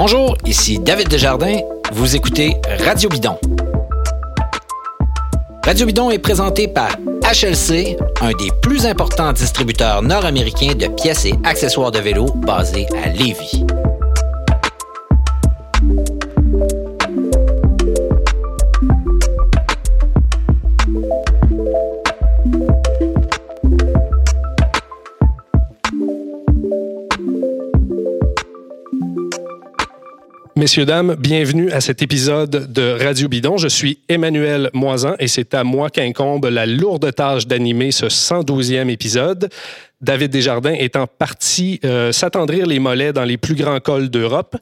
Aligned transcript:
Bonjour, 0.00 0.36
ici 0.46 0.78
David 0.78 1.08
Desjardins. 1.08 1.58
Vous 1.90 2.14
écoutez 2.14 2.54
Radio 2.86 3.08
Bidon. 3.08 3.36
Radio 5.64 5.86
Bidon 5.86 6.12
est 6.12 6.20
présenté 6.20 6.68
par 6.68 6.90
HLC, 7.24 7.96
un 8.20 8.30
des 8.30 8.48
plus 8.62 8.86
importants 8.86 9.32
distributeurs 9.32 10.02
nord-américains 10.02 10.76
de 10.76 10.86
pièces 10.86 11.24
et 11.24 11.34
accessoires 11.42 11.90
de 11.90 11.98
vélo 11.98 12.26
basés 12.36 12.86
à 13.02 13.08
Lévis. 13.08 13.66
Messieurs, 30.58 30.86
dames, 30.86 31.14
bienvenue 31.16 31.70
à 31.70 31.80
cet 31.80 32.02
épisode 32.02 32.72
de 32.72 32.90
Radio 33.00 33.28
Bidon. 33.28 33.58
Je 33.58 33.68
suis 33.68 34.00
Emmanuel 34.08 34.70
Moisan 34.74 35.14
et 35.20 35.28
c'est 35.28 35.54
à 35.54 35.62
moi 35.62 35.88
qu'incombe 35.88 36.46
la 36.46 36.66
lourde 36.66 37.14
tâche 37.14 37.46
d'animer 37.46 37.92
ce 37.92 38.06
112e 38.06 38.88
épisode. 38.88 39.50
David 40.00 40.32
Desjardins 40.32 40.74
étant 40.76 41.06
parti 41.06 41.78
euh, 41.84 42.10
s'attendrir 42.10 42.66
les 42.66 42.80
mollets 42.80 43.12
dans 43.12 43.22
les 43.22 43.36
plus 43.36 43.54
grands 43.54 43.78
cols 43.78 44.08
d'Europe. 44.08 44.56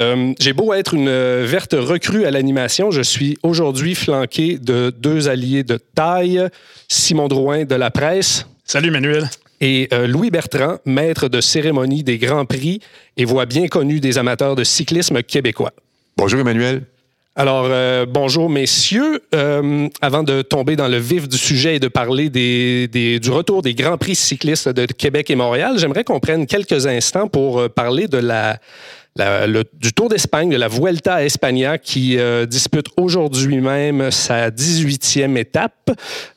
Euh, 0.00 0.32
J'ai 0.40 0.52
beau 0.52 0.74
être 0.74 0.94
une 0.94 1.10
verte 1.44 1.76
recrue 1.78 2.24
à 2.24 2.32
l'animation, 2.32 2.90
je 2.90 3.02
suis 3.02 3.38
aujourd'hui 3.44 3.94
flanqué 3.94 4.58
de 4.58 4.92
deux 4.98 5.28
alliés 5.28 5.62
de 5.62 5.78
taille, 5.94 6.42
Simon 6.88 7.28
Drouin 7.28 7.64
de 7.64 7.76
la 7.76 7.92
presse. 7.92 8.48
Salut 8.64 8.88
Emmanuel 8.88 9.28
et 9.60 9.88
euh, 9.92 10.06
Louis 10.06 10.30
Bertrand, 10.30 10.76
maître 10.84 11.28
de 11.28 11.40
cérémonie 11.40 12.02
des 12.02 12.18
Grands 12.18 12.44
Prix 12.44 12.80
et 13.16 13.24
voix 13.24 13.46
bien 13.46 13.68
connue 13.68 14.00
des 14.00 14.18
amateurs 14.18 14.56
de 14.56 14.64
cyclisme 14.64 15.22
québécois. 15.22 15.72
Bonjour 16.16 16.40
Emmanuel. 16.40 16.82
Alors, 17.38 17.66
euh, 17.68 18.06
bonjour 18.08 18.48
messieurs. 18.48 19.20
Euh, 19.34 19.88
avant 20.00 20.22
de 20.22 20.40
tomber 20.40 20.74
dans 20.74 20.88
le 20.88 20.96
vif 20.96 21.28
du 21.28 21.36
sujet 21.36 21.76
et 21.76 21.80
de 21.80 21.88
parler 21.88 22.30
des, 22.30 22.88
des, 22.88 23.20
du 23.20 23.30
retour 23.30 23.60
des 23.60 23.74
Grands 23.74 23.98
Prix 23.98 24.14
cyclistes 24.14 24.70
de 24.70 24.86
Québec 24.86 25.30
et 25.30 25.34
Montréal, 25.34 25.74
j'aimerais 25.76 26.04
qu'on 26.04 26.20
prenne 26.20 26.46
quelques 26.46 26.86
instants 26.86 27.28
pour 27.28 27.68
parler 27.68 28.08
de 28.08 28.16
la, 28.16 28.58
la, 29.16 29.46
le, 29.46 29.64
du 29.74 29.92
Tour 29.92 30.08
d'Espagne, 30.08 30.50
de 30.50 30.56
la 30.56 30.68
Vuelta 30.68 31.14
à 31.14 31.24
España, 31.24 31.78
qui 31.78 32.18
euh, 32.18 32.46
dispute 32.46 32.86
aujourd'hui 32.96 33.60
même 33.60 34.10
sa 34.10 34.50
18e 34.50 35.36
étape. 35.36 35.90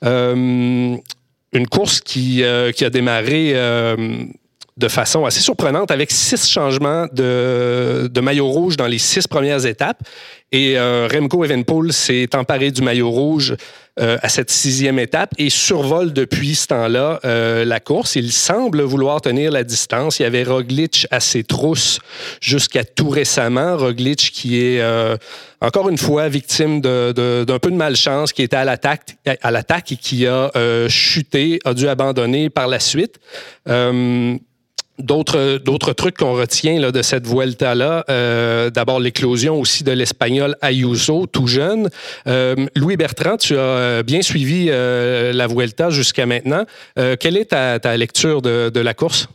Euh, 0.04 0.95
une 1.53 1.67
course 1.67 2.02
qui, 2.02 2.44
euh, 2.44 2.72
a 2.80 2.89
démarré 2.89 3.52
euh, 3.55 4.25
de 4.80 4.88
façon 4.88 5.26
assez 5.26 5.42
surprenante 5.42 5.92
avec 5.92 6.10
six 6.10 6.48
changements 6.48 7.06
de, 7.12 8.10
de, 8.12 8.22
maillot 8.22 8.48
rouge 8.48 8.78
dans 8.78 8.88
les 8.88 8.98
six 8.98 9.28
premières 9.28 9.66
étapes. 9.66 10.02
Et 10.52 10.80
euh, 10.80 11.08
Remco 11.12 11.44
Evenpool 11.44 11.94
s'est 11.94 12.30
emparé 12.34 12.72
du 12.72 12.82
maillot 12.82 13.12
rouge 13.12 13.56
euh, 14.00 14.18
à 14.22 14.30
cette 14.30 14.50
sixième 14.50 14.98
étape 14.98 15.34
et 15.38 15.50
survole 15.50 16.14
depuis 16.14 16.56
ce 16.56 16.68
temps-là 16.68 17.20
euh, 17.26 17.66
la 17.66 17.82
course. 17.82 18.16
Il 18.16 18.32
semble 18.32 18.82
vouloir 18.82 19.20
tenir 19.20 19.52
la 19.52 19.64
distance. 19.64 20.20
Il 20.20 20.24
y 20.24 20.26
avait 20.26 20.44
Roglic 20.44 21.06
à 21.12 21.20
ses 21.20 21.44
trousses 21.44 22.00
jusqu'à 22.40 22.86
tout 22.86 23.10
récemment. 23.10 23.76
Roglic 23.76 24.32
qui 24.34 24.62
est 24.62 24.80
euh, 24.80 25.18
encore 25.60 25.90
une 25.90 25.98
fois 25.98 26.30
victime 26.30 26.80
d'un 26.80 27.12
de, 27.12 27.44
de, 27.44 27.58
peu 27.58 27.72
de 27.72 27.76
malchance, 27.76 28.32
qui 28.32 28.42
était 28.42 28.56
à 28.56 28.64
l'attaque 28.64 29.18
à 29.42 29.52
l'attaque 29.52 29.92
et 29.92 29.98
qui 29.98 30.26
a 30.26 30.50
euh, 30.56 30.88
chuté, 30.88 31.60
a 31.66 31.74
dû 31.74 31.90
abandonner 31.90 32.50
par 32.50 32.68
la 32.68 32.80
suite. 32.80 33.20
Euh, 35.00 35.03
D'autres, 35.09 35.58
d'autres 35.58 35.94
trucs 35.94 36.17
qu'on 36.17 36.33
retient 36.33 36.80
là, 36.80 36.92
de 36.92 37.02
cette 37.02 37.26
Vuelta-là, 37.26 38.05
euh, 38.10 38.70
d'abord 38.70 38.99
l'éclosion 38.99 39.60
aussi 39.60 39.83
de 39.83 39.92
l'Espagnol 39.92 40.55
Ayuso, 40.61 41.26
tout 41.26 41.48
jeune. 41.48 41.89
Euh, 42.27 42.55
Louis 42.76 42.95
Bertrand, 42.95 43.38
tu 43.38 43.58
as 43.58 44.04
bien 44.04 44.21
suivi 44.21 44.67
la 44.67 45.48
Vuelta 45.48 45.89
jusqu'à 45.89 46.26
maintenant. 46.26 46.65
Quelle 46.95 47.38
est 47.38 47.45
ta, 47.45 47.80
ta 47.80 47.98
lecture 47.98 48.42
de, 48.42 48.70
de, 48.70 48.80
la 48.80 48.93
course? 48.93 49.27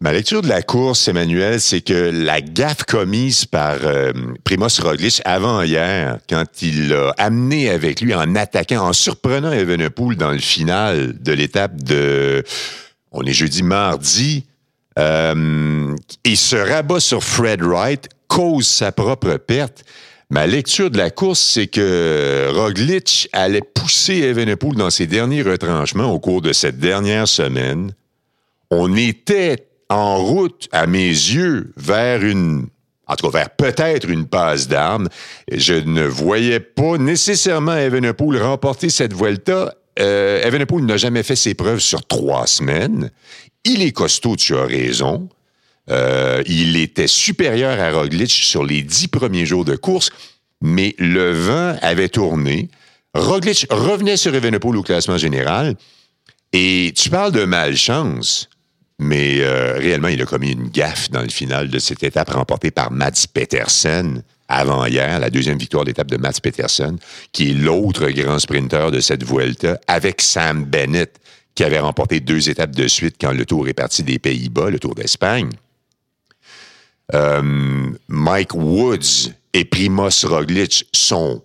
Ma 0.00 0.12
lecture 0.12 0.42
de 0.42 0.48
la 0.48 0.62
course, 0.62 1.08
Emmanuel, 1.08 1.60
c'est 1.60 1.80
que 1.80 2.10
la 2.12 2.40
gaffe 2.40 2.84
commise 2.84 3.46
par 3.46 3.76
euh, 3.84 4.12
Primoz 4.44 4.80
Roglic 4.80 5.22
avant 5.24 5.62
hier, 5.62 6.18
quand 6.28 6.44
il 6.60 6.88
l'a 6.88 7.14
amené 7.16 7.70
avec 7.70 8.00
lui 8.00 8.14
en 8.14 8.34
attaquant, 8.34 8.88
en 8.88 8.92
surprenant 8.92 9.52
Evenepoel 9.52 10.16
dans 10.16 10.32
le 10.32 10.38
final 10.38 11.14
de 11.18 11.32
l'étape 11.32 11.82
de... 11.82 12.42
On 13.12 13.22
est 13.22 13.32
jeudi, 13.32 13.62
mardi, 13.62 14.44
euh, 14.98 15.96
il 16.24 16.36
se 16.36 16.56
rabat 16.56 17.00
sur 17.00 17.22
Fred 17.22 17.62
Wright, 17.62 18.08
cause 18.28 18.66
sa 18.66 18.92
propre 18.92 19.36
perte. 19.36 19.84
Ma 20.30 20.46
lecture 20.46 20.90
de 20.90 20.96
la 20.96 21.10
course, 21.10 21.40
c'est 21.40 21.66
que 21.66 22.50
Roglic 22.52 23.28
allait 23.32 23.60
pousser 23.60 24.20
Evenepoel 24.22 24.74
dans 24.74 24.90
ses 24.90 25.06
derniers 25.06 25.42
retranchements 25.42 26.10
au 26.10 26.18
cours 26.18 26.42
de 26.42 26.52
cette 26.52 26.78
dernière 26.78 27.28
semaine. 27.28 27.92
On 28.70 28.96
était 28.96 29.68
en 29.90 30.16
route, 30.16 30.68
à 30.72 30.86
mes 30.86 31.08
yeux, 31.08 31.72
vers 31.76 32.24
une, 32.24 32.66
en 33.06 33.14
tout 33.14 33.30
cas 33.30 33.38
vers 33.38 33.50
peut-être 33.50 34.08
une 34.08 34.26
passe 34.26 34.66
d'armes. 34.66 35.08
Je 35.52 35.74
ne 35.74 36.04
voyais 36.04 36.60
pas 36.60 36.96
nécessairement 36.96 37.76
Evenepoel 37.76 38.42
remporter 38.42 38.88
cette 38.88 39.12
Vuelta. 39.12 39.74
Euh, 39.98 40.42
Evenepoel 40.42 40.84
n'a 40.84 40.96
jamais 40.96 41.22
fait 41.22 41.36
ses 41.36 41.54
preuves 41.54 41.80
sur 41.80 42.04
trois 42.06 42.46
semaines. 42.46 43.10
Il 43.64 43.82
est 43.82 43.92
costaud, 43.92 44.36
tu 44.36 44.56
as 44.56 44.64
raison. 44.64 45.28
Euh, 45.90 46.42
il 46.46 46.76
était 46.76 47.06
supérieur 47.06 47.78
à 47.78 47.92
Roglic 47.92 48.30
sur 48.30 48.64
les 48.64 48.82
dix 48.82 49.08
premiers 49.08 49.46
jours 49.46 49.64
de 49.64 49.76
course, 49.76 50.10
mais 50.60 50.94
le 50.98 51.30
vent 51.30 51.76
avait 51.82 52.08
tourné. 52.08 52.68
Roglic 53.14 53.66
revenait 53.70 54.16
sur 54.16 54.34
Evenepoel 54.34 54.76
au 54.76 54.82
classement 54.82 55.18
général. 55.18 55.76
Et 56.52 56.92
tu 56.96 57.10
parles 57.10 57.32
de 57.32 57.44
malchance, 57.44 58.48
mais 58.98 59.40
euh, 59.40 59.74
réellement, 59.76 60.08
il 60.08 60.22
a 60.22 60.24
commis 60.24 60.52
une 60.52 60.68
gaffe 60.68 61.10
dans 61.10 61.22
le 61.22 61.28
final 61.28 61.68
de 61.68 61.78
cette 61.78 62.02
étape 62.02 62.30
remportée 62.30 62.70
par 62.70 62.92
Mats 62.92 63.26
Petersen 63.32 64.22
avant-hier, 64.54 65.18
la 65.18 65.30
deuxième 65.30 65.58
victoire 65.58 65.84
d'étape 65.84 66.08
de 66.08 66.16
Mats 66.16 66.40
Petersen, 66.42 66.98
qui 67.32 67.50
est 67.50 67.54
l'autre 67.54 68.08
grand 68.10 68.38
sprinter 68.38 68.90
de 68.90 69.00
cette 69.00 69.24
Vuelta, 69.24 69.78
avec 69.86 70.20
Sam 70.20 70.64
Bennett 70.64 71.20
qui 71.54 71.64
avait 71.64 71.78
remporté 71.78 72.20
deux 72.20 72.50
étapes 72.50 72.74
de 72.74 72.88
suite 72.88 73.16
quand 73.20 73.32
le 73.32 73.46
Tour 73.46 73.68
est 73.68 73.74
parti 73.74 74.02
des 74.02 74.18
Pays-Bas, 74.18 74.70
le 74.70 74.78
Tour 74.78 74.94
d'Espagne. 74.94 75.50
Euh, 77.12 77.90
Mike 78.08 78.54
Woods 78.54 79.30
et 79.52 79.64
Primoz 79.64 80.24
Roglic 80.24 80.86
sont, 80.92 81.42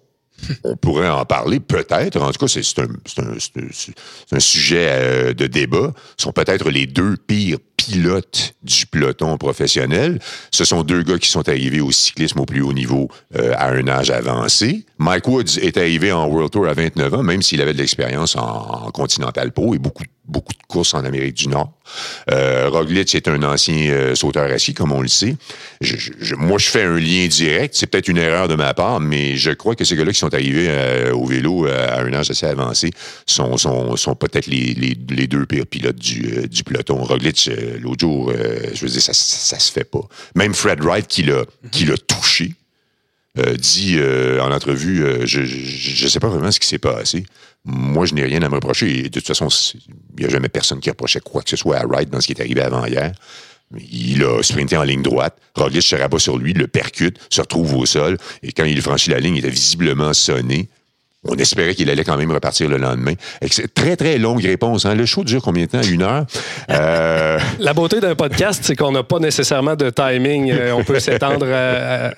on 0.63 0.75
pourrait 0.75 1.09
en 1.09 1.25
parler 1.25 1.59
peut-être, 1.59 2.21
en 2.21 2.31
tout 2.31 2.45
cas 2.45 2.47
c'est 2.47 2.79
un, 2.79 2.87
un, 3.23 3.37
un, 4.31 4.39
sujet 4.39 4.87
euh, 4.89 5.33
de 5.33 5.47
débat, 5.47 5.93
sont 6.17 6.31
peut-être 6.31 6.69
les 6.69 6.85
deux 6.85 7.17
pires 7.17 7.59
pilotes 7.77 8.53
du 8.61 8.85
peloton 8.85 9.37
professionnel. 9.37 10.19
Ce 10.51 10.65
sont 10.65 10.83
deux 10.83 11.01
gars 11.03 11.17
qui 11.17 11.29
sont 11.29 11.47
arrivés 11.47 11.81
au 11.81 11.91
cyclisme 11.91 12.39
au 12.39 12.45
plus 12.45 12.61
haut 12.61 12.73
niveau 12.73 13.09
euh, 13.35 13.53
à 13.57 13.69
un 13.69 13.87
âge 13.87 14.09
avancé. 14.09 14.85
Mike 14.99 15.27
Woods 15.29 15.57
est 15.61 15.77
arrivé 15.77 16.11
en 16.11 16.27
World 16.27 16.51
Tour 16.51 16.67
à 16.67 16.73
29 16.73 17.13
ans, 17.13 17.23
même 17.23 17.41
s'il 17.41 17.61
avait 17.61 17.71
de 17.71 17.77
l'expérience 17.77 18.35
en, 18.35 18.41
en 18.41 18.91
Continental 18.91 19.53
Pro 19.53 19.73
et 19.73 19.77
beaucoup, 19.77 20.03
beaucoup 20.25 20.51
de 20.51 20.63
courses 20.67 20.93
en 20.93 21.05
Amérique 21.05 21.35
du 21.35 21.47
Nord. 21.47 21.71
Euh, 22.31 22.69
Roglic 22.69 23.15
est 23.15 23.29
un 23.29 23.41
ancien 23.43 23.89
euh, 23.91 24.15
sauteur 24.15 24.51
assis, 24.51 24.73
comme 24.73 24.91
on 24.91 25.01
le 25.01 25.07
sait. 25.07 25.37
Moi, 26.37 26.57
je 26.57 26.69
fais 26.69 26.83
un 26.83 26.97
lien 26.97 27.27
direct. 27.27 27.75
C'est 27.75 27.87
peut-être 27.87 28.09
une 28.09 28.17
erreur 28.17 28.49
de 28.49 28.55
ma 28.55 28.73
part, 28.73 28.99
mais 28.99 29.37
je 29.37 29.51
crois 29.51 29.73
que 29.73 29.85
ces 29.85 29.95
gars-là 29.95 30.11
qui 30.11 30.19
sont 30.19 30.33
arrivés 30.33 30.67
euh, 30.69 31.13
au 31.13 31.25
vélo 31.25 31.65
euh, 31.65 31.97
à 31.97 32.01
un 32.01 32.13
âge 32.13 32.29
assez 32.29 32.45
avancé 32.45 32.91
sont, 33.25 33.55
sont, 33.55 33.95
sont 33.95 34.15
peut-être 34.15 34.47
les, 34.47 34.73
les, 34.73 35.27
deux 35.27 35.45
pires 35.45 35.65
pilotes 35.65 35.95
du, 35.95 36.47
du 36.49 36.63
peloton. 36.65 37.03
Roglic, 37.03 37.49
l'autre 37.79 38.01
jour, 38.01 38.33
je 38.73 38.81
veux 38.81 38.91
dire, 38.91 39.01
ça, 39.01 39.13
ça, 39.13 39.55
ça, 39.55 39.59
se 39.59 39.71
fait 39.71 39.83
pas. 39.85 40.01
Même 40.35 40.53
Fred 40.53 40.83
Wright, 40.83 41.07
qui 41.07 41.23
l'a 41.23 41.45
touché, 42.05 42.53
euh, 43.37 43.55
dit 43.55 43.95
euh, 43.97 44.41
en 44.41 44.51
entrevue, 44.51 45.03
euh, 45.03 45.25
je 45.25 45.41
ne 45.41 46.09
sais 46.09 46.19
pas 46.19 46.29
vraiment 46.29 46.51
ce 46.51 46.59
qui 46.59 46.67
s'est 46.67 46.79
passé. 46.79 47.25
Moi, 47.63 48.05
je 48.05 48.15
n'ai 48.15 48.23
rien 48.23 48.41
à 48.41 48.49
me 48.49 48.55
reprocher. 48.55 49.03
De 49.03 49.09
toute 49.09 49.27
façon, 49.27 49.47
il 50.17 50.21
n'y 50.21 50.25
a 50.25 50.29
jamais 50.29 50.49
personne 50.49 50.79
qui 50.79 50.89
reprochait 50.89 51.19
quoi 51.19 51.43
que 51.43 51.49
ce 51.49 51.55
soit 51.55 51.77
à 51.77 51.85
Wright 51.85 52.09
dans 52.09 52.21
ce 52.21 52.27
qui 52.27 52.33
est 52.33 52.41
arrivé 52.41 52.61
avant 52.61 52.85
hier. 52.85 53.11
Il 53.91 54.23
a 54.23 54.41
sprinté 54.41 54.77
en 54.77 54.83
ligne 54.83 55.03
droite. 55.03 55.37
Roglic 55.53 55.83
se 55.83 55.95
rabat 55.95 56.17
sur 56.17 56.37
lui, 56.39 56.53
le 56.53 56.67
percute, 56.67 57.19
se 57.29 57.41
retrouve 57.41 57.75
au 57.75 57.85
sol. 57.85 58.17
Et 58.41 58.51
quand 58.51 58.63
il 58.63 58.81
franchit 58.81 59.11
la 59.11 59.19
ligne, 59.19 59.35
il 59.35 59.39
était 59.39 59.49
visiblement 59.49 60.11
sonné. 60.13 60.69
On 61.27 61.35
espérait 61.35 61.75
qu'il 61.75 61.89
allait 61.89 62.05
quand 62.05 62.15
même 62.15 62.31
repartir 62.31 62.69
le 62.69 62.77
lendemain. 62.77 63.13
Très, 63.75 63.97
très 63.97 64.17
longue 64.17 64.41
réponse. 64.41 64.85
Hein. 64.85 64.95
Le 64.95 65.05
show 65.05 65.25
dure 65.25 65.41
combien 65.41 65.65
de 65.65 65.69
temps? 65.69 65.81
Une 65.81 66.01
heure? 66.01 66.25
Euh... 66.71 67.39
La 67.57 67.73
beauté 67.73 67.99
d'un 67.99 68.13
podcast, 68.13 68.61
c'est 68.63 68.75
qu'on 68.75 68.91
n'a 68.91 69.01
pas 69.01 69.17
nécessairement 69.17 69.75
de 69.75 69.89
timing. 69.89 70.51
Euh, 70.51 70.71
on 70.73 70.83
peut 70.83 70.99
s'étendre 70.99 71.47
à... 71.51 72.11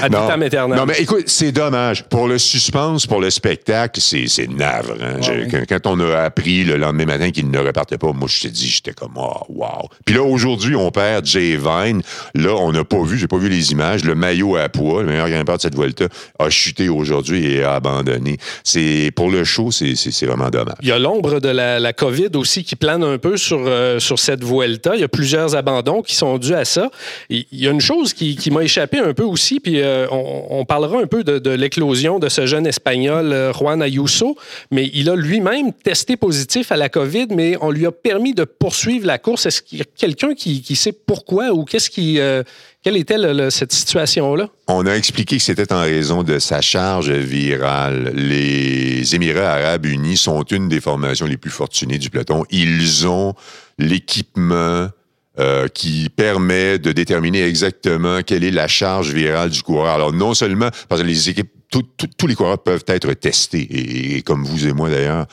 À 0.00 0.08
non, 0.08 0.26
aeternam. 0.40 0.78
non, 0.78 0.86
mais 0.86 0.94
écoute, 1.00 1.24
c'est 1.26 1.52
dommage. 1.52 2.04
Pour 2.04 2.28
le 2.28 2.38
suspense, 2.38 3.06
pour 3.06 3.20
le 3.20 3.28
spectacle, 3.28 4.00
c'est, 4.00 4.26
c'est. 4.26 4.48
Je- 4.48 5.50
quand, 5.50 5.64
quand 5.68 5.86
on 5.86 6.00
a 6.00 6.20
appris 6.20 6.64
le 6.64 6.76
lendemain 6.76 7.04
matin 7.04 7.30
qu'il 7.30 7.50
ne 7.50 7.58
repartait 7.58 7.98
pas, 7.98 8.12
moi, 8.12 8.26
je 8.26 8.40
t'ai 8.40 8.48
dit, 8.50 8.68
j'étais 8.68 8.92
comme, 8.92 9.12
oh, 9.16 9.34
wow. 9.50 9.88
Puis 10.06 10.14
là, 10.14 10.22
aujourd'hui, 10.22 10.74
on 10.76 10.90
perd 10.90 11.26
Jay 11.26 11.56
Vine. 11.56 12.00
Là, 12.34 12.54
on 12.54 12.72
n'a 12.72 12.84
pas 12.84 13.02
vu, 13.02 13.18
j'ai 13.18 13.28
pas 13.28 13.38
vu 13.38 13.50
les 13.50 13.72
images. 13.72 14.02
Le 14.04 14.14
maillot 14.14 14.56
à 14.56 14.68
poids, 14.70 15.02
le 15.02 15.08
meilleur 15.08 15.28
grimpeur 15.28 15.56
de 15.56 15.62
cette 15.62 15.74
Vuelta, 15.76 16.06
a 16.38 16.48
chuté 16.48 16.88
aujourd'hui 16.88 17.52
et 17.52 17.64
a 17.64 17.74
abandonné. 17.74 18.07
C'est, 18.64 19.10
pour 19.14 19.30
le 19.30 19.44
show, 19.44 19.70
c'est, 19.70 20.26
vraiment 20.26 20.50
dommage. 20.50 20.76
Il 20.82 20.88
y 20.88 20.92
a 20.92 20.98
l'ombre 20.98 21.40
de 21.40 21.48
la, 21.48 21.92
COVID 21.92 22.30
aussi 22.34 22.64
qui 22.64 22.76
plane 22.76 23.02
un 23.02 23.18
peu 23.18 23.36
sur, 23.36 23.60
euh, 23.66 23.98
sur 23.98 24.18
cette 24.18 24.44
Vuelta. 24.44 24.94
Il 24.94 25.00
y 25.00 25.04
a 25.04 25.08
plusieurs 25.08 25.56
abandons 25.56 26.02
qui 26.02 26.14
sont 26.14 26.38
dus 26.38 26.54
à 26.54 26.64
ça. 26.64 26.90
Il 27.28 27.46
y 27.52 27.66
a 27.66 27.70
une 27.70 27.80
chose 27.80 28.12
qui, 28.12 28.36
qui 28.36 28.50
m'a 28.50 28.62
échappé 28.62 28.98
un 28.98 29.14
peu 29.14 29.24
aussi, 29.24 29.58
puis 29.60 29.80
euh, 29.80 30.06
on, 30.10 30.64
parlera 30.64 31.00
un 31.00 31.06
peu 31.06 31.24
de, 31.24 31.38
de 31.38 31.50
l'éclosion 31.50 32.18
de 32.18 32.28
ce 32.28 32.46
jeune 32.46 32.66
Espagnol, 32.66 33.32
euh, 33.32 33.52
Juan 33.52 33.82
Ayuso, 33.82 34.36
mais 34.70 34.90
il 34.92 35.08
a 35.08 35.16
lui-même 35.16 35.72
testé 35.72 36.16
positif 36.16 36.72
à 36.72 36.76
la 36.76 36.88
COVID, 36.88 37.28
mais 37.30 37.56
on 37.60 37.70
lui 37.70 37.86
a 37.86 37.92
permis 37.92 38.34
de 38.34 38.44
poursuivre 38.44 39.06
la 39.06 39.18
course. 39.18 39.46
Est-ce 39.46 39.62
qu'il 39.62 39.78
y 39.78 39.82
a 39.82 39.86
quelqu'un 39.96 40.34
qui, 40.34 40.62
qui 40.62 40.76
sait 40.76 40.92
pourquoi 40.92 41.52
ou 41.52 41.64
qu'est-ce 41.64 41.90
qui... 41.90 42.18
euh, 42.18 42.42
quelle 42.88 42.96
était 42.96 43.50
cette 43.50 43.72
situation-là? 43.72 44.48
On 44.66 44.86
a 44.86 44.94
expliqué 44.94 45.36
que 45.36 45.42
c'était 45.42 45.74
en 45.74 45.82
raison 45.82 46.22
de 46.22 46.38
sa 46.38 46.62
charge 46.62 47.10
virale. 47.10 48.12
Les 48.14 49.14
Émirats 49.14 49.52
arabes 49.52 49.84
unis 49.84 50.16
sont 50.16 50.42
une 50.44 50.70
des 50.70 50.80
formations 50.80 51.26
les 51.26 51.36
plus 51.36 51.50
fortunées 51.50 51.98
du 51.98 52.08
peloton. 52.08 52.46
Ils 52.48 53.06
ont 53.06 53.34
l'équipement 53.78 54.88
euh, 55.38 55.68
qui 55.68 56.08
permet 56.08 56.78
de 56.78 56.92
déterminer 56.92 57.42
exactement 57.42 58.22
quelle 58.22 58.42
est 58.42 58.50
la 58.50 58.68
charge 58.68 59.12
virale 59.12 59.50
du 59.50 59.62
coureur. 59.62 59.94
Alors, 59.94 60.14
non 60.14 60.32
seulement, 60.32 60.70
parce 60.88 61.02
que 61.02 61.06
les 61.06 61.28
équipes, 61.28 61.52
tous 61.70 62.26
les 62.26 62.34
coureurs 62.34 62.62
peuvent 62.62 62.84
être 62.86 63.12
testés, 63.12 63.60
et, 63.60 64.16
et 64.16 64.22
comme 64.22 64.44
vous 64.44 64.66
et 64.66 64.72
moi 64.72 64.88
d'ailleurs, 64.88 65.26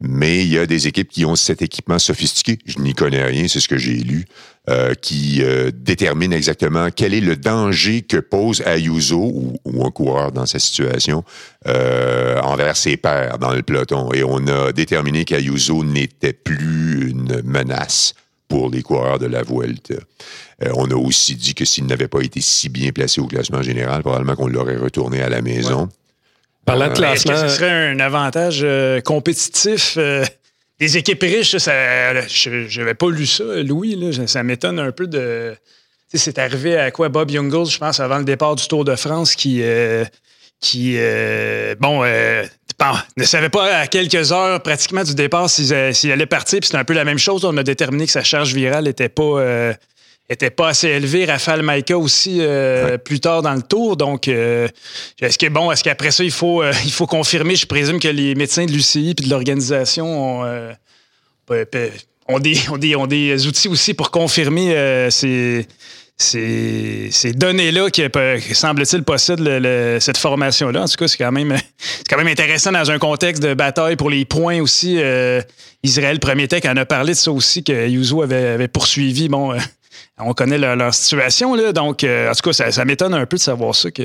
mais 0.00 0.42
il 0.42 0.48
y 0.48 0.58
a 0.58 0.66
des 0.66 0.88
équipes 0.88 1.08
qui 1.08 1.24
ont 1.24 1.36
cet 1.36 1.62
équipement 1.62 1.98
sophistiqué, 1.98 2.58
je 2.64 2.78
n'y 2.78 2.94
connais 2.94 3.24
rien, 3.24 3.46
c'est 3.48 3.60
ce 3.60 3.68
que 3.68 3.78
j'ai 3.78 3.94
lu, 3.94 4.24
euh, 4.70 4.94
qui 4.94 5.42
euh, 5.42 5.72
détermine 5.74 6.32
exactement 6.32 6.88
quel 6.94 7.14
est 7.14 7.20
le 7.20 7.34
danger 7.34 8.02
que 8.02 8.18
pose 8.18 8.62
Ayuso 8.64 9.18
ou, 9.18 9.58
ou 9.64 9.84
un 9.84 9.90
coureur 9.90 10.30
dans 10.30 10.46
sa 10.46 10.60
situation 10.60 11.24
euh, 11.66 12.38
envers 12.42 12.76
ses 12.76 12.96
pairs 12.96 13.38
dans 13.38 13.52
le 13.52 13.62
peloton. 13.62 14.12
Et 14.12 14.22
on 14.22 14.46
a 14.46 14.70
déterminé 14.70 15.24
qu'Ayuso 15.24 15.82
n'était 15.82 16.32
plus 16.32 17.10
une 17.10 17.42
menace 17.44 18.14
pour 18.46 18.70
les 18.70 18.82
coureurs 18.82 19.18
de 19.18 19.26
la 19.26 19.42
Vuelta. 19.42 19.94
Euh, 20.64 20.70
on 20.76 20.90
a 20.90 20.94
aussi 20.94 21.34
dit 21.34 21.54
que 21.54 21.64
s'il 21.64 21.86
n'avait 21.86 22.08
pas 22.08 22.20
été 22.20 22.40
si 22.40 22.68
bien 22.68 22.90
placé 22.92 23.20
au 23.20 23.26
classement 23.26 23.62
général, 23.62 24.02
probablement 24.02 24.36
qu'on 24.36 24.46
l'aurait 24.46 24.76
retourné 24.76 25.20
à 25.22 25.28
la 25.28 25.42
maison. 25.42 25.88
Parlant 26.64 26.86
de 26.86 26.92
Est-ce 26.92 27.00
classement... 27.24 27.32
que 27.32 27.48
ce 27.48 27.56
serait 27.56 27.70
un 27.90 27.98
avantage 28.00 28.60
euh, 28.62 29.00
compétitif 29.00 29.94
euh, 29.96 30.24
des 30.78 30.96
équipes 30.96 31.22
riches? 31.22 31.56
Ça, 31.56 31.72
je 32.28 32.78
n'avais 32.78 32.94
pas 32.94 33.10
lu 33.10 33.26
ça, 33.26 33.44
Louis. 33.64 33.96
là. 33.96 34.26
ça 34.26 34.42
m'étonne 34.42 34.78
un 34.78 34.92
peu 34.92 35.06
de. 35.08 35.54
Tu 36.10 36.18
sais, 36.18 36.24
C'est 36.32 36.38
arrivé 36.38 36.76
à 36.76 36.90
quoi 36.90 37.08
Bob 37.08 37.30
Jungels, 37.30 37.66
je 37.66 37.78
pense, 37.78 37.98
avant 37.98 38.18
le 38.18 38.24
départ 38.24 38.54
du 38.54 38.68
Tour 38.68 38.84
de 38.84 38.94
France, 38.94 39.34
qui, 39.34 39.60
euh, 39.62 40.04
qui 40.60 40.94
euh, 40.98 41.74
bon, 41.80 42.02
euh, 42.04 42.44
bon, 42.78 42.92
ne 43.16 43.24
savait 43.24 43.48
pas 43.48 43.78
à 43.78 43.86
quelques 43.88 44.30
heures 44.30 44.62
pratiquement 44.62 45.02
du 45.02 45.14
départ 45.16 45.50
s'il 45.50 45.72
euh, 45.74 45.92
s'il 45.92 46.12
allait 46.12 46.26
partir. 46.26 46.60
Puis 46.60 46.66
c'était 46.68 46.78
un 46.78 46.84
peu 46.84 46.94
la 46.94 47.04
même 47.04 47.18
chose. 47.18 47.44
On 47.44 47.56
a 47.56 47.62
déterminé 47.64 48.06
que 48.06 48.12
sa 48.12 48.22
charge 48.22 48.54
virale 48.54 48.84
n'était 48.84 49.08
pas. 49.08 49.22
euh, 49.22 49.74
était 50.32 50.50
pas 50.50 50.68
assez 50.68 50.88
élevée. 50.88 51.24
Raphaël 51.24 51.62
Maïka 51.62 51.96
aussi 51.98 52.38
euh, 52.40 52.98
plus 52.98 53.20
tard 53.20 53.42
dans 53.42 53.54
le 53.54 53.62
tour. 53.62 53.96
Donc, 53.96 54.28
euh, 54.28 54.68
est-ce 55.20 55.38
que 55.38 55.46
bon, 55.48 55.70
est-ce 55.70 55.84
qu'après 55.84 56.10
ça, 56.10 56.24
il 56.24 56.30
faut, 56.30 56.62
euh, 56.62 56.72
il 56.84 56.92
faut 56.92 57.06
confirmer? 57.06 57.54
Je 57.56 57.66
présume 57.66 57.98
que 58.00 58.08
les 58.08 58.34
médecins 58.34 58.64
de 58.66 58.72
l'UCI 58.72 59.10
et 59.10 59.14
de 59.14 59.28
l'organisation 59.30 60.40
ont, 60.42 60.72
ont 62.28 62.38
des, 62.38 62.60
ont, 62.68 62.78
des, 62.78 62.96
ont 62.96 63.06
des 63.06 63.46
outils 63.46 63.68
aussi 63.68 63.94
pour 63.94 64.10
confirmer 64.10 65.08
ces, 65.10 65.66
ces, 66.16 67.08
ces 67.10 67.32
données-là 67.32 67.90
qui, 67.90 68.02
qui 68.46 68.54
semble-t-il, 68.54 69.02
possèdent 69.02 69.40
le- 69.40 69.58
le- 69.58 69.98
cette 70.00 70.18
formation-là. 70.18 70.82
En 70.82 70.86
tout 70.88 70.96
cas, 70.96 71.08
c'est 71.08 71.18
quand, 71.18 71.32
même, 71.32 71.56
quand 72.08 72.16
même 72.16 72.28
intéressant 72.28 72.72
dans 72.72 72.90
un 72.90 72.98
contexte 72.98 73.42
de 73.42 73.54
bataille 73.54 73.96
pour 73.96 74.08
les 74.10 74.24
points 74.24 74.60
aussi. 74.62 74.98
Israël 75.82 76.20
Premier 76.20 76.46
Tech 76.46 76.62
en 76.66 76.76
a 76.76 76.84
parlé 76.86 77.12
de 77.12 77.18
ça 77.18 77.32
aussi, 77.32 77.64
que 77.64 77.88
Yuzo 77.88 78.22
avait, 78.22 78.46
avait 78.50 78.68
poursuivi. 78.68 79.28
Bon, 79.28 79.52
on 80.26 80.32
connaît 80.34 80.58
leur, 80.58 80.76
leur 80.76 80.94
situation, 80.94 81.54
là. 81.54 81.72
Donc, 81.72 82.04
euh, 82.04 82.30
en 82.30 82.34
tout 82.34 82.42
cas, 82.42 82.52
ça, 82.52 82.70
ça 82.72 82.84
m'étonne 82.84 83.14
un 83.14 83.26
peu 83.26 83.36
de 83.36 83.42
savoir 83.42 83.74
ça, 83.74 83.90
que 83.90 84.02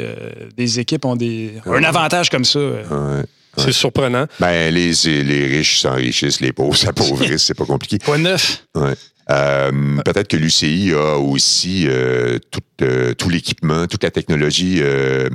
des 0.55 0.79
équipes 0.79 1.05
ont 1.05 1.15
des, 1.15 1.53
un 1.65 1.83
avantage 1.83 2.29
comme 2.29 2.45
ça. 2.45 2.59
euh. 2.59 3.19
Ouais. 3.19 3.25
C'est 3.59 3.71
surprenant. 3.71 4.27
Ben, 4.39 4.71
les, 4.71 4.91
les 5.23 5.45
riches 5.47 5.79
s'enrichissent, 5.79 6.41
les 6.41 6.53
pauvres 6.53 6.75
s'appauvrissent, 6.77 7.45
c'est 7.45 7.57
pas 7.57 7.65
compliqué. 7.65 7.97
Point 7.97 8.19
neuf. 8.19 8.63
Ouais. 8.75 8.93
Euh, 9.31 9.71
Peut-être 10.05 10.27
que 10.27 10.37
l'UCI 10.37 10.93
a 10.93 11.17
aussi 11.17 11.85
euh, 11.87 12.37
tout, 12.51 12.59
euh, 12.83 13.13
tout 13.15 13.29
l'équipement, 13.29 13.87
toute 13.87 14.03
la 14.03 14.11
technologie 14.11 14.77
euh, 14.81 15.27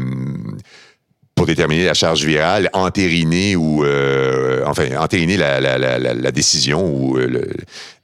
pour 1.35 1.47
déterminer 1.47 1.85
la 1.87 1.95
charge 1.95 2.25
virale, 2.25 2.69
entériner 2.73 3.57
ou 3.57 3.85
euh, 3.85 4.63
enfin 4.67 4.85
entériner 4.99 5.37
la, 5.37 5.61
la, 5.61 5.79
la, 5.79 5.99
la, 5.99 6.15
la 6.15 6.31
décision 6.31 6.85
ou 6.87 7.17
euh, 7.19 7.27
le- 7.27 7.49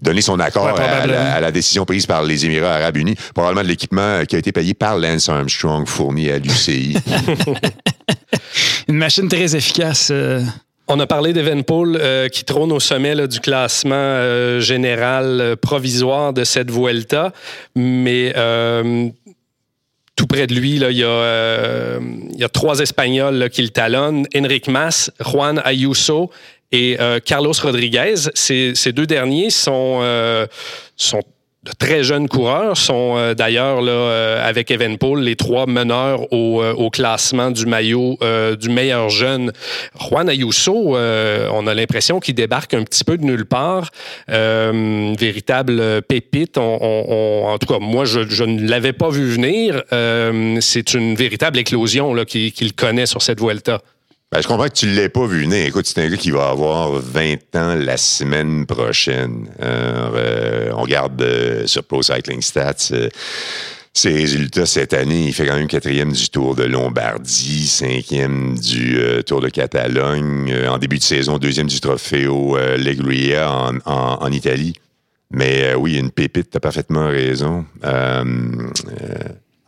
donner 0.01 0.23
son 0.23 0.41
accord 0.41 0.65
Ouais, 0.75 0.81
à, 0.83 1.07
la, 1.07 1.35
à 1.35 1.41
la 1.41 1.51
décision 1.53 1.85
prise 1.85 2.07
par 2.07 2.23
les 2.23 2.47
Émirats 2.47 2.75
arabes 2.77 2.97
unis. 2.97 3.15
Probablement 3.35 3.63
de 3.63 3.69
l'équipement 3.69 4.25
qui 4.27 4.35
a 4.37 4.39
été 4.39 4.51
payé 4.53 4.75
par 4.75 4.97
Lance 4.99 5.29
Armstrong, 5.29 5.87
fourni 5.87 6.31
à 6.31 6.39
l'UCI. 6.39 6.97
Une 8.89 8.97
machine 8.97 9.29
très 9.29 9.55
efficace. 9.57 10.09
euh. 10.11 10.43
On 10.91 10.99
a 11.01 11.07
parlé 11.07 11.35
d'Evenpool 11.35 11.99
euh, 12.01 12.29
qui 12.29 12.45
trône 12.45 12.73
au 12.73 12.81
sommet 12.81 13.15
là, 13.15 13.27
du 13.27 13.41
classement 13.41 13.93
euh, 13.95 14.59
général 14.61 15.39
euh, 15.41 15.55
provisoire 15.55 16.33
de 16.33 16.45
cette 16.45 16.71
Vuelta, 16.71 17.33
mais 17.77 18.33
euh, 18.39 19.09
tout 20.19 20.27
près 20.27 20.49
de 20.49 20.55
lui, 20.55 20.75
il, 20.75 20.97
y 20.97 21.05
a, 21.05 21.07
euh, 21.07 22.01
il 22.33 22.41
y 22.41 22.43
a 22.43 22.49
trois 22.49 22.81
Espagnols 22.81 23.37
là, 23.37 23.49
qui 23.49 23.63
le 23.63 23.69
talonnent, 23.69 24.27
Enric 24.37 24.67
Mas, 24.67 25.13
Juan 25.21 25.63
Ayuso 25.65 26.33
et 26.73 26.97
euh, 26.99 27.21
Carlos 27.25 27.53
Rodriguez. 27.63 28.17
Ces, 28.35 28.73
ces 28.75 28.93
deux 28.93 29.07
derniers 29.07 29.51
sont, 29.51 30.01
euh, 30.03 30.49
sont 30.97 31.23
très 31.79 32.03
jeunes 32.03 32.29
coureurs, 32.29 32.77
sont 32.77 33.15
euh, 33.17 33.35
d'ailleurs 33.35 33.83
là, 33.83 33.93
euh, 33.93 34.49
avec 34.49 34.71
Evenpool 34.71 35.21
les 35.21 35.37
trois 35.37 35.67
meneurs 35.67 36.33
au, 36.33 36.63
euh, 36.63 36.89
classement 36.91 37.51
du 37.51 37.67
maillot 37.67 38.19
du 38.59 38.71
meilleur 38.71 39.11
jeune. 39.11 39.53
Juan 40.01 40.29
Ayuso, 40.29 40.97
on 40.97 41.67
a 41.67 41.75
l'impression 41.75 42.19
qu'il 42.19 42.35
débarque 42.35 42.73
un 42.73 42.83
petit 42.83 43.05
peu 43.05 43.19
de 43.19 43.25
nulle 43.25 43.45
part. 43.45 43.91
Véritable 44.29 46.03
pépite. 46.03 46.57
En 46.57 47.57
tout 47.59 47.67
cas, 47.67 47.79
moi, 47.79 48.05
je, 48.05 48.45
ne 48.45 48.69
l'avais 48.69 48.95
pas 48.95 49.11
vu 49.11 49.27
venir. 49.27 49.83
C'est 50.61 50.95
une 50.95 51.15
véritable 51.15 51.59
éclosion 51.59 52.15
qu'il 52.25 52.73
connaît 52.75 53.07
sur 53.07 53.21
cette 53.21 53.41
Vuelta. 53.41 53.81
Ben, 54.31 54.43
je 54.43 54.47
comprends 54.47 54.69
que 54.69 54.75
tu 54.75 54.87
ne 54.87 54.95
l'aies 54.95 55.09
pas 55.09 55.27
vu 55.27 55.41
venir. 55.45 55.67
Écoute, 55.67 55.87
c'est 55.87 56.03
un 56.05 56.09
gars 56.11 56.17
qui 56.19 56.31
va 56.31 56.51
avoir 56.51 56.91
20 56.93 57.57
ans 57.57 57.75
la 57.77 57.97
semaine 57.97 58.67
prochaine. 58.67 59.49
Euh, 59.63 60.71
on 60.77 60.83
regarde 60.83 61.21
euh, 61.23 61.67
sur 61.67 61.83
Pro 61.85 62.03
Cycling 62.03 62.43
Stats. 62.43 62.89
euh, 62.93 63.09
ses 63.95 64.13
résultats 64.13 64.67
cette 64.67 64.93
année, 64.93 65.25
il 65.29 65.33
fait 65.33 65.47
quand 65.47 65.57
même 65.57 65.67
quatrième 65.67 66.13
du 66.13 66.29
Tour 66.29 66.55
de 66.55 66.63
Lombardie, 66.65 67.67
cinquième 67.67 68.57
du 68.59 69.01
Tour 69.27 69.41
de 69.41 69.49
Catalogne, 69.49 70.55
en 70.69 70.79
début 70.79 70.99
de 70.99 71.03
saison, 71.03 71.39
deuxième 71.39 71.67
du 71.67 71.81
Trofeo 71.81 72.57
Legria 72.77 73.51
en, 73.51 73.77
en- 73.87 74.19
en 74.23 74.31
Italie. 74.31 74.75
Mais 75.33 75.75
oui, 75.75 75.97
une 75.99 76.11
pépite, 76.13 76.51
t'as 76.51 76.61
parfaitement 76.61 77.09
raison. 77.09 77.65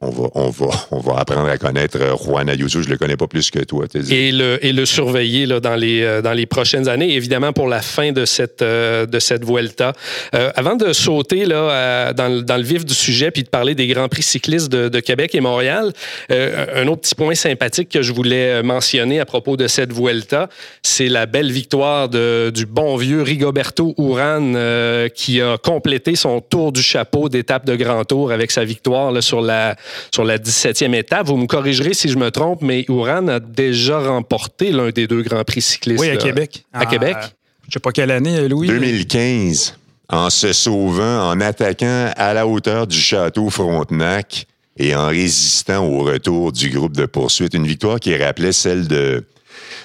On 0.02 0.08
va, 0.08 0.28
on, 0.34 0.48
va, 0.48 0.66
on 0.92 0.98
va 0.98 1.18
apprendre 1.18 1.48
à 1.48 1.58
connaître 1.58 1.98
euh, 2.00 2.16
Juan 2.16 2.48
Ayuso. 2.48 2.80
Je 2.80 2.88
le 2.88 2.96
connais 2.96 3.18
pas 3.18 3.26
plus 3.26 3.50
que 3.50 3.58
toi. 3.58 3.84
et 4.10 4.32
le, 4.32 4.58
et 4.64 4.72
le 4.72 4.86
surveiller 4.86 5.44
là, 5.44 5.60
dans, 5.60 5.74
les, 5.76 6.02
euh, 6.02 6.22
dans 6.22 6.32
les 6.32 6.46
prochaines 6.46 6.88
années, 6.88 7.14
évidemment 7.14 7.52
pour 7.52 7.68
la 7.68 7.82
fin 7.82 8.10
de 8.12 8.24
cette, 8.24 8.62
euh, 8.62 9.04
de 9.04 9.18
cette 9.18 9.44
Vuelta. 9.44 9.92
Euh, 10.34 10.50
avant 10.56 10.76
de 10.76 10.94
sauter 10.94 11.44
là, 11.44 12.06
à- 12.08 12.12
dans, 12.14 12.42
dans 12.42 12.56
le 12.56 12.62
vif 12.62 12.86
du 12.86 12.94
sujet 12.94 13.30
puis 13.30 13.42
de 13.42 13.48
parler 13.50 13.74
des 13.74 13.86
Grands 13.88 14.08
Prix 14.08 14.22
cyclistes 14.22 14.70
de, 14.72 14.88
de 14.88 15.00
Québec 15.00 15.34
et 15.34 15.40
Montréal, 15.40 15.92
euh, 16.30 16.82
un 16.82 16.88
autre 16.88 17.02
petit 17.02 17.14
point 17.14 17.34
sympathique 17.34 17.90
que 17.90 18.00
je 18.00 18.12
voulais 18.14 18.62
mentionner 18.62 19.20
à 19.20 19.26
propos 19.26 19.58
de 19.58 19.66
cette 19.66 19.92
Vuelta, 19.92 20.48
c'est 20.82 21.08
la 21.08 21.26
belle 21.26 21.52
victoire 21.52 22.08
de, 22.08 22.50
du 22.54 22.64
bon 22.64 22.96
vieux 22.96 23.20
Rigoberto 23.20 23.94
Urán 23.98 24.54
euh, 24.56 25.08
qui 25.08 25.42
a 25.42 25.58
complété 25.58 26.16
son 26.16 26.40
tour 26.40 26.72
du 26.72 26.82
chapeau 26.82 27.28
d'étape 27.28 27.66
de 27.66 27.76
Grand 27.76 28.04
Tour 28.06 28.32
avec 28.32 28.50
sa 28.50 28.64
victoire 28.64 29.12
là, 29.12 29.20
sur 29.20 29.42
la 29.42 29.76
sur 30.12 30.24
la 30.24 30.38
17e 30.38 30.94
étape. 30.94 31.26
Vous 31.26 31.36
me 31.36 31.46
corrigerez 31.46 31.94
si 31.94 32.08
je 32.08 32.16
me 32.18 32.30
trompe, 32.30 32.62
mais 32.62 32.84
Ouran 32.88 33.28
a 33.28 33.40
déjà 33.40 33.98
remporté 34.00 34.70
l'un 34.72 34.90
des 34.90 35.06
deux 35.06 35.22
Grands 35.22 35.44
Prix 35.44 35.62
cyclistes. 35.62 36.00
Oui, 36.00 36.08
à 36.08 36.14
là. 36.14 36.20
Québec. 36.20 36.64
À 36.72 36.82
En, 36.82 36.86
Québec? 36.86 37.16
euh, 37.20 37.26
je 37.68 37.72
sais 37.74 37.80
pas 37.80 37.92
quelle 37.92 38.10
année, 38.10 38.48
Louis. 38.48 38.66
2015, 38.68 39.76
en 40.08 40.30
se 40.30 40.52
sauvant, 40.52 41.28
en 41.30 41.40
attaquant 41.40 42.10
à 42.16 42.34
la 42.34 42.46
hauteur 42.46 42.86
du 42.86 42.96
château 42.98 43.48
Frontenac, 43.50 44.46
et 44.78 44.94
en 44.94 45.08
résistant 45.08 45.84
au 45.86 46.04
retour 46.04 46.52
du 46.52 46.70
groupe 46.70 46.96
de 46.96 47.04
poursuite. 47.04 47.52
Une 47.54 47.66
victoire 47.66 48.00
qui 48.00 48.16
rappelait 48.16 48.52
celle 48.52 48.88
de 48.88 49.24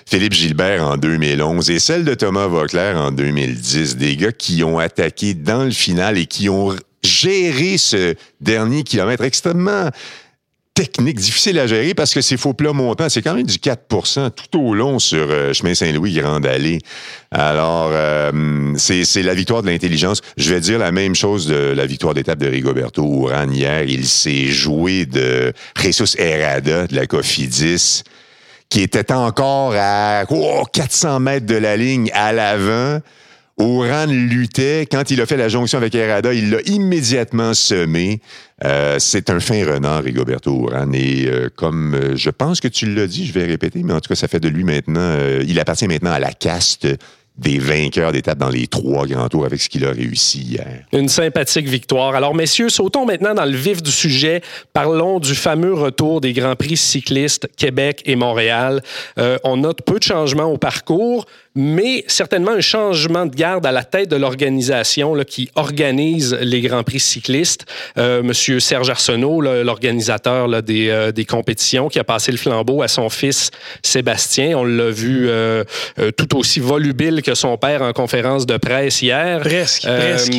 Philippe 0.06 0.34
Gilbert 0.34 0.88
en 0.88 0.96
2011 0.96 1.70
et 1.70 1.80
celle 1.80 2.06
de 2.06 2.14
Thomas 2.14 2.48
Vauclair 2.48 2.96
en 2.98 3.12
2010. 3.12 3.98
Des 3.98 4.16
gars 4.16 4.32
qui 4.32 4.64
ont 4.64 4.80
attaqué 4.80 5.34
dans 5.34 5.64
le 5.66 5.72
final 5.72 6.18
et 6.18 6.28
qui 6.28 6.48
ont 6.48 6.74
géré 7.06 7.78
ce 7.78 8.16
dernier 8.42 8.84
kilomètre 8.84 9.24
extrêmement 9.24 9.90
technique, 10.76 11.18
difficile 11.18 11.58
à 11.58 11.68
gérer 11.68 11.94
parce 11.94 12.14
que 12.14 12.20
c'est 12.20 12.36
faux 12.36 12.54
plat 12.54 12.74
montant. 12.74 13.08
C'est 13.08 13.22
quand 13.22 13.34
même 13.34 13.46
du 13.46 13.58
4% 13.58 14.30
tout 14.32 14.60
au 14.60 14.74
long 14.74 15.00
sur 15.00 15.26
euh, 15.30 15.54
chemin 15.54 15.74
Saint-Louis, 15.74 16.14
Grande 16.14 16.46
Allée. 16.46 16.80
Alors, 17.32 17.92
euh, 17.94 18.74
c'est 18.78 19.24
la 19.24 19.34
victoire 19.34 19.64
de 19.64 19.70
l'intelligence. 19.70 20.22
Je 20.36 20.54
vais 20.54 20.60
dire 20.60 20.78
la 20.78 20.92
même 20.92 21.16
chose 21.16 21.48
de 21.48 21.56
la 21.56 21.86
victoire 21.86 22.14
d'étape 22.14 22.40
de 22.40 22.48
Rigoberto 22.48 23.04
Urán 23.04 23.54
hier. 23.54 23.84
Il 23.84 24.06
s'est 24.06 24.48
joué 24.48 25.06
de 25.06 25.54
Jesus 25.82 26.18
Herrada 26.18 26.88
de 26.88 26.96
la 26.96 27.08
Cofidis 27.08 28.04
qui 28.70 28.82
était 28.82 29.14
encore 29.14 29.74
à 29.78 30.26
400 30.74 31.20
mètres 31.22 31.46
de 31.46 31.56
la 31.56 31.78
ligne 31.78 32.10
à 32.14 32.34
l'avant. 32.34 33.00
Oran 33.58 34.08
luttait. 34.08 34.86
Quand 34.86 35.12
il 35.12 35.22
a 35.22 35.26
fait 35.26 35.38
la 35.38 35.48
jonction 35.48 35.78
avec 35.78 35.96
Herada, 35.96 36.34
il 36.34 36.50
l'a 36.50 36.62
immédiatement 36.66 37.54
semé. 37.54 38.20
Euh, 38.64 38.98
c'est 39.00 39.30
un 39.30 39.40
fin 39.40 39.66
renard, 39.66 40.04
Rigoberto 40.04 40.68
Oran. 40.68 40.92
Et 40.94 41.26
euh, 41.28 41.50
comme 41.56 41.96
euh, 41.96 42.16
je 42.18 42.30
pense 42.30 42.60
que 42.60 42.68
tu 42.68 42.94
l'as 42.94 43.08
dit, 43.08 43.26
je 43.26 43.34
vais 43.34 43.46
répéter, 43.46 43.82
mais 43.84 43.94
en 43.94 44.02
tout 44.02 44.10
cas, 44.10 44.16
ça 44.16 44.28
fait 44.28 44.42
de 44.42 44.50
lui 44.50 44.64
maintenant. 44.64 45.18
il 45.46 45.60
appartient 45.60 45.88
maintenant 45.88 46.12
à 46.12 46.20
la 46.20 46.34
caste 46.34 46.88
des 47.38 47.60
vainqueurs 47.60 48.12
d'étape 48.12 48.38
dans 48.38 48.50
les 48.50 48.68
trois 48.68 49.06
grands 49.06 49.28
tours 49.28 49.46
avec 49.46 49.60
ce 49.60 49.68
qu'il 49.68 49.86
a 49.86 49.92
réussi 49.92 50.40
hier. 50.40 50.86
Une 50.94 51.10
sympathique 51.10 51.68
victoire. 51.68 52.16
Alors, 52.16 52.34
messieurs, 52.34 52.70
sautons 52.70 53.06
maintenant 53.06 53.34
dans 53.34 53.46
le 53.46 53.58
vif 53.58 53.84
du 53.84 53.92
sujet. 53.92 54.42
Parlons 54.72 55.20
du 55.20 55.36
fameux 55.36 55.74
retour 55.74 56.22
des 56.22 56.32
Grands 56.32 56.56
Prix 56.56 56.78
cyclistes 56.78 57.50
Québec 57.58 58.02
et 58.06 58.16
Montréal. 58.16 58.82
Euh, 59.18 59.38
on 59.44 59.58
note 59.58 59.82
peu 59.82 60.00
de 60.00 60.04
changements 60.04 60.46
au 60.46 60.58
parcours, 60.58 61.26
mais 61.56 62.04
certainement 62.08 62.52
un 62.52 62.62
changement 62.62 63.26
de 63.26 63.36
garde 63.36 63.66
à 63.66 63.72
la 63.72 63.84
tête 63.84 64.10
de 64.10 64.18
l'organisation 64.18 65.16
qui 65.26 65.50
organise 65.56 66.38
les 66.42 66.62
Grands 66.62 66.84
Prix 66.84 67.00
cyclistes. 67.00 67.66
Euh, 67.98 68.22
Monsieur 68.22 68.60
Serge 68.60 68.90
Arsenault, 68.90 69.42
l'organisateur 69.42 70.62
des, 70.62 70.90
euh, 70.90 71.12
des, 71.12 71.26
compétitions, 71.26 71.88
qui 71.88 72.00
a 72.00 72.04
passé 72.04 72.32
le 72.32 72.38
flambeau 72.38 72.82
à 72.82 72.88
son 72.88 73.10
fils 73.10 73.52
Sébastien. 73.82 74.58
On 74.58 74.66
l'a 74.66 74.90
vu 74.90 75.28
euh, 75.30 75.64
euh, 76.00 76.12
tout 76.12 76.38
aussi 76.38 76.60
volubile 76.60 77.22
que 77.22 77.36
son 77.36 77.58
père 77.58 77.82
en 77.82 77.94
conférence 77.94 78.46
de 78.46 78.58
presse 78.58 79.02
hier. 79.02 79.40
Presque, 79.40 79.84
presque 79.84 80.32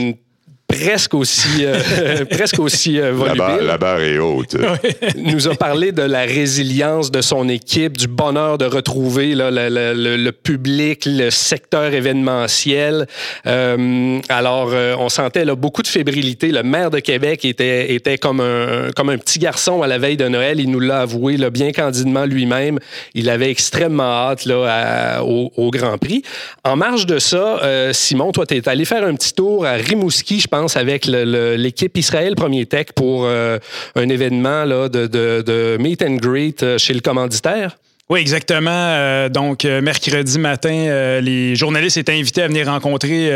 presque 0.77 1.15
aussi, 1.15 1.65
euh, 1.65 2.25
presque 2.31 2.59
aussi 2.59 3.01
euh, 3.01 3.13
volubile. 3.13 3.67
La 3.67 3.79
barre, 3.79 4.01
est 4.01 4.19
haute. 4.19 4.57
nous 5.17 5.49
a 5.49 5.55
parlé 5.55 5.93
de 5.93 6.03
la 6.03 6.23
résilience 6.23 7.11
de 7.11 7.21
son 7.21 7.49
équipe, 7.49 7.97
du 7.97 8.09
bonheur 8.09 8.59
de 8.59 8.65
retrouver 8.65 9.35
là, 9.35 9.51
le, 9.51 10.31
public, 10.31 11.05
le 11.07 11.31
secteur 11.31 11.93
événementiel. 11.95 13.07
Euh, 13.47 14.19
alors, 14.29 14.73
on 14.99 15.09
sentait 15.09 15.45
là, 15.45 15.55
beaucoup 15.55 15.83
de 15.83 15.89
fébrilité. 15.89 16.49
Le 16.49 16.63
maire 16.63 16.91
de 16.91 17.01
Québec 17.01 17.45
était, 17.45 17.95
était 17.95 18.19
comme, 18.19 18.41
un, 18.41 18.91
comme 18.95 19.09
un 19.09 19.19
petit 19.19 19.39
garçon 19.39 19.83
à 19.83 19.87
la 19.87 19.99
veille 19.99 20.17
de 20.17 20.29
Noël. 20.29 20.61
Il 20.61 20.71
nous 20.71 20.81
l'a 20.81 21.01
avoué 21.01 21.37
là, 21.37 21.51
bien 21.51 21.73
candidement 21.73 22.25
lui-même. 22.25 22.79
Il 23.15 23.31
avait 23.31 23.51
extrêmement 23.51 24.29
hâte 24.29 24.45
là, 24.45 25.23
au, 25.23 25.71
Grand 25.71 25.99
Prix. 25.99 26.23
En 26.65 26.77
marge 26.77 27.07
de 27.07 27.19
ça, 27.19 27.61
Simon, 27.93 28.33
toi, 28.33 28.47
tu 28.47 28.57
es 28.57 28.69
allé 28.69 28.85
faire 28.85 29.05
un 29.05 29.15
petit 29.15 29.33
tour 29.35 29.67
à 29.67 29.73
Rimouski, 29.73 30.41
je 30.41 30.49
pense 30.49 30.66
avec 30.75 31.07
l'équipe 31.07 31.97
Israël 31.97 32.35
Premier 32.35 32.67
Tech 32.67 32.87
pour 32.97 33.25
euh, 33.25 33.59
un 33.95 34.09
événement 34.09 34.65
là, 34.65 34.89
de, 34.89 35.77
meet 35.79 36.03
and 36.03 36.17
greet 36.17 36.63
euh, 36.63 36.79
chez 36.79 36.95
le 36.95 37.01
commanditaire? 37.01 37.77
Oui, 38.09 38.21
exactement. 38.21 38.71
Euh, 38.71 39.29
donc, 39.29 39.65
mercredi 39.65 40.39
matin, 40.39 41.21
les 41.21 41.57
journalistes 41.57 41.97
étaient 41.97 42.13
invités 42.13 42.43
à 42.43 42.47
venir 42.47 42.67
rencontrer 42.69 43.33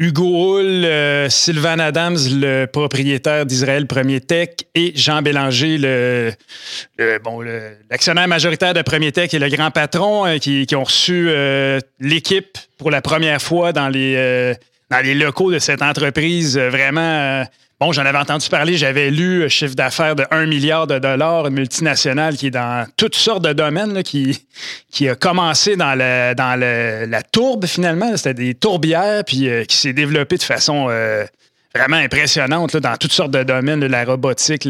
Hugo 0.00 0.58
Hull, 0.58 0.84
Sylvain 1.30 1.78
Adams, 1.78 2.18
le 2.28 2.66
propriétaire 2.66 3.46
d'Israël 3.46 3.86
Premier 3.86 4.20
Tech, 4.20 4.48
et 4.74 4.92
Jean 4.96 5.22
Bélanger, 5.22 5.78
le, 5.78 6.32
bon, 7.22 7.40
l'actionnaire 7.88 8.26
majoritaire 8.26 8.74
de 8.74 8.82
Premier 8.82 9.12
Tech 9.12 9.32
et 9.32 9.38
le 9.38 9.48
grand 9.48 9.70
patron, 9.70 10.38
qui, 10.40 10.66
ont 10.74 10.82
reçu 10.82 11.30
l'équipe 12.00 12.58
pour 12.78 12.90
la 12.90 13.00
première 13.00 13.40
fois 13.40 13.72
dans 13.72 13.88
les 13.88 14.56
dans 14.90 15.04
les 15.04 15.14
locaux 15.14 15.52
de 15.52 15.58
cette 15.58 15.82
entreprise, 15.82 16.56
euh, 16.56 16.70
vraiment. 16.70 17.00
Euh, 17.00 17.44
bon, 17.80 17.92
j'en 17.92 18.06
avais 18.06 18.18
entendu 18.18 18.48
parler, 18.48 18.76
j'avais 18.76 19.10
lu 19.10 19.42
un 19.42 19.46
euh, 19.46 19.48
chiffre 19.48 19.74
d'affaires 19.74 20.16
de 20.16 20.24
1 20.30 20.46
milliard 20.46 20.86
de 20.86 20.98
dollars, 20.98 21.46
une 21.46 21.54
multinationale 21.54 22.36
qui 22.36 22.46
est 22.46 22.50
dans 22.50 22.86
toutes 22.96 23.14
sortes 23.14 23.44
de 23.44 23.52
domaines, 23.52 24.02
qui, 24.02 24.42
qui 24.90 25.08
a 25.08 25.14
commencé 25.14 25.76
dans, 25.76 25.94
le, 25.94 26.34
dans 26.34 26.58
la 26.58 27.22
tourbe 27.22 27.66
finalement. 27.66 28.16
C'était 28.16 28.34
des 28.34 28.54
tourbières, 28.54 29.24
puis 29.24 29.48
qui 29.66 29.76
s'est 29.76 29.92
développée 29.92 30.38
de 30.38 30.42
façon 30.42 30.88
vraiment 31.74 31.96
impressionnante 31.96 32.76
dans 32.76 32.96
toutes 32.96 33.12
sortes 33.12 33.30
de 33.30 33.42
domaines, 33.42 33.84
la 33.84 34.04
robotique, 34.04 34.66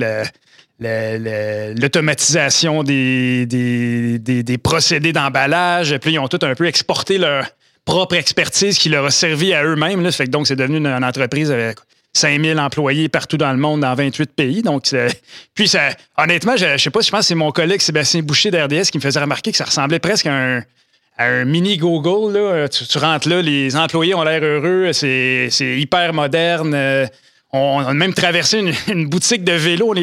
l'automatisation 0.80 2.82
des, 2.82 3.46
des, 3.46 4.18
des, 4.18 4.58
procédés 4.58 5.12
d'emballage. 5.12 5.96
Puis 5.98 6.14
ils 6.14 6.18
ont 6.18 6.28
tout 6.28 6.40
un 6.42 6.54
peu 6.54 6.66
exporté 6.66 7.18
leur, 7.18 7.44
propre 7.88 8.16
expertise 8.16 8.76
qui 8.76 8.90
leur 8.90 9.06
a 9.06 9.10
servi 9.10 9.54
à 9.54 9.64
eux-mêmes. 9.64 10.12
Fait 10.12 10.26
que 10.26 10.30
donc, 10.30 10.46
c'est 10.46 10.56
devenu 10.56 10.76
une, 10.76 10.86
entreprise 10.86 11.50
avec 11.50 11.78
5000 12.12 12.58
employés 12.60 13.08
partout 13.08 13.38
dans 13.38 13.50
le 13.50 13.56
monde, 13.56 13.80
dans 13.80 13.94
28 13.94 14.30
pays. 14.34 14.60
Donc, 14.60 14.84
puis, 15.54 15.68
ça, 15.68 15.88
honnêtement, 16.18 16.54
je, 16.58 16.76
sais 16.76 16.90
pas, 16.90 17.00
je 17.00 17.10
pense 17.10 17.20
que 17.20 17.26
c'est 17.26 17.34
mon 17.34 17.50
collègue 17.50 17.80
Sébastien 17.80 18.20
Boucher 18.20 18.50
d'RDS 18.50 18.90
qui 18.92 18.98
me 18.98 19.02
faisait 19.02 19.20
remarquer 19.20 19.52
que 19.52 19.56
ça 19.56 19.64
ressemblait 19.64 20.00
presque 20.00 20.26
à 20.26 20.60
un, 21.18 21.44
mini 21.46 21.78
Google. 21.78 22.36
Là. 22.36 22.68
Tu, 22.68 22.98
rentres 22.98 23.26
là, 23.26 23.40
les 23.40 23.74
employés 23.74 24.14
ont 24.14 24.22
l'air 24.22 24.44
heureux, 24.44 24.92
c'est 24.92 25.48
hyper 25.60 26.12
moderne. 26.12 26.74
Euh, 26.74 27.06
on, 27.54 27.78
a 27.78 27.94
même 27.94 28.12
traversé 28.12 28.70
une, 28.86 29.08
boutique 29.08 29.44
de 29.44 29.52
vélo. 29.52 29.94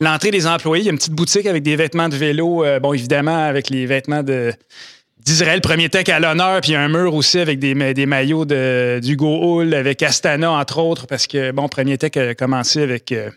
L'entrée 0.00 0.32
des 0.32 0.48
employés, 0.48 0.82
il 0.82 0.86
y 0.86 0.88
a 0.88 0.92
une 0.92 0.98
petite 0.98 1.14
boutique 1.14 1.46
avec 1.46 1.62
des 1.62 1.76
vêtements 1.76 2.08
de 2.08 2.16
vélo. 2.16 2.64
Euh, 2.64 2.80
bon, 2.80 2.92
évidemment, 2.92 3.44
avec 3.44 3.70
les 3.70 3.86
vêtements 3.86 4.24
de, 4.24 4.52
d'Israël 5.24 5.60
Premier 5.62 5.88
Tech 5.88 6.08
à 6.10 6.20
l'honneur, 6.20 6.60
puis 6.60 6.74
un 6.74 6.88
mur 6.88 7.14
aussi 7.14 7.38
avec 7.38 7.58
des, 7.58 7.74
maillots 7.74 8.44
d'Hugo 8.44 9.60
Hull, 9.60 9.74
avec 9.74 10.02
Astana, 10.02 10.52
entre 10.52 10.78
autres, 10.78 11.06
parce 11.06 11.26
que, 11.26 11.50
bon, 11.50 11.68
Premier 11.68 11.96
Tech 11.96 12.16
a 12.16 12.34
commencé 12.34 12.82
avec 12.82 13.10
euh, 13.10 13.30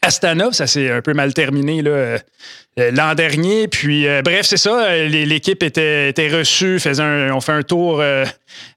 Astana, 0.00 0.50
ça 0.52 0.66
s'est 0.66 0.90
un 0.90 1.02
peu 1.02 1.12
mal 1.12 1.34
terminé 1.34 1.82
euh, 1.84 2.18
l'an 2.78 3.14
dernier. 3.14 3.68
Puis, 3.68 4.08
euh, 4.08 4.22
bref, 4.22 4.46
c'est 4.46 4.56
ça, 4.56 4.96
l'équipe 4.96 5.62
était, 5.62 6.08
était 6.08 6.28
reçue, 6.28 6.80
faisait 6.80 7.02
on 7.02 7.40
fait 7.42 7.52
un 7.52 7.62
tour 7.62 8.02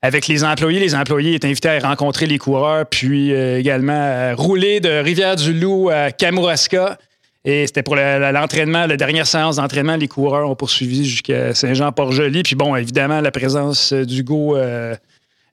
avec 0.01 0.27
les 0.27 0.43
employés. 0.43 0.81
Les 0.81 0.95
employés 0.95 1.35
étaient 1.35 1.47
invités 1.47 1.69
à 1.69 1.79
rencontrer 1.79 2.25
les 2.25 2.39
coureurs, 2.39 2.85
puis 2.85 3.31
également 3.31 3.93
à 3.93 4.33
rouler 4.33 4.81
de 4.81 4.89
Rivière-du-Loup 4.89 5.89
à 5.89 6.11
Kamouraska. 6.11 6.97
Et 7.45 7.67
c'était 7.67 7.83
pour 7.83 7.95
l'entraînement, 7.97 8.85
la 8.85 8.95
dernière 8.95 9.27
séance 9.27 9.57
d'entraînement, 9.57 9.97
les 9.97 10.07
coureurs 10.07 10.49
ont 10.49 10.55
poursuivi 10.55 11.05
jusqu'à 11.05 11.53
Saint-Jean-Port-Joli. 11.53 12.41
Puis 12.43 12.55
bon, 12.55 12.75
évidemment, 12.75 13.19
la 13.19 13.31
présence 13.31 13.91
d'Hugo 13.91 14.55
euh, 14.55 14.95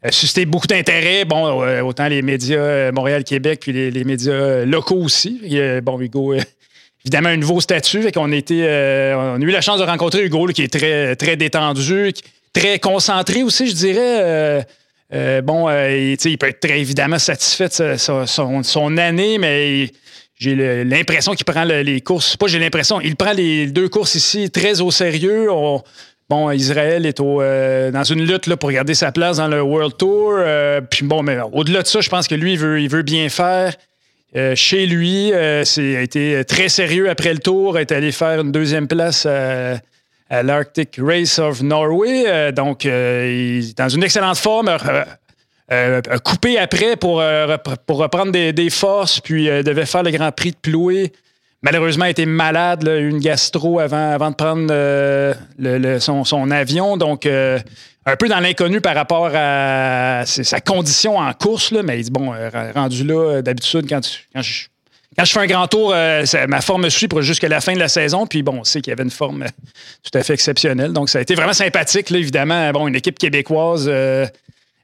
a 0.02 0.12
suscité 0.12 0.46
beaucoup 0.46 0.68
d'intérêt. 0.68 1.24
Bon, 1.24 1.62
euh, 1.62 1.80
autant 1.80 2.06
les 2.06 2.22
médias 2.22 2.58
euh, 2.60 2.92
Montréal-Québec, 2.92 3.58
puis 3.60 3.90
les, 3.90 4.04
médias 4.04 4.64
locaux 4.64 5.02
aussi. 5.02 5.40
bon, 5.82 6.00
Hugo, 6.00 6.34
évidemment, 7.04 7.30
un 7.30 7.36
nouveau 7.36 7.60
statut. 7.60 8.02
Fait 8.02 8.12
qu'on 8.12 8.30
on 8.30 8.32
a 8.32 9.38
eu 9.40 9.50
la 9.50 9.60
chance 9.60 9.80
de 9.80 9.84
rencontrer 9.84 10.24
Hugo, 10.24 10.46
qui 10.46 10.62
est 10.62 10.72
très, 10.72 11.16
très 11.16 11.34
détendu, 11.34 12.12
très 12.52 12.78
concentré 12.78 13.42
aussi, 13.42 13.66
je 13.66 13.74
dirais. 13.74 14.64
bon, 15.42 15.68
il 15.68 16.38
peut 16.38 16.46
être 16.46 16.60
très 16.60 16.78
évidemment 16.78 17.18
satisfait 17.18 17.66
de 17.66 17.96
son 17.96 18.96
année, 18.96 19.38
mais 19.38 19.90
j'ai 20.40 20.84
l'impression 20.84 21.34
qu'il 21.34 21.44
prend 21.44 21.64
les 21.64 22.00
courses. 22.00 22.36
Pas 22.38 22.46
j'ai 22.46 22.58
l'impression, 22.58 22.98
il 23.00 23.14
prend 23.14 23.32
les 23.32 23.66
deux 23.66 23.90
courses 23.90 24.14
ici 24.14 24.50
très 24.50 24.80
au 24.80 24.90
sérieux. 24.90 25.48
bon, 26.30 26.50
Israël 26.50 27.04
est 27.04 27.20
euh, 27.20 27.90
dans 27.90 28.04
une 28.04 28.26
lutte 28.26 28.46
là, 28.46 28.56
pour 28.56 28.72
garder 28.72 28.94
sa 28.94 29.12
place 29.12 29.36
dans 29.36 29.48
le 29.48 29.60
World 29.60 29.98
Tour. 29.98 30.32
Euh, 30.38 30.80
puis 30.80 31.04
bon, 31.04 31.22
mais 31.22 31.36
au-delà 31.52 31.82
de 31.82 31.86
ça, 31.86 32.00
je 32.00 32.08
pense 32.08 32.26
que 32.26 32.34
lui, 32.34 32.54
il 32.54 32.58
veut, 32.88 33.02
bien 33.02 33.28
faire. 33.28 33.74
Euh, 34.34 34.54
chez 34.54 34.86
lui, 34.86 35.30
c'est 35.64 35.96
a 35.96 36.00
été 36.00 36.42
très 36.46 36.70
sérieux 36.70 37.10
après 37.10 37.34
le 37.34 37.40
tour, 37.40 37.78
est 37.78 37.92
allé 37.92 38.10
faire 38.10 38.40
une 38.40 38.50
deuxième 38.50 38.88
place 38.88 39.26
à, 39.26 39.78
l'Arctic 40.42 40.96
Race 40.98 41.38
of 41.38 41.60
Norway. 41.60 42.52
donc, 42.52 42.84
il 42.84 42.90
est 42.90 43.76
dans 43.76 43.90
une 43.90 44.04
excellente 44.04 44.38
forme 44.38 44.74
euh, 45.72 46.00
coupé 46.24 46.58
après 46.58 46.96
pour, 46.96 47.20
euh, 47.20 47.56
pour 47.86 47.98
reprendre 47.98 48.32
des, 48.32 48.70
forces, 48.70 49.20
puis 49.20 49.48
euh, 49.48 49.62
devait 49.62 49.86
faire 49.86 50.02
le 50.02 50.10
Grand 50.10 50.32
Prix 50.32 50.50
de 50.50 50.56
Ploué. 50.56 51.12
Malheureusement, 51.62 52.06
il 52.06 52.10
était 52.10 52.26
malade, 52.26 52.82
une 52.88 53.20
gastro 53.20 53.78
avant, 53.78 54.30
de 54.30 54.34
prendre 54.34 54.66
son, 56.24 56.50
avion. 56.50 56.96
Donc, 56.96 57.26
un 57.26 58.16
peu 58.18 58.28
dans 58.28 58.40
l'inconnu 58.40 58.80
par 58.80 58.94
rapport 58.94 59.30
à 59.34 60.24
sa 60.24 60.60
condition 60.62 61.18
en 61.18 61.32
course. 61.34 61.70
Là, 61.70 61.82
mais 61.82 62.00
il 62.00 62.04
dit, 62.04 62.10
bon, 62.10 62.32
rendu 62.74 63.04
là, 63.04 63.42
d'habitude, 63.42 63.86
quand, 63.86 64.00
quand, 64.34 64.40
quand 65.18 65.24
je 65.26 65.32
fais 65.32 65.40
un 65.40 65.46
grand 65.46 65.66
tour, 65.66 65.94
ma 66.48 66.60
forme 66.62 66.84
me 66.84 66.88
suit 66.88 67.08
jusqu'à 67.18 67.48
la 67.48 67.60
fin 67.60 67.74
de 67.74 67.78
la 67.78 67.88
saison. 67.88 68.26
Puis 68.26 68.42
bon, 68.42 68.60
on 68.60 68.64
sait 68.64 68.80
qu'il 68.80 68.90
y 68.90 68.94
avait 68.94 69.04
une 69.04 69.10
forme 69.10 69.44
tout 70.02 70.18
à 70.18 70.22
fait 70.22 70.32
exceptionnelle. 70.32 70.94
Donc, 70.94 71.10
ça 71.10 71.18
a 71.18 71.20
été 71.20 71.34
vraiment 71.34 71.52
sympathique, 71.52 72.08
là, 72.08 72.18
évidemment. 72.18 72.70
Bon, 72.72 72.88
une 72.88 72.96
équipe 72.96 73.18
québécoise 73.18 73.86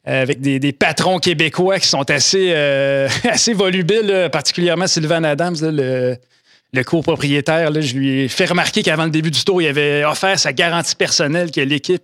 avec 0.07 0.41
des, 0.41 0.73
patrons 0.73 1.19
québécois 1.19 1.81
qui 1.81 1.89
sont 1.89 2.09
assez, 2.11 2.55
assez 3.25 3.53
volubiles, 3.53 4.29
particulièrement 4.31 4.87
Sylvain 4.87 5.25
Adams, 5.25 5.57
le, 5.61 6.17
le 6.73 6.85
copropriétaire. 6.85 7.73
je 7.81 7.97
lui 7.97 8.21
ai 8.21 8.29
fait 8.29 8.47
remarquer 8.47 8.83
qu'avant 8.83 9.05
le 9.05 9.11
début 9.11 9.31
du 9.31 9.45
tour, 9.45 9.61
il 9.61 9.67
avait 9.67 10.05
offert 10.05 10.39
sa 10.39 10.53
garantie 10.53 10.95
personnelle 10.95 11.51
que 11.51 11.61
l'équipe 11.61 12.03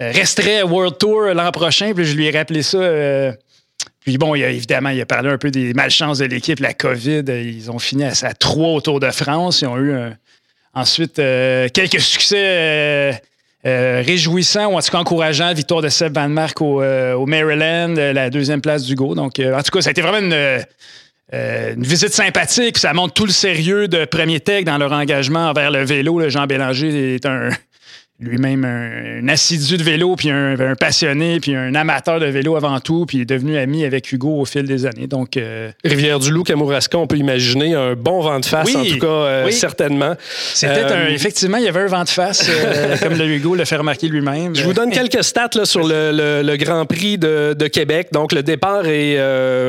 resterait 0.00 0.60
à 0.60 0.66
World 0.66 0.98
Tour 0.98 1.22
l'an 1.34 1.50
prochain. 1.50 1.92
Puis 1.94 2.04
je 2.04 2.14
lui 2.14 2.26
ai 2.26 2.30
rappelé 2.30 2.62
ça. 2.62 2.78
Euh, 2.78 3.32
puis 4.00 4.16
bon, 4.16 4.34
il 4.34 4.44
a, 4.44 4.50
évidemment, 4.50 4.90
il 4.90 5.00
a 5.00 5.06
parlé 5.06 5.30
un 5.30 5.38
peu 5.38 5.50
des 5.50 5.74
malchances 5.74 6.18
de 6.18 6.24
l'équipe, 6.24 6.60
la 6.60 6.72
COVID. 6.72 7.24
Ils 7.28 7.70
ont 7.70 7.78
fini 7.78 8.04
à, 8.04 8.14
sa 8.14 8.32
trois 8.32 8.70
au 8.70 8.80
Tour 8.80 9.00
de 9.00 9.10
France. 9.10 9.60
Ils 9.62 9.66
ont 9.66 9.78
eu 9.78 9.94
ensuite 10.74 11.18
euh, 11.18 11.68
quelques 11.68 12.00
succès 12.00 13.20
euh, 13.68 14.02
réjouissants 14.04 14.72
ou 14.72 14.76
en 14.76 14.80
tout 14.80 14.90
cas 14.90 14.98
encourageants. 14.98 15.52
Victoire 15.54 15.82
de 15.82 15.88
Seb 15.88 16.14
Van 16.14 16.28
Mark 16.28 16.60
au, 16.60 17.26
Maryland, 17.26 17.94
la 17.96 18.30
deuxième 18.30 18.60
place 18.60 18.84
du 18.84 18.94
Go. 18.94 19.14
Donc, 19.14 19.40
en 19.40 19.62
tout 19.62 19.70
cas, 19.70 19.82
ça 19.82 19.88
a 19.88 19.90
été 19.90 20.02
vraiment 20.02 20.26
une, 20.26 20.64
une 21.32 21.82
visite 21.82 22.12
sympathique. 22.12 22.78
Ça 22.78 22.92
montre 22.92 23.14
tout 23.14 23.26
le 23.26 23.32
sérieux 23.32 23.88
de 23.88 24.04
Premier 24.04 24.40
Tech 24.40 24.64
dans 24.64 24.78
leur 24.78 24.92
engagement 24.92 25.50
envers 25.50 25.70
le 25.70 25.84
vélo. 25.84 26.18
Le 26.18 26.28
Jean 26.28 26.46
Bélanger 26.46 27.14
est 27.14 27.26
un 27.26 27.50
lui-même 28.20 28.64
un, 28.64 29.28
assidu 29.28 29.76
de 29.76 29.82
vélo, 29.84 30.16
puis 30.16 30.30
un, 30.30 30.56
passionné, 30.74 31.38
puis 31.38 31.54
un 31.54 31.74
amateur 31.76 32.18
de 32.18 32.26
vélo 32.26 32.56
avant 32.56 32.80
tout, 32.80 33.06
puis 33.06 33.18
il 33.18 33.20
est 33.22 33.26
devenu 33.26 33.56
ami 33.56 33.84
avec 33.84 34.10
Hugo 34.10 34.40
au 34.40 34.44
fil 34.44 34.64
des 34.64 34.86
années. 34.86 35.06
Donc, 35.06 35.36
euh, 35.36 35.70
Rivière-du-Loup, 35.84 36.42
Kamouraska, 36.42 36.98
on 36.98 37.06
peut 37.06 37.16
imaginer 37.16 37.74
un 37.74 37.94
bon 37.94 38.20
vent 38.20 38.40
de 38.40 38.44
face, 38.44 38.74
en 38.74 38.84
tout 38.84 38.98
cas, 38.98 39.06
euh, 39.06 39.50
certainement. 39.50 40.14
C'était 40.52 40.82
un, 40.82 40.90
euh, 40.90 41.08
effectivement, 41.10 41.58
il 41.58 41.64
y 41.64 41.68
avait 41.68 41.80
un 41.80 41.86
vent 41.86 42.02
de 42.02 42.08
face, 42.08 42.50
comme 43.02 43.14
le 43.14 43.26
Hugo 43.26 43.54
l'a 43.54 43.64
fait 43.64 43.76
remarquer 43.76 44.08
lui-même. 44.08 44.56
Je 44.56 44.64
vous 44.64 44.74
donne 44.74 44.90
quelques 44.90 45.22
stats 45.22 45.50
là, 45.54 45.64
sur 45.64 45.86
le, 45.86 46.56
Grand 46.56 46.86
Prix 46.86 47.18
de, 47.18 47.68
Québec. 47.68 48.08
Donc, 48.12 48.32
le 48.32 48.42
départ 48.42 48.86
est 48.86 49.16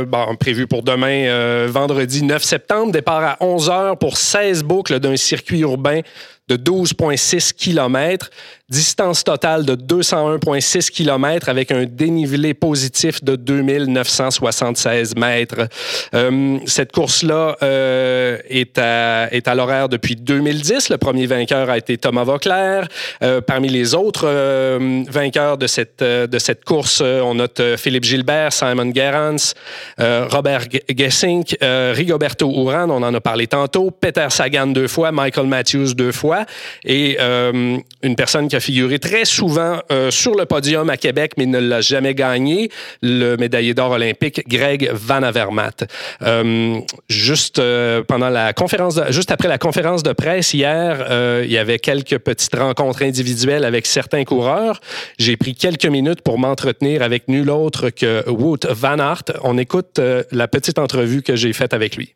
bon, 0.05 0.35
prévu 0.39 0.65
pour 0.65 0.81
demain, 0.81 1.67
vendredi 1.67 2.23
9 2.23 2.41
septembre. 2.41 2.91
Départ 2.91 3.23
à 3.23 3.37
11 3.41 3.69
h 3.69 3.97
pour 3.97 4.17
16 4.17 4.63
boucles 4.63 4.99
d'un 4.99 5.17
circuit 5.17 5.59
urbain 5.59 6.01
de 6.49 6.57
12,6 6.57 7.53
km 7.53 8.25
distance 8.69 9.23
totale 9.23 9.65
de 9.65 9.75
201,6 9.75 10.91
km 10.91 11.49
avec 11.49 11.71
un 11.71 11.85
dénivelé 11.85 12.53
positif 12.53 13.23
de 13.23 13.35
2976 13.35 15.15
mètres. 15.15 15.67
Euh, 16.13 16.57
cette 16.65 16.91
course-là 16.91 17.57
euh, 17.63 18.37
est 18.47 18.77
à, 18.77 19.27
est 19.31 19.47
à 19.47 19.55
l'horaire 19.55 19.89
depuis 19.89 20.15
2010. 20.15 20.89
Le 20.89 20.97
premier 20.97 21.25
vainqueur 21.25 21.69
a 21.69 21.77
été 21.77 21.97
Thomas 21.97 22.23
Vauclair. 22.23 22.87
Euh, 23.21 23.41
parmi 23.41 23.69
les 23.69 23.95
autres 23.95 24.25
euh, 24.25 25.03
vainqueurs 25.09 25.57
de 25.57 25.67
cette, 25.67 26.01
euh, 26.01 26.27
de 26.27 26.39
cette 26.39 26.63
course, 26.63 27.01
on 27.01 27.35
note 27.35 27.61
Philippe 27.77 28.03
Gilbert, 28.03 28.53
Simon 28.53 28.91
Gerrans, 28.93 29.53
Robert 29.97 30.65
Gessink, 30.95 31.55
Rigoberto 31.61 32.51
Urán, 32.51 32.91
on 32.91 33.03
en 33.03 33.13
a 33.13 33.21
parlé 33.21 33.47
tantôt, 33.47 33.91
Peter 33.91 34.27
Sagan 34.29 34.67
deux 34.67 34.87
fois, 34.87 35.11
Michael 35.11 35.47
Matthews 35.47 35.93
deux 35.93 36.11
fois, 36.11 36.45
et 36.83 37.17
une 37.19 38.15
personne 38.15 38.47
qui 38.47 38.55
a 38.55 38.58
figuré 38.59 38.99
très 38.99 39.25
souvent 39.25 39.79
euh, 39.91 40.11
sur 40.11 40.35
le 40.35 40.45
podium 40.45 40.89
à 40.89 40.97
Québec, 40.97 41.33
mais 41.37 41.45
ne 41.45 41.59
l'a 41.59 41.81
jamais 41.81 42.13
gagné, 42.13 42.69
le 43.01 43.35
médaillé 43.35 43.73
d'or 43.73 43.91
olympique 43.91 44.47
Greg 44.47 44.89
Van 44.93 45.23
Avermaet. 45.23 45.87
Euh, 46.21 46.79
juste 47.09 47.59
euh, 47.59 48.03
pendant 48.03 48.29
la 48.29 48.53
conférence, 48.53 48.99
juste 49.09 49.31
après 49.31 49.47
la 49.47 49.57
conférence 49.57 50.03
de 50.03 50.13
presse 50.13 50.53
hier, 50.53 51.05
il 51.43 51.51
y 51.51 51.57
avait 51.57 51.79
quelques 51.79 52.17
petites 52.19 52.55
rencontres 52.55 53.03
individuelles 53.03 53.65
avec 53.65 53.85
certains 53.85 54.23
coureurs. 54.23 54.79
J'ai 55.17 55.37
pris 55.37 55.55
quelques 55.55 55.85
minutes 55.85 56.21
pour 56.21 56.39
m'entretenir 56.39 57.01
avec 57.01 57.27
nul 57.27 57.49
autre 57.49 57.89
que 57.89 58.29
Wout 58.29 58.65
Van 58.69 58.99
Aert. 58.99 59.23
On 59.43 59.57
écoute 59.57 59.99
la 60.31 60.47
petite 60.47 60.79
entrevue 60.79 61.21
que 61.21 61.35
j'ai 61.35 61.53
faite 61.53 61.73
avec 61.73 61.95
lui. 61.95 62.15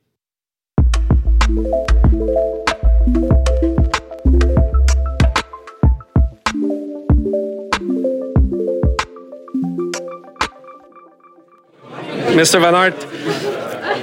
Mr. 12.33 12.59
Van 12.59 12.73
Aert, 12.73 12.95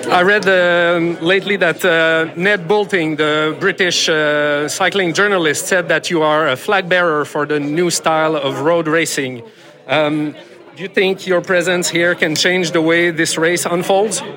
I 0.06 0.22
read 0.22 0.46
uh, 0.46 1.20
lately 1.20 1.56
that 1.56 1.84
uh, 1.84 2.32
Ned 2.36 2.68
Bolting, 2.68 3.16
the 3.16 3.56
British 3.58 4.08
uh, 4.08 4.68
cycling 4.68 5.12
journalist, 5.14 5.66
said 5.66 5.88
that 5.88 6.10
you 6.10 6.22
are 6.22 6.46
a 6.46 6.56
flag 6.56 6.88
bearer 6.88 7.24
for 7.24 7.44
the 7.44 7.58
new 7.58 7.90
style 7.90 8.36
of 8.36 8.60
road 8.60 8.86
racing. 8.86 9.42
Um, 9.88 10.36
do 10.76 10.82
you 10.82 10.88
think 10.88 11.26
your 11.26 11.40
presence 11.40 11.88
here 11.88 12.14
can 12.14 12.36
change 12.36 12.70
the 12.70 12.80
way 12.80 13.10
this 13.10 13.36
race 13.36 13.66
unfolds? 13.66 14.22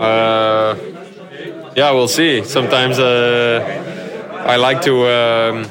Uh, 0.00 0.78
yeah, 1.76 1.90
we'll 1.90 2.08
see. 2.08 2.42
Sometimes 2.42 2.98
uh, 2.98 3.60
I 4.46 4.56
like 4.56 4.80
to. 4.80 5.06
Um, 5.06 5.64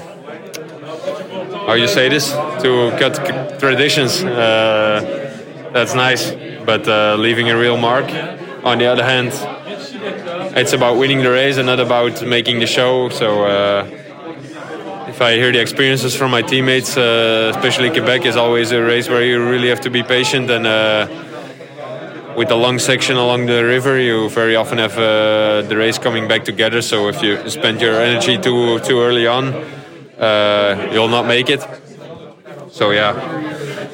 how 1.65 1.73
you 1.73 1.87
say 1.87 2.09
this? 2.09 2.31
To 2.61 2.91
cut 2.99 3.59
traditions. 3.59 4.23
That's 5.73 5.93
nice, 5.93 6.31
but 6.65 6.87
uh, 6.87 7.15
leaving 7.15 7.49
a 7.49 7.57
real 7.57 7.77
mark. 7.77 8.05
On 8.63 8.77
the 8.77 8.85
other 8.85 9.03
hand, 9.03 9.31
it's 10.57 10.73
about 10.73 10.97
winning 10.97 11.21
the 11.21 11.31
race 11.31 11.57
and 11.57 11.67
not 11.67 11.79
about 11.79 12.21
making 12.25 12.59
the 12.59 12.67
show. 12.67 13.09
So 13.09 13.43
uh, 13.45 13.87
if 15.07 15.21
I 15.21 15.33
hear 15.33 15.51
the 15.51 15.61
experiences 15.61 16.15
from 16.15 16.31
my 16.31 16.41
teammates, 16.41 16.97
uh, 16.97 17.51
especially 17.55 17.89
Quebec 17.91 18.25
is 18.25 18.35
always 18.35 18.71
a 18.71 18.81
race 18.81 19.07
where 19.09 19.23
you 19.23 19.47
really 19.47 19.69
have 19.69 19.81
to 19.81 19.89
be 19.89 20.03
patient 20.03 20.49
and. 20.49 20.67
Uh, 20.67 21.07
with 22.35 22.51
a 22.51 22.55
long 22.55 22.79
section 22.79 23.17
along 23.17 23.47
the 23.47 23.65
river, 23.65 23.99
you 23.99 24.29
very 24.29 24.55
often 24.55 24.77
have 24.77 24.97
uh, 24.97 25.61
the 25.67 25.75
race 25.75 25.97
coming 25.97 26.25
back 26.25 26.45
together. 26.45 26.81
So 26.81 27.09
if 27.09 27.21
you 27.21 27.49
spend 27.49 27.81
your 27.81 27.99
energy 27.99 28.37
too 28.37 28.79
too 28.79 29.01
early 29.01 29.27
on, 29.27 29.53
uh, 30.17 30.89
you'll 30.93 31.09
not 31.09 31.25
make 31.25 31.49
it. 31.49 31.61
So 32.71 32.91
yeah, 32.91 33.11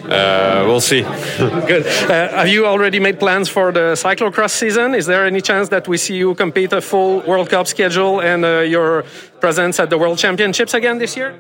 we'll 0.08 0.82
see. 0.82 1.02
Good. 1.68 1.86
Uh, 1.86 2.30
have 2.30 2.48
you 2.48 2.66
already 2.66 3.00
made 3.00 3.20
plans 3.20 3.50
for 3.50 3.72
the 3.72 3.96
cyclocross 3.96 4.52
season? 4.52 4.94
Is 4.94 5.06
there 5.06 5.26
any 5.26 5.42
chance 5.42 5.70
that 5.70 5.88
we 5.88 5.98
see 5.98 6.16
you 6.16 6.36
compete 6.36 6.74
a 6.74 6.82
full 6.82 7.22
World 7.22 7.50
Cup 7.50 7.68
schedule 7.68 8.22
and 8.22 8.46
uh, 8.46 8.60
your 8.60 9.04
presence 9.40 9.80
at 9.80 9.90
the 9.90 9.98
World 9.98 10.18
Championships 10.18 10.74
again 10.74 10.98
this 10.98 11.16
year? 11.18 11.40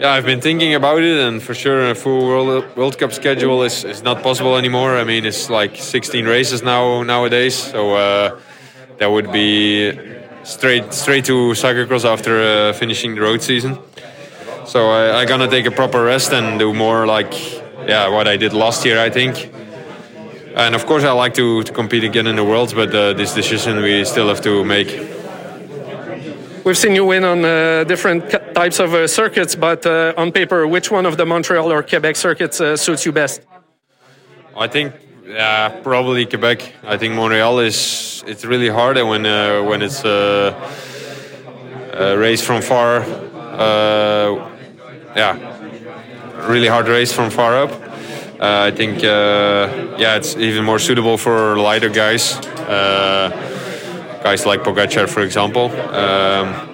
Yeah, 0.00 0.12
I've 0.12 0.26
been 0.26 0.40
thinking 0.40 0.74
about 0.74 1.02
it, 1.02 1.18
and 1.20 1.40
for 1.40 1.54
sure, 1.54 1.90
a 1.90 1.94
full 1.94 2.26
World, 2.26 2.76
World 2.76 2.98
Cup 2.98 3.12
schedule 3.12 3.62
is, 3.62 3.84
is 3.84 4.02
not 4.02 4.22
possible 4.22 4.56
anymore. 4.56 4.96
I 4.96 5.04
mean, 5.04 5.24
it's 5.24 5.48
like 5.48 5.76
16 5.76 6.24
races 6.24 6.62
now 6.62 7.04
nowadays, 7.04 7.54
so 7.54 7.94
uh, 7.94 8.40
that 8.98 9.06
would 9.06 9.30
be 9.30 9.92
straight 10.42 10.92
straight 10.92 11.24
to 11.24 11.52
cyclocross 11.52 12.04
after 12.04 12.42
uh, 12.42 12.72
finishing 12.72 13.14
the 13.14 13.20
road 13.20 13.40
season. 13.42 13.78
So 14.66 14.90
I, 14.90 15.20
I 15.20 15.24
gonna 15.26 15.48
take 15.48 15.66
a 15.66 15.70
proper 15.70 16.02
rest 16.04 16.32
and 16.32 16.58
do 16.58 16.72
more 16.72 17.06
like 17.06 17.32
yeah 17.86 18.08
what 18.08 18.26
I 18.26 18.36
did 18.36 18.52
last 18.52 18.84
year 18.84 18.98
I 19.00 19.10
think. 19.10 19.52
And 20.56 20.74
of 20.74 20.86
course 20.86 21.02
I 21.02 21.10
like 21.10 21.34
to, 21.34 21.64
to 21.64 21.72
compete 21.72 22.04
again 22.04 22.26
in 22.26 22.36
the 22.36 22.44
worlds, 22.44 22.72
but 22.72 22.94
uh, 22.94 23.12
this 23.12 23.34
decision 23.34 23.82
we 23.82 24.04
still 24.04 24.28
have 24.28 24.40
to 24.42 24.64
make. 24.64 24.88
We've 26.64 26.78
seen 26.78 26.94
you 26.94 27.04
win 27.04 27.24
on 27.24 27.44
uh, 27.44 27.84
different 27.84 28.30
types 28.54 28.78
of 28.78 28.94
uh, 28.94 29.06
circuits, 29.06 29.54
but 29.56 29.84
uh, 29.84 30.14
on 30.16 30.32
paper, 30.32 30.66
which 30.66 30.90
one 30.90 31.06
of 31.06 31.16
the 31.16 31.26
Montreal 31.26 31.70
or 31.70 31.82
Quebec 31.82 32.16
circuits 32.16 32.60
uh, 32.60 32.76
suits 32.76 33.04
you 33.04 33.12
best? 33.12 33.42
I 34.56 34.68
think 34.68 34.94
yeah, 35.26 35.80
probably 35.82 36.24
Quebec. 36.24 36.72
I 36.84 36.96
think 36.96 37.14
Montreal 37.14 37.58
is 37.58 38.22
it's 38.26 38.44
really 38.44 38.68
hard 38.68 38.96
when 38.96 39.26
uh, 39.26 39.62
when 39.62 39.82
it's 39.82 40.04
a 40.04 40.54
race 42.16 42.42
from 42.42 42.62
far 42.62 43.04
yeah, 45.16 46.48
really 46.48 46.68
hard 46.68 46.88
race 46.88 47.12
from 47.12 47.30
far 47.30 47.56
up. 47.56 47.70
Uh, 48.40 48.64
I 48.66 48.70
think 48.72 48.98
uh, 49.04 49.94
yeah, 49.98 50.16
it's 50.16 50.36
even 50.36 50.64
more 50.64 50.78
suitable 50.78 51.16
for 51.16 51.56
lighter 51.56 51.88
guys, 51.88 52.36
uh, 52.68 53.30
guys 54.22 54.44
like 54.44 54.62
Pogacar, 54.62 55.08
for 55.08 55.22
example. 55.22 55.70
Um, 55.70 56.70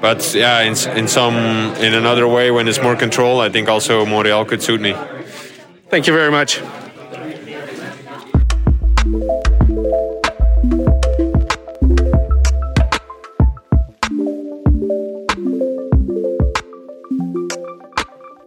but 0.00 0.34
yeah, 0.34 0.60
in, 0.62 0.74
in 0.96 1.06
some 1.06 1.36
in 1.76 1.94
another 1.94 2.26
way, 2.26 2.50
when 2.50 2.66
it's 2.68 2.82
more 2.82 2.96
control, 2.96 3.40
I 3.40 3.50
think 3.50 3.68
also 3.68 4.04
Montreal 4.04 4.44
could 4.44 4.62
suit 4.62 4.80
me. 4.80 4.96
Thank 5.88 6.06
you 6.06 6.12
very 6.12 6.30
much. 6.30 6.60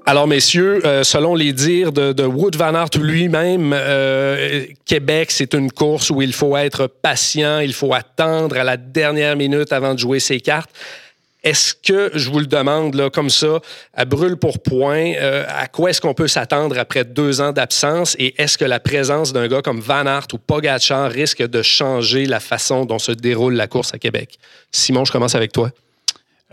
Alors, 0.08 0.28
messieurs, 0.28 0.86
euh, 0.86 1.04
selon 1.04 1.34
les 1.34 1.52
dires 1.52 1.91
de, 1.91 2.24
Wood 2.24 2.56
Van 2.56 2.76
Aert 2.76 2.96
lui-même, 3.02 3.74
euh, 3.74 4.63
Québec, 4.86 5.32
c'est 5.32 5.56
une 5.56 5.72
course 5.72 6.12
où 6.12 6.22
il 6.22 6.32
faut 6.32 6.56
être 6.58 6.86
patient, 6.86 7.58
il 7.58 7.74
faut 7.74 7.91
attendre 7.91 8.56
à 8.56 8.63
la 8.63 8.78
dernière 8.78 9.36
minute 9.36 9.74
avant 9.74 9.96
de 9.96 10.00
jouer 10.00 10.20
ses 10.20 10.39
cartes. 10.39 10.70
Est-ce 11.44 11.74
que, 11.74 12.12
je 12.13 12.30
vous 12.30 12.38
le 12.38 12.46
demande 12.46 12.94
là, 12.94 13.10
comme 13.10 13.32
ça, 13.32 13.60
à 13.96 14.06
brûle 14.06 14.38
pour 14.38 14.62
point, 14.62 15.13
euh, 15.15 15.44
à 15.48 15.68
quoi 15.68 15.89
est-ce 15.89 16.02
qu'on 16.02 16.13
peut 16.13 16.28
s'attendre 16.28 16.78
après 16.78 17.04
deux 17.04 17.41
ans 17.41 17.52
d'absence? 17.52 18.15
Et 18.20 18.39
est-ce 18.39 18.60
que 18.60 18.65
la 18.65 18.80
présence 18.80 19.34
d'un 19.34 19.48
gars 19.48 19.63
comme 19.63 19.80
Van 19.80 20.06
Aert 20.06 20.28
ou 20.34 20.38
Pogacar 20.38 21.10
risque 21.10 21.41
de 21.41 21.63
changer 21.63 22.28
la 22.28 22.39
façon 22.39 22.86
dont 22.86 23.00
se 23.00 23.12
déroule 23.12 23.56
la 23.56 23.65
course 23.65 23.96
à 23.96 23.98
Québec? 23.98 24.38
Simon, 24.72 25.04
je 25.04 25.12
commence 25.12 25.34
avec 25.34 25.52
toi. 25.52 25.72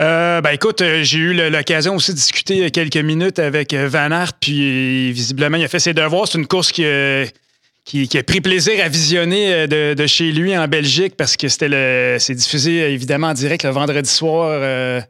Euh, 0.02 0.40
ben 0.40 0.50
écoute, 0.50 0.80
euh, 0.80 1.04
j'ai 1.04 1.18
eu 1.18 1.50
l'occasion 1.50 1.94
aussi 1.94 2.10
de 2.10 2.16
discuter 2.16 2.68
quelques 2.72 2.96
minutes 2.96 3.38
avec 3.38 3.72
euh, 3.72 3.88
Van 3.88 4.10
Aert, 4.10 4.32
puis 4.40 5.12
visiblement, 5.12 5.56
il 5.56 5.64
a 5.64 5.68
fait 5.68 5.78
ses 5.78 5.94
devoirs. 5.94 6.26
C'est 6.26 6.38
une 6.38 6.48
course 6.48 6.72
qui, 6.72 6.84
qui, 7.84 8.18
a 8.18 8.22
pris 8.24 8.40
plaisir 8.40 8.84
à 8.84 8.88
visionner 8.88 9.68
de, 9.68 10.06
chez 10.06 10.32
lui 10.32 10.56
en 10.58 10.66
Belgique 10.66 11.14
parce 11.16 11.36
que 11.36 11.46
c'était 11.48 12.18
c'est 12.18 12.34
diffusé 12.34 12.92
évidemment 12.92 13.28
en 13.28 13.34
direct 13.34 13.64
le 13.64 13.70
vendredi 13.70 14.10
soir 14.10 15.04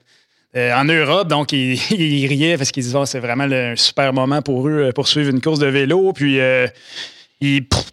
en 0.55 0.85
Europe. 0.85 1.28
Donc, 1.28 1.52
il, 1.52 2.26
riait 2.26 2.59
parce 2.59 2.70
qu'il 2.70 2.83
disait 2.83 2.98
oh, 2.98 3.07
c'est 3.07 3.20
vraiment 3.20 3.44
un 3.44 3.76
super 3.76 4.12
moment 4.12 4.42
pour 4.42 4.68
eux 4.68 4.90
pour 4.94 5.09
suivre 5.09 5.31
une 5.31 5.40
course 5.40 5.59
de 5.59 5.68
vélo. 5.68 6.12
Puis. 6.12 6.38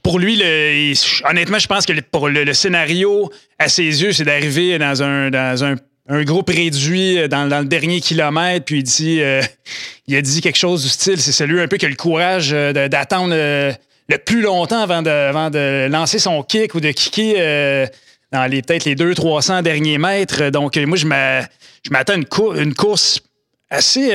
pour 0.03 0.19
lui, 0.19 0.41
honnêtement, 1.29 1.59
je 1.59 1.67
pense 1.67 1.85
que 1.85 1.93
pour 2.11 2.27
le, 2.27 2.53
scénario, 2.53 3.31
à 3.57 3.69
ses 3.69 4.01
yeux, 4.01 4.11
c'est 4.11 4.25
d'arriver 4.25 4.77
dans 4.79 5.01
un 5.01 5.75
un 6.09 6.23
groupe 6.23 6.49
réduit 6.49 7.19
euh, 7.19 7.27
dans, 7.27 7.45
le 7.45 7.65
dernier 7.65 8.01
kilomètre, 8.01 8.65
puis 8.65 8.79
il 8.79 8.83
dit, 8.83 9.21
euh, 9.21 9.41
il 10.07 10.15
a 10.15 10.21
dit 10.21 10.41
quelque 10.41 10.57
chose 10.57 10.83
du 10.83 10.89
style, 10.89 11.21
c'est 11.21 11.31
celui 11.31 11.61
un 11.61 11.67
peu 11.67 11.77
qui 11.77 11.85
a 11.85 11.89
le 11.89 11.95
courage 11.95 12.49
euh, 12.51 12.73
d'attendre 12.89 13.33
le 13.33 14.17
plus 14.17 14.41
longtemps 14.41 14.81
avant 14.81 15.03
de, 15.03 15.49
de 15.49 15.87
lancer 15.87 16.17
son 16.17 16.41
kick 16.41 16.73
ou 16.73 16.79
de 16.79 16.91
kicker 16.91 17.87
dans 18.31 18.45
les 18.45 18.63
peut-être 18.63 18.85
les 18.85 18.95
200-300 18.95 19.61
derniers 19.61 19.99
mètres. 19.99 20.49
Donc, 20.49 20.77
moi, 20.77 20.97
je 20.97 21.05
m'attends 21.05 22.13
à 22.13 22.15
une, 22.15 22.25
une, 22.59 22.73
course 22.73 23.21
assez 23.69 24.09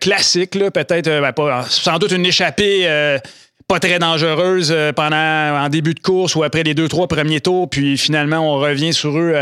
classique, 0.00 0.52
peut-être, 0.52 1.20
ben, 1.20 1.64
sans 1.68 1.98
doute 1.98 2.12
une 2.12 2.24
échappée 2.24 2.88
pas 3.66 3.78
très 3.78 3.98
dangereuse 3.98 4.74
pendant 4.96 5.62
en 5.62 5.68
début 5.68 5.92
de 5.92 6.00
course 6.00 6.34
ou 6.34 6.42
après 6.42 6.62
les 6.62 6.72
deux, 6.72 6.88
trois 6.88 7.06
premiers 7.06 7.42
tours, 7.42 7.68
puis 7.68 7.98
finalement, 7.98 8.38
on 8.38 8.58
revient 8.58 8.94
sur 8.94 9.18
eux 9.18 9.34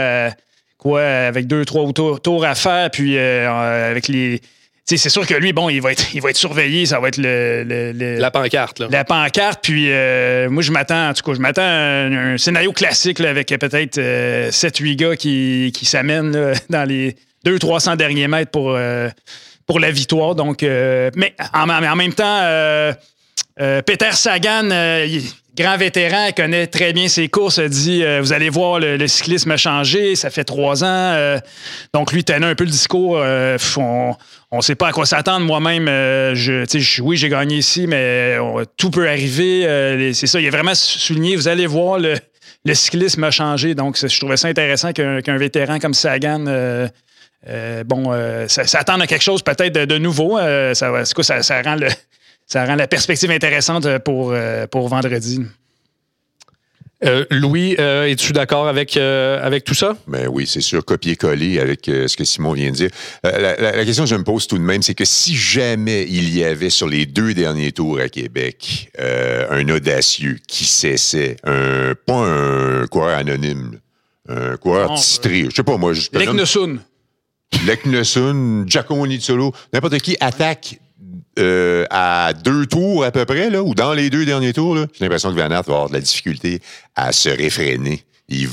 quoi, 0.86 1.02
avec 1.02 1.48
deux, 1.48 1.64
trois 1.64 1.90
tours 1.92 2.44
à 2.44 2.54
faire, 2.54 2.90
puis 2.90 3.16
euh, 3.16 3.90
avec 3.90 4.06
les. 4.06 4.40
c'est 4.84 5.08
sûr 5.08 5.26
que 5.26 5.34
lui, 5.34 5.52
bon, 5.52 5.68
il 5.68 5.82
va 5.82 5.90
être, 5.90 6.14
il 6.14 6.22
va 6.22 6.30
être 6.30 6.36
surveillé, 6.36 6.86
ça 6.86 7.00
va 7.00 7.08
être 7.08 7.18
le. 7.18 7.94
la 8.18 8.30
pancarte, 8.30 8.78
là. 8.78 8.86
La 8.90 9.04
pancarte, 9.04 9.60
puis 9.62 9.86
euh, 9.90 10.48
moi, 10.48 10.62
je 10.62 10.70
m'attends, 10.70 11.08
en 11.08 11.12
tout 11.12 11.24
cas, 11.24 11.34
je 11.34 11.40
m'attends 11.40 11.62
à 11.62 12.04
un, 12.04 12.38
scénario 12.38 12.72
classique 12.72 13.20
avec 13.20 13.48
peut-être 13.48 13.98
7-8 13.98 14.00
euh, 14.00 14.94
gars 14.94 15.16
qui, 15.16 15.72
qui 15.74 15.86
s'amènent 15.86 16.52
dans 16.70 16.88
les 16.88 17.16
200-300 17.44 17.96
derniers 17.96 18.28
mètres 18.28 18.52
pour, 18.52 18.78
pour 19.66 19.80
la 19.80 19.90
victoire. 19.90 20.36
Donc, 20.36 20.62
mais 20.62 21.34
en, 21.52 21.68
en, 21.68 21.96
même 21.96 22.14
temps, 22.14 22.42
Peter 23.56 24.12
Sagan, 24.12 24.70
grand 25.56 25.76
vétéran, 25.76 26.28
connaît 26.36 26.66
très 26.66 26.92
bien 26.92 27.08
ses 27.08 27.28
courses, 27.28 27.58
dit 27.58 28.04
euh, 28.04 28.20
Vous 28.20 28.32
allez 28.32 28.50
voir, 28.50 28.78
le, 28.78 29.06
cyclisme 29.06 29.50
a 29.50 29.56
changé, 29.56 30.14
ça 30.14 30.30
fait 30.30 30.44
trois 30.44 30.84
ans. 30.84 30.86
Euh, 31.14 31.38
donc, 31.92 32.12
lui 32.12 32.22
tenait 32.22 32.46
un 32.46 32.54
peu 32.54 32.64
le 32.64 32.70
discours 32.70 33.18
euh, 33.18 33.56
on 33.78 34.58
ne 34.58 34.62
sait 34.62 34.76
pas 34.76 34.88
à 34.88 34.92
quoi 34.92 35.06
s'attendre. 35.06 35.44
Moi-même, 35.44 35.88
oui, 37.02 37.16
j'ai 37.16 37.28
gagné 37.28 37.56
ici, 37.56 37.86
mais 37.86 38.36
tout 38.76 38.90
peut 38.90 39.08
arriver. 39.08 40.12
c'est 40.14 40.26
ça, 40.26 40.40
il 40.40 40.46
a 40.46 40.50
vraiment 40.50 40.74
souligné 40.74 41.34
Vous 41.36 41.48
allez 41.48 41.66
voir, 41.66 41.98
le, 41.98 42.14
cyclisme 42.74 43.24
a 43.24 43.30
changé. 43.30 43.74
Donc, 43.74 43.98
je 43.98 44.18
trouvais 44.18 44.36
ça 44.36 44.48
intéressant 44.48 44.92
qu'un 44.92 45.36
vétéran 45.36 45.78
comme 45.78 45.94
Sagan. 45.94 46.44
bon, 47.86 48.46
s'attendre 48.46 49.02
à 49.02 49.06
quelque 49.06 49.24
chose 49.24 49.42
peut-être 49.42 49.72
de, 49.72 49.98
nouveau. 49.98 50.38
ça 50.74 50.90
rend 50.92 51.74
le, 51.74 51.88
ça 52.46 52.64
rend 52.64 52.76
la 52.76 52.86
perspective 52.86 53.30
intéressante 53.30 53.86
euh, 53.86 53.98
pour, 53.98 54.32
euh, 54.32 54.66
pour 54.66 54.88
vendredi. 54.88 55.40
Euh, 57.04 57.26
Louis, 57.30 57.72
es-tu 57.72 58.32
d'accord 58.32 58.68
avec, 58.68 58.96
avec 58.96 59.64
tout 59.64 59.74
ça? 59.74 59.98
Ben 60.06 60.28
oui, 60.28 60.46
c'est 60.46 60.62
sûr, 60.62 60.82
copier-coller 60.82 61.60
avec 61.60 61.82
ce 61.84 62.16
que 62.16 62.24
Simon 62.24 62.54
vient 62.54 62.70
de 62.70 62.76
dire. 62.76 62.90
La, 63.22 63.84
question 63.84 64.04
que 64.04 64.08
je 64.10 64.14
me 64.14 64.24
pose 64.24 64.46
tout 64.46 64.56
de 64.56 64.62
même, 64.62 64.80
c'est 64.80 64.94
que 64.94 65.04
si 65.04 65.36
jamais 65.36 66.06
il 66.08 66.34
y 66.34 66.42
avait 66.42 66.70
sur 66.70 66.88
les 66.88 67.04
deux 67.04 67.34
derniers 67.34 67.72
tours 67.72 68.00
à 68.00 68.08
Québec 68.08 68.90
un 68.98 69.68
audacieux 69.68 70.38
qui 70.48 70.64
cessait, 70.64 71.36
un, 71.44 71.92
pas 72.06 72.14
un 72.14 72.86
coureur 72.86 73.18
anonyme, 73.18 73.78
un 74.30 74.56
coureur 74.56 74.94
titré, 74.94 75.48
je 75.50 75.54
sais 75.54 75.62
pas 75.62 75.76
moi. 75.76 75.92
Leknesun. 76.14 76.78
Leknesun, 77.66 78.64
Giacomo 78.66 79.06
Solo, 79.20 79.52
n'importe 79.70 79.98
qui 79.98 80.16
attaque 80.18 80.78
euh, 81.38 81.84
à 81.90 82.32
deux 82.32 82.66
tours 82.66 83.04
à 83.04 83.10
peu 83.10 83.24
près, 83.24 83.50
là, 83.50 83.62
ou 83.62 83.74
dans 83.74 83.92
les 83.92 84.10
deux 84.10 84.24
derniers 84.24 84.52
tours, 84.52 84.76
j'ai 84.76 85.04
l'impression 85.04 85.30
que 85.30 85.36
Van 85.36 85.50
Aert 85.50 85.62
va 85.62 85.74
avoir 85.74 85.88
de 85.88 85.94
la 85.94 86.00
difficulté 86.00 86.60
à 86.94 87.12
se 87.12 87.28
réfréner. 87.28 88.04
J'ai 88.28 88.48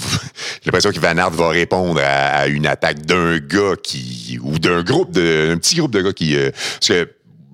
l'impression 0.66 0.92
que 0.92 1.00
Van 1.00 1.18
Aert 1.18 1.32
va 1.32 1.50
répondre 1.50 2.00
à, 2.04 2.48
une 2.48 2.68
attaque 2.68 3.06
d'un 3.06 3.40
gars 3.40 3.76
qui 3.82 4.38
ou 4.44 4.60
d'un 4.60 4.84
groupe 4.84 5.12
de 5.12 5.50
un 5.52 5.58
petit 5.58 5.76
groupe 5.76 5.92
de 5.92 6.02
gars 6.02 6.14
qui 6.14 6.36
euh, 6.36 6.52
parce 6.52 6.90
que 6.90 7.10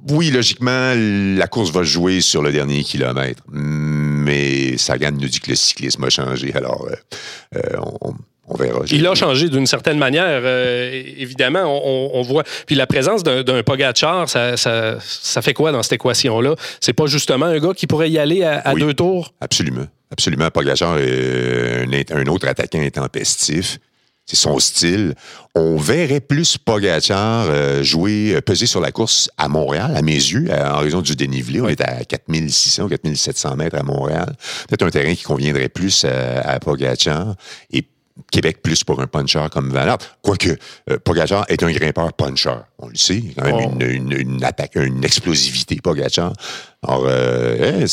oui, 0.09 0.31
logiquement, 0.31 0.93
la 0.95 1.47
course 1.47 1.71
va 1.71 1.83
jouer 1.83 2.21
sur 2.21 2.41
le 2.41 2.51
dernier 2.51 2.83
kilomètre, 2.83 3.43
mais 3.51 4.77
Sagan 4.77 5.11
nous 5.11 5.27
dit 5.27 5.39
que 5.39 5.49
le 5.49 5.55
cyclisme 5.55 6.03
a 6.03 6.09
changé. 6.09 6.53
Alors, 6.55 6.87
euh, 7.55 7.59
on, 8.01 8.15
il 8.91 9.05
a 9.05 9.15
changé 9.15 9.49
d'une 9.49 9.67
certaine 9.67 9.97
manière, 9.97 10.41
euh, 10.43 11.03
évidemment. 11.17 11.63
On, 11.65 12.21
voit. 12.21 12.43
Puis 12.65 12.75
la 12.75 12.88
présence 12.88 13.23
d'un 13.23 13.63
Pogachar, 13.63 14.29
ça, 14.29 14.57
ça, 14.57 15.41
fait 15.41 15.53
quoi 15.53 15.71
dans 15.71 15.83
cette 15.83 15.93
équation-là? 15.93 16.55
C'est 16.79 16.93
pas 16.93 17.05
justement 17.05 17.45
un 17.45 17.59
gars 17.59 17.73
qui 17.75 17.88
pourrait 17.88 18.09
y 18.09 18.19
aller 18.19 18.43
à, 18.43 18.73
deux 18.73 18.93
tours? 18.93 19.33
Absolument. 19.41 19.88
Absolument. 20.12 20.49
Pogachar 20.49 20.97
est 20.97 22.12
un, 22.12 22.25
autre 22.25 22.47
attaquant 22.47 22.81
intempestif. 22.81 23.79
C'est 24.25 24.35
son 24.35 24.59
style. 24.59 25.15
On 25.55 25.77
verrait 25.77 26.19
plus 26.19 26.59
Pogachar 26.59 27.47
euh, 27.49 27.81
jouer, 27.81 28.35
euh, 28.35 28.41
peser 28.41 28.67
sur 28.67 28.79
la 28.79 28.91
course 28.91 29.27
à 29.39 29.47
Montréal, 29.47 29.91
à 29.95 30.03
mes 30.03 30.13
yeux, 30.13 30.47
en 30.51 30.77
raison 30.77 31.01
du 31.01 31.15
dénivelé. 31.15 31.62
On 31.62 31.67
est 31.67 31.81
à 31.81 32.05
4600 32.05 32.83
ou 32.83 32.89
4700 32.89 33.55
mètres 33.55 33.75
à 33.75 33.81
Montréal. 33.81 34.35
Peut-être 34.67 34.83
un 34.83 34.91
terrain 34.91 35.15
qui 35.15 35.23
conviendrait 35.23 35.69
plus 35.69 36.05
à, 36.05 36.41
à 36.41 36.59
Pogachar. 36.59 37.33
Et 37.71 37.83
Québec 38.32 38.62
plus 38.62 38.84
pour 38.84 39.01
un 39.01 39.08
puncher 39.08 39.45
comme 39.51 39.69
Van 39.69 39.97
Quoique, 40.21 40.49
euh, 40.89 40.97
Pogacar 41.03 41.45
est 41.49 41.63
un 41.63 41.71
grimpeur 41.71 42.13
puncher. 42.13 42.55
On 42.77 42.88
le 42.88 42.95
sait. 42.95 43.17
Il 43.17 43.34
a 43.39 43.49
quand 43.49 43.58
même 43.58 43.77
oh. 43.79 44.13
une, 44.15 44.43
attaque, 44.43 44.75
une 44.75 45.03
explosivité, 45.03 45.77
Pogacar. 45.82 46.34
Alors, 46.88 47.03
euh, 47.08 47.86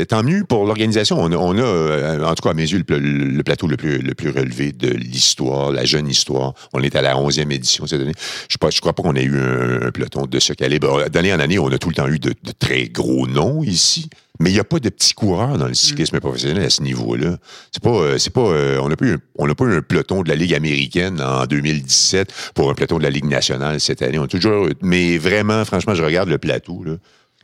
eh, 0.00 0.06
tant 0.06 0.22
mieux 0.22 0.44
pour 0.44 0.66
l'organisation. 0.66 1.18
On 1.18 1.30
a, 1.30 1.62
euh, 1.62 2.24
en 2.24 2.34
tout 2.34 2.42
cas, 2.42 2.50
à 2.50 2.54
mes 2.54 2.70
yeux, 2.70 2.84
le, 2.86 3.42
plateau 3.42 3.66
le 3.66 3.76
plus, 3.76 3.98
le 3.98 4.14
plus 4.14 4.30
relevé 4.30 4.72
de 4.72 4.88
l'histoire, 4.88 5.70
la 5.70 5.84
jeune 5.84 6.08
histoire. 6.08 6.54
On 6.72 6.82
est 6.82 6.94
à 6.94 7.02
la 7.02 7.14
11e 7.14 7.50
édition 7.50 7.86
cette 7.86 8.02
année. 8.02 8.14
Je 8.48 8.56
ne 8.60 8.80
crois 8.80 8.92
pas 8.92 9.02
qu'on 9.02 9.16
ait 9.16 9.24
eu 9.24 9.38
un, 9.38 9.90
peloton 9.92 10.26
de 10.26 10.38
ce 10.40 10.52
calibre. 10.52 11.08
D'année 11.08 11.32
en 11.32 11.40
année, 11.40 11.58
on 11.58 11.68
a 11.68 11.78
tout 11.78 11.88
le 11.88 11.94
temps 11.94 12.08
eu 12.08 12.18
de 12.18 12.34
très 12.58 12.88
gros 12.88 13.26
noms 13.26 13.62
ici. 13.62 14.10
Mais 14.42 14.50
il 14.50 14.54
n'y 14.54 14.60
a 14.60 14.64
pas 14.64 14.80
de 14.80 14.88
petits 14.88 15.14
coureurs 15.14 15.56
dans 15.56 15.68
le 15.68 15.74
cyclisme 15.74 16.18
professionnel 16.18 16.64
à 16.64 16.70
ce 16.70 16.82
niveau-là. 16.82 17.36
C'est 17.70 17.80
pas, 17.80 17.90
euh, 17.90 18.18
c'est 18.18 18.32
pas, 18.32 18.40
euh, 18.40 18.80
on 18.82 18.88
n'a 18.88 18.96
pas, 18.96 19.04
eu, 19.04 19.18
on 19.38 19.48
a 19.48 19.54
pas 19.54 19.64
eu 19.66 19.76
un 19.76 19.82
peloton 19.82 20.24
de 20.24 20.28
la 20.28 20.34
Ligue 20.34 20.52
américaine 20.52 21.20
en 21.20 21.46
2017 21.46 22.50
pour 22.52 22.68
un 22.68 22.74
peloton 22.74 22.98
de 22.98 23.04
la 23.04 23.10
Ligue 23.10 23.26
nationale 23.26 23.78
cette 23.78 24.02
année. 24.02 24.18
On 24.18 24.24
a 24.24 24.26
toujours, 24.26 24.66
mais 24.80 25.16
vraiment, 25.16 25.64
franchement, 25.64 25.94
je 25.94 26.02
regarde 26.02 26.28
le 26.28 26.38
plateau. 26.38 26.84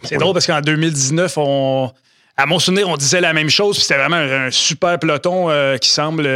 C'est 0.02 0.16
drôle 0.16 0.32
parce 0.32 0.48
qu'en 0.48 0.60
2019, 0.60 1.38
on, 1.38 1.92
à 2.36 2.46
mon 2.46 2.58
souvenir, 2.58 2.88
on 2.88 2.96
disait 2.96 3.20
la 3.20 3.32
même 3.32 3.48
chose. 3.48 3.76
Puis 3.76 3.84
c'était 3.84 4.00
vraiment 4.00 4.16
un, 4.16 4.50
super 4.50 4.98
peloton 4.98 5.50
euh, 5.50 5.76
qui 5.76 5.90
semble 5.90 6.28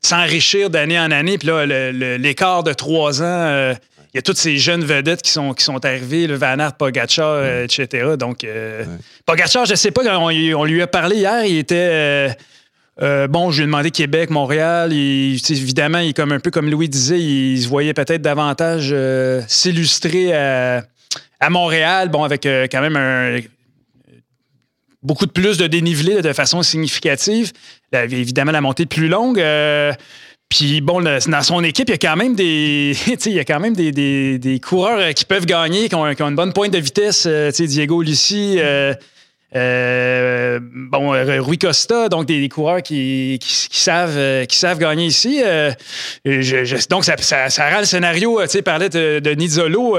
s'enrichir 0.00 0.70
d'année 0.70 0.98
en 0.98 1.10
année. 1.10 1.36
Puis 1.36 1.48
là, 1.48 1.66
l'écart 2.16 2.62
de 2.62 2.72
trois 2.72 3.22
ans 3.22 3.74
y 4.14 4.18
a 4.18 4.22
toutes 4.22 4.38
ces 4.38 4.58
jeunes 4.58 4.84
vedettes 4.84 5.22
qui 5.22 5.30
sont, 5.30 5.54
qui 5.54 5.64
sont 5.64 5.84
arrivées, 5.84 6.26
le 6.26 6.34
Van 6.34 6.58
Aert, 6.58 6.74
Pogacar, 6.74 7.28
euh, 7.28 7.64
etc. 7.64 8.16
Donc, 8.18 8.44
euh, 8.44 8.84
Pogacar, 9.24 9.66
je 9.66 9.72
ne 9.72 9.76
sais 9.76 9.90
pas, 9.90 10.02
on, 10.18 10.30
on, 10.30 10.64
lui 10.64 10.82
a 10.82 10.86
parlé 10.86 11.16
hier, 11.16 11.44
il 11.44 11.58
était... 11.58 12.36
Euh, 13.02 13.28
bon, 13.28 13.50
je 13.50 13.58
lui 13.58 13.62
ai 13.62 13.66
demandé 13.66 13.90
Québec, 13.90 14.28
Montréal. 14.28 14.92
évidemment, 14.92 16.00
il 16.00 16.10
est 16.10 16.12
comme 16.12 16.32
un 16.32 16.40
peu 16.40 16.50
comme 16.50 16.68
Louis 16.68 16.88
disait, 16.88 17.18
il 17.18 17.62
se 17.62 17.68
voyait 17.68 17.94
peut-être 17.94 18.20
davantage 18.20 18.94
s'illustrer 19.48 20.34
à, 20.34 20.82
Montréal, 21.48 22.10
bon, 22.10 22.24
avec 22.24 22.42
quand 22.42 22.80
même 22.82 22.96
un, 22.96 23.38
beaucoup 25.02 25.24
de 25.24 25.30
plus 25.30 25.56
de 25.56 25.66
dénivelé 25.66 26.20
de 26.20 26.34
façon 26.34 26.62
significative. 26.62 27.52
évidemment, 27.92 28.52
la 28.52 28.60
montée 28.60 28.84
plus 28.84 29.08
longue. 29.08 29.38
Puis 30.50 30.82
bon, 30.82 31.00
dans 31.00 31.42
son 31.42 31.64
équipe, 31.64 31.88
il 31.88 31.92
y 31.92 31.94
a 31.94 31.98
quand 31.98 32.16
même 32.16 32.34
des, 32.34 32.94
il 33.26 33.32
y 33.32 33.38
a 33.38 33.44
quand 33.44 33.60
même 33.60 33.74
des, 33.74 33.92
des, 33.92 34.38
des, 34.38 34.60
coureurs 34.60 35.14
qui 35.14 35.24
peuvent 35.24 35.46
gagner, 35.46 35.88
qui 35.88 35.94
ont, 35.94 36.14
qui 36.14 36.22
ont, 36.22 36.28
une 36.28 36.36
bonne 36.36 36.52
pointe 36.52 36.72
de 36.72 36.78
vitesse. 36.78 37.22
sais 37.22 37.66
Diego 37.66 38.02
Lucie, 38.02 38.58
euh, 39.56 40.60
bon, 40.62 41.12
euh, 41.12 41.40
Rui 41.40 41.58
Costa, 41.58 42.08
donc 42.08 42.26
des, 42.26 42.48
coureurs 42.48 42.82
qui, 42.82 43.38
qui, 43.40 43.80
savent, 43.80 44.16
euh, 44.16 44.44
qui 44.44 44.56
savent 44.56 44.78
gagner 44.78 45.06
ici. 45.06 45.42
donc, 46.88 47.04
ça, 47.04 47.16
ça, 47.18 47.80
le 47.80 47.86
scénario. 47.86 48.40
Tu 48.46 48.62
parlais 48.62 48.88
de, 48.88 49.18
de 49.18 49.30
Nizolo. 49.32 49.98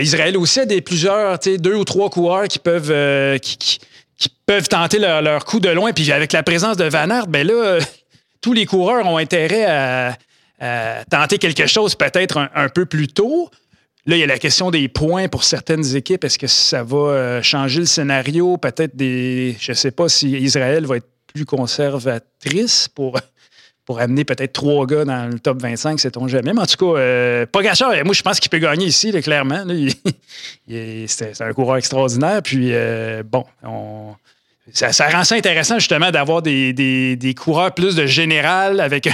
Israël 0.00 0.38
aussi 0.38 0.60
a 0.60 0.64
des 0.64 0.80
plusieurs, 0.80 1.38
tu 1.38 1.58
deux 1.58 1.74
ou 1.74 1.84
trois 1.84 2.08
coureurs 2.08 2.48
qui 2.48 2.58
peuvent, 2.58 3.38
qui, 3.40 3.78
peuvent 4.46 4.68
tenter 4.68 4.98
leur, 4.98 5.44
coup 5.44 5.60
de 5.60 5.68
loin. 5.68 5.92
Puis 5.92 6.10
avec 6.12 6.32
la 6.32 6.42
présence 6.42 6.76
de 6.76 6.84
Van 6.84 7.10
Aert, 7.10 7.26
ben 7.26 7.46
là, 7.46 7.78
tous 8.42 8.52
les 8.52 8.66
coureurs 8.66 9.06
ont 9.06 9.16
intérêt 9.16 9.64
à, 9.64 10.16
tenter 11.10 11.38
quelque 11.38 11.66
chose 11.66 11.96
peut-être 11.96 12.48
un, 12.54 12.68
peu 12.68 12.86
plus 12.86 13.08
tôt. 13.08 13.50
Là, 14.06 14.16
il 14.16 14.20
y 14.20 14.22
a 14.22 14.26
la 14.26 14.38
question 14.38 14.70
des 14.70 14.88
points 14.88 15.28
pour 15.28 15.42
certaines 15.42 15.96
équipes. 15.96 16.24
Est-ce 16.24 16.38
que 16.38 16.46
ça 16.46 16.84
va 16.84 16.96
euh, 16.96 17.42
changer 17.42 17.80
le 17.80 17.86
scénario? 17.86 18.56
Peut-être 18.58 18.94
des. 18.94 19.56
Je 19.60 19.72
ne 19.72 19.76
sais 19.76 19.90
pas 19.90 20.08
si 20.08 20.30
Israël 20.30 20.86
va 20.86 20.98
être 20.98 21.08
plus 21.32 21.44
conservatrice 21.44 22.88
pour, 22.88 23.18
pour 23.84 24.00
amener 24.00 24.24
peut-être 24.24 24.52
trois 24.52 24.86
gars 24.86 25.04
dans 25.04 25.32
le 25.32 25.38
top 25.38 25.60
25, 25.60 25.98
sait-on 25.98 26.28
jamais. 26.28 26.52
Mais 26.52 26.60
en 26.60 26.66
tout 26.66 26.76
cas, 26.76 27.00
euh, 27.00 27.46
Pogacar, 27.46 27.92
moi, 28.04 28.14
je 28.14 28.22
pense 28.22 28.38
qu'il 28.38 28.50
peut 28.50 28.58
gagner 28.58 28.86
ici, 28.86 29.12
clairement. 29.22 29.64
c'est 30.68 31.40
un 31.40 31.52
coureur 31.52 31.76
extraordinaire. 31.76 32.42
Puis, 32.42 32.70
euh, 32.72 33.22
bon, 33.24 33.44
ça, 34.72 35.08
rend 35.08 35.24
ça 35.24 35.34
intéressant, 35.34 35.78
justement, 35.78 36.10
d'avoir 36.10 36.42
des, 36.42 36.72
des, 36.72 37.16
des, 37.16 37.34
coureurs 37.34 37.74
plus 37.74 37.96
de 37.96 38.06
général 38.06 38.80
avec 38.80 39.08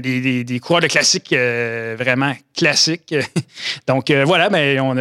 des, 0.00 0.44
des, 0.44 0.60
coureurs 0.60 0.82
de 0.82 0.86
classique 0.86 1.32
euh, 1.32 1.96
vraiment 1.98 2.32
classiques. 2.56 3.14
Donc 3.86 4.10
euh, 4.10 4.24
voilà, 4.24 4.50
mais 4.50 4.78
on, 4.80 4.96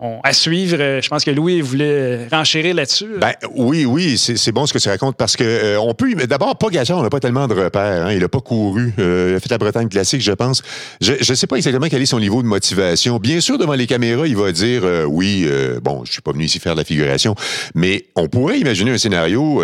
on, 0.00 0.20
à 0.22 0.32
suivre. 0.32 0.76
Euh, 0.80 1.00
je 1.00 1.08
pense 1.08 1.24
que 1.24 1.30
Louis 1.30 1.60
voulait 1.60 2.26
renchérir 2.30 2.74
là-dessus. 2.74 3.18
Ben, 3.20 3.32
oui, 3.54 3.84
oui, 3.84 4.18
c'est 4.18 4.52
bon 4.52 4.66
ce 4.66 4.72
que 4.72 4.78
tu 4.78 4.88
racontes 4.88 5.16
parce 5.16 5.36
que 5.36 5.76
on 5.78 5.94
peut. 5.94 6.14
D'abord, 6.26 6.56
pas 6.58 6.68
on 6.90 7.02
n'a 7.02 7.10
pas 7.10 7.20
tellement 7.20 7.48
de 7.48 7.54
repères. 7.54 8.06
Hein, 8.06 8.12
il 8.12 8.20
n'a 8.20 8.28
pas 8.28 8.40
couru. 8.40 8.92
il 8.98 9.34
a 9.36 9.40
fait 9.40 9.50
la 9.50 9.58
Bretagne 9.58 9.88
classique, 9.88 10.20
je 10.20 10.32
pense. 10.32 10.62
Je 11.00 11.12
ne 11.12 11.34
sais 11.34 11.46
pas 11.46 11.56
exactement 11.56 11.86
quel 11.88 12.02
est 12.02 12.06
son 12.06 12.20
niveau 12.20 12.42
de 12.42 12.48
motivation. 12.48 13.18
Bien 13.18 13.40
sûr, 13.40 13.58
devant 13.58 13.74
les 13.74 13.86
caméras, 13.86 14.26
il 14.26 14.36
va 14.36 14.52
dire 14.52 14.82
oui, 15.08 15.48
bon, 15.82 16.04
je 16.04 16.12
suis 16.12 16.22
pas 16.22 16.32
venu 16.32 16.44
ici 16.44 16.58
faire 16.58 16.74
de 16.74 16.80
la 16.80 16.84
figuration, 16.84 17.34
mais 17.74 18.06
on 18.16 18.28
pourrait 18.28 18.58
imaginer 18.58 18.92
un 18.92 18.98
scénario 18.98 19.62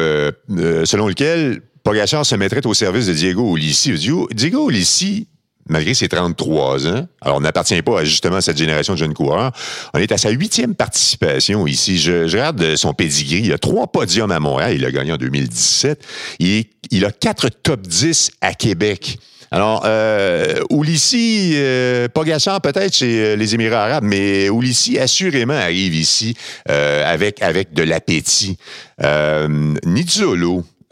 selon 0.85 1.09
lequel 1.09 1.61
Pogachar 1.91 2.25
se 2.25 2.37
mettrait 2.37 2.65
au 2.69 2.73
service 2.73 3.07
de 3.07 3.15
Diego 3.15 3.57
Ulissi. 3.57 3.91
Diego 4.31 4.71
Ulissi, 4.71 5.27
malgré 5.69 5.93
ses 5.93 6.09
33 6.09 6.87
ans, 6.87 7.09
alors 7.21 7.39
on 7.39 7.41
n'appartient 7.41 7.83
pas 7.83 7.99
à 7.99 8.05
justement 8.05 8.41
cette 8.41 8.59
génération 8.59 8.93
de 8.93 8.99
jeunes 8.99 9.13
coureurs, 9.13 9.51
on 9.93 9.99
est 9.99 10.13
à 10.13 10.17
sa 10.17 10.31
huitième 10.31 10.77
participation 10.77 11.67
ici. 11.67 11.99
Je, 11.99 12.31
regarde 12.31 12.77
son 12.77 12.95
pedigree. 12.95 13.41
Il 13.47 13.53
a 13.53 13.59
trois 13.59 13.89
podiums 13.89 14.31
à 14.31 14.39
Montréal. 14.39 14.75
Il 14.77 14.85
a 14.85 14.93
gagné 14.93 15.11
en 15.11 15.17
2017. 15.17 16.07
Il, 16.39 17.05
a 17.05 17.11
quatre 17.11 17.49
top 17.49 17.81
10 17.81 18.31
à 18.41 18.55
Québec. 18.55 19.19
Alors, 19.51 19.83
euh, 19.85 20.63
Ulissi, 20.71 21.55
euh, 21.57 22.07
peut-être 22.07 22.95
chez 22.95 23.25
euh, 23.25 23.35
les 23.35 23.53
Émirats 23.57 23.87
arabes, 23.87 24.05
mais 24.05 24.47
Ulissi 24.47 24.97
assurément 24.97 25.55
arrive 25.55 25.97
ici 25.97 26.37
euh, 26.69 27.03
avec, 27.05 27.43
de 27.73 27.83
l'appétit. 27.83 28.59
Euh, 29.03 29.75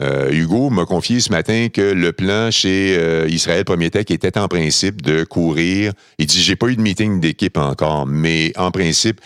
euh, 0.00 0.30
Hugo 0.30 0.70
m'a 0.70 0.84
confié 0.84 1.20
ce 1.20 1.30
matin 1.30 1.68
que 1.72 1.80
le 1.80 2.12
plan 2.12 2.50
chez 2.50 2.96
euh, 2.96 3.26
Israël 3.28 3.64
Premier 3.64 3.90
Tech 3.90 4.06
était 4.10 4.38
en 4.38 4.46
principe 4.46 5.02
de 5.02 5.24
courir. 5.24 5.92
Il 6.18 6.26
dit 6.26 6.40
j'ai 6.40 6.56
pas 6.56 6.68
eu 6.68 6.76
de 6.76 6.80
meeting 6.80 7.20
d'équipe 7.20 7.56
encore, 7.56 8.06
mais 8.06 8.52
en 8.56 8.70
principe 8.70 9.20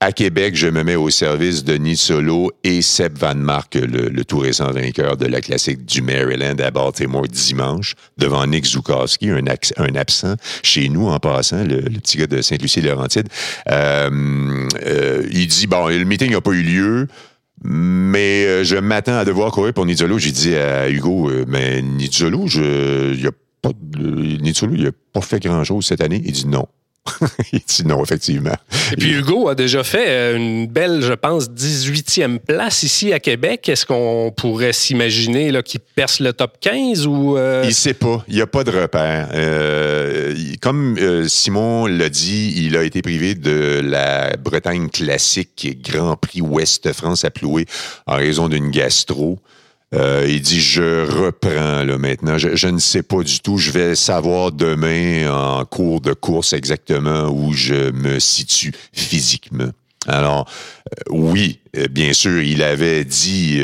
à 0.00 0.12
Québec, 0.12 0.54
je 0.54 0.66
me 0.66 0.82
mets 0.82 0.96
au 0.96 1.08
service 1.08 1.64
de 1.64 1.78
Solo 1.94 2.52
et 2.62 2.82
Seb 2.82 3.16
Van 3.16 3.34
Mark, 3.34 3.74
le, 3.74 4.22
tout 4.24 4.38
récent 4.38 4.70
vainqueur 4.70 5.16
de 5.16 5.24
la 5.24 5.40
classique 5.40 5.86
du 5.86 6.02
Maryland 6.02 6.56
à 6.58 6.70
Baltimore 6.70 7.26
dimanche, 7.26 7.94
devant 8.18 8.46
Nick 8.46 8.66
Zukowski, 8.66 9.30
un, 9.30 9.46
absent 9.94 10.34
chez 10.62 10.90
nous 10.90 11.08
en 11.08 11.18
passant, 11.18 11.64
le, 11.64 11.80
petit 12.00 12.18
gars 12.18 12.26
de 12.26 12.42
Sainte-Lucie-Laurentide. 12.42 13.28
Euh, 13.70 14.68
il 15.32 15.46
dit, 15.46 15.66
bon, 15.66 15.88
le 15.88 16.04
meeting 16.04 16.32
n'a 16.32 16.40
pas 16.42 16.52
eu 16.52 16.62
lieu. 16.62 17.08
Mais 17.66 18.44
euh, 18.44 18.64
je 18.64 18.76
m'attends 18.76 19.16
à 19.16 19.24
devoir 19.24 19.50
courir 19.50 19.72
pour 19.72 19.86
Nizzolo. 19.86 20.18
J'ai 20.18 20.32
dit 20.32 20.54
à 20.54 20.90
Hugo, 20.90 21.30
euh, 21.30 21.44
mais 21.48 21.80
Nizzolo, 21.80 22.46
je, 22.46 23.14
y 23.14 23.26
a 23.26 23.30
pas 23.62 23.70
il 23.98 24.82
n'a 24.82 24.90
pas 25.12 25.22
fait 25.22 25.42
grand-chose 25.42 25.86
cette 25.86 26.02
année. 26.02 26.20
Il 26.26 26.32
dit 26.32 26.46
non. 26.46 26.66
il 27.52 27.60
dit 27.60 27.84
non, 27.84 28.02
effectivement. 28.02 28.56
Et 28.92 28.96
puis 28.96 29.12
Hugo 29.12 29.48
a 29.48 29.54
déjà 29.54 29.84
fait 29.84 30.06
euh, 30.08 30.36
une 30.36 30.66
belle, 30.66 31.02
je 31.02 31.12
pense, 31.12 31.50
18e 31.50 32.38
place 32.38 32.82
ici 32.82 33.12
à 33.12 33.20
Québec. 33.20 33.68
Est-ce 33.68 33.84
qu'on 33.84 34.32
pourrait 34.34 34.72
s'imaginer 34.72 35.52
qu'il 35.64 35.80
perce 35.80 36.20
le 36.20 36.32
top 36.32 36.56
15 36.60 37.06
ou. 37.06 37.36
Euh? 37.36 37.62
Il 37.66 37.74
sait 37.74 37.94
pas. 37.94 38.24
Il 38.28 38.34
n'y 38.34 38.40
a 38.40 38.46
pas 38.46 38.64
de 38.64 38.70
repère. 38.70 39.28
Euh, 39.34 40.34
comme 40.60 40.98
Simon 41.28 41.86
l'a 41.86 42.08
dit, 42.08 42.54
il 42.56 42.76
a 42.76 42.82
été 42.82 43.02
privé 43.02 43.34
de 43.34 43.80
la 43.84 44.36
Bretagne 44.36 44.88
classique 44.88 45.78
Grand 45.82 46.16
Prix 46.16 46.40
Ouest 46.40 46.92
France 46.92 47.24
à 47.24 47.30
Ploué 47.30 47.66
en 48.06 48.16
raison 48.16 48.48
d'une 48.48 48.70
gastro. 48.70 49.38
Euh, 49.94 50.26
il 50.28 50.40
dit 50.40 50.60
je 50.60 51.06
reprends 51.06 51.84
là 51.84 51.98
maintenant. 51.98 52.36
Je, 52.38 52.68
ne 52.68 52.78
sais 52.78 53.02
pas 53.02 53.22
du 53.22 53.40
tout. 53.40 53.58
Je 53.58 53.70
vais 53.70 53.94
savoir 53.94 54.52
demain 54.52 55.30
en 55.30 55.64
cours 55.64 56.00
de 56.00 56.12
course 56.12 56.52
exactement 56.52 57.28
où 57.28 57.52
je 57.52 57.90
me 57.92 58.18
situe 58.18 58.72
physiquement. 58.92 59.70
Alors, 60.06 60.46
euh, 60.90 61.02
oui, 61.10 61.60
euh, 61.78 61.86
bien 61.88 62.12
sûr, 62.12 62.42
il 62.42 62.62
avait 62.62 63.04
dit 63.04 63.62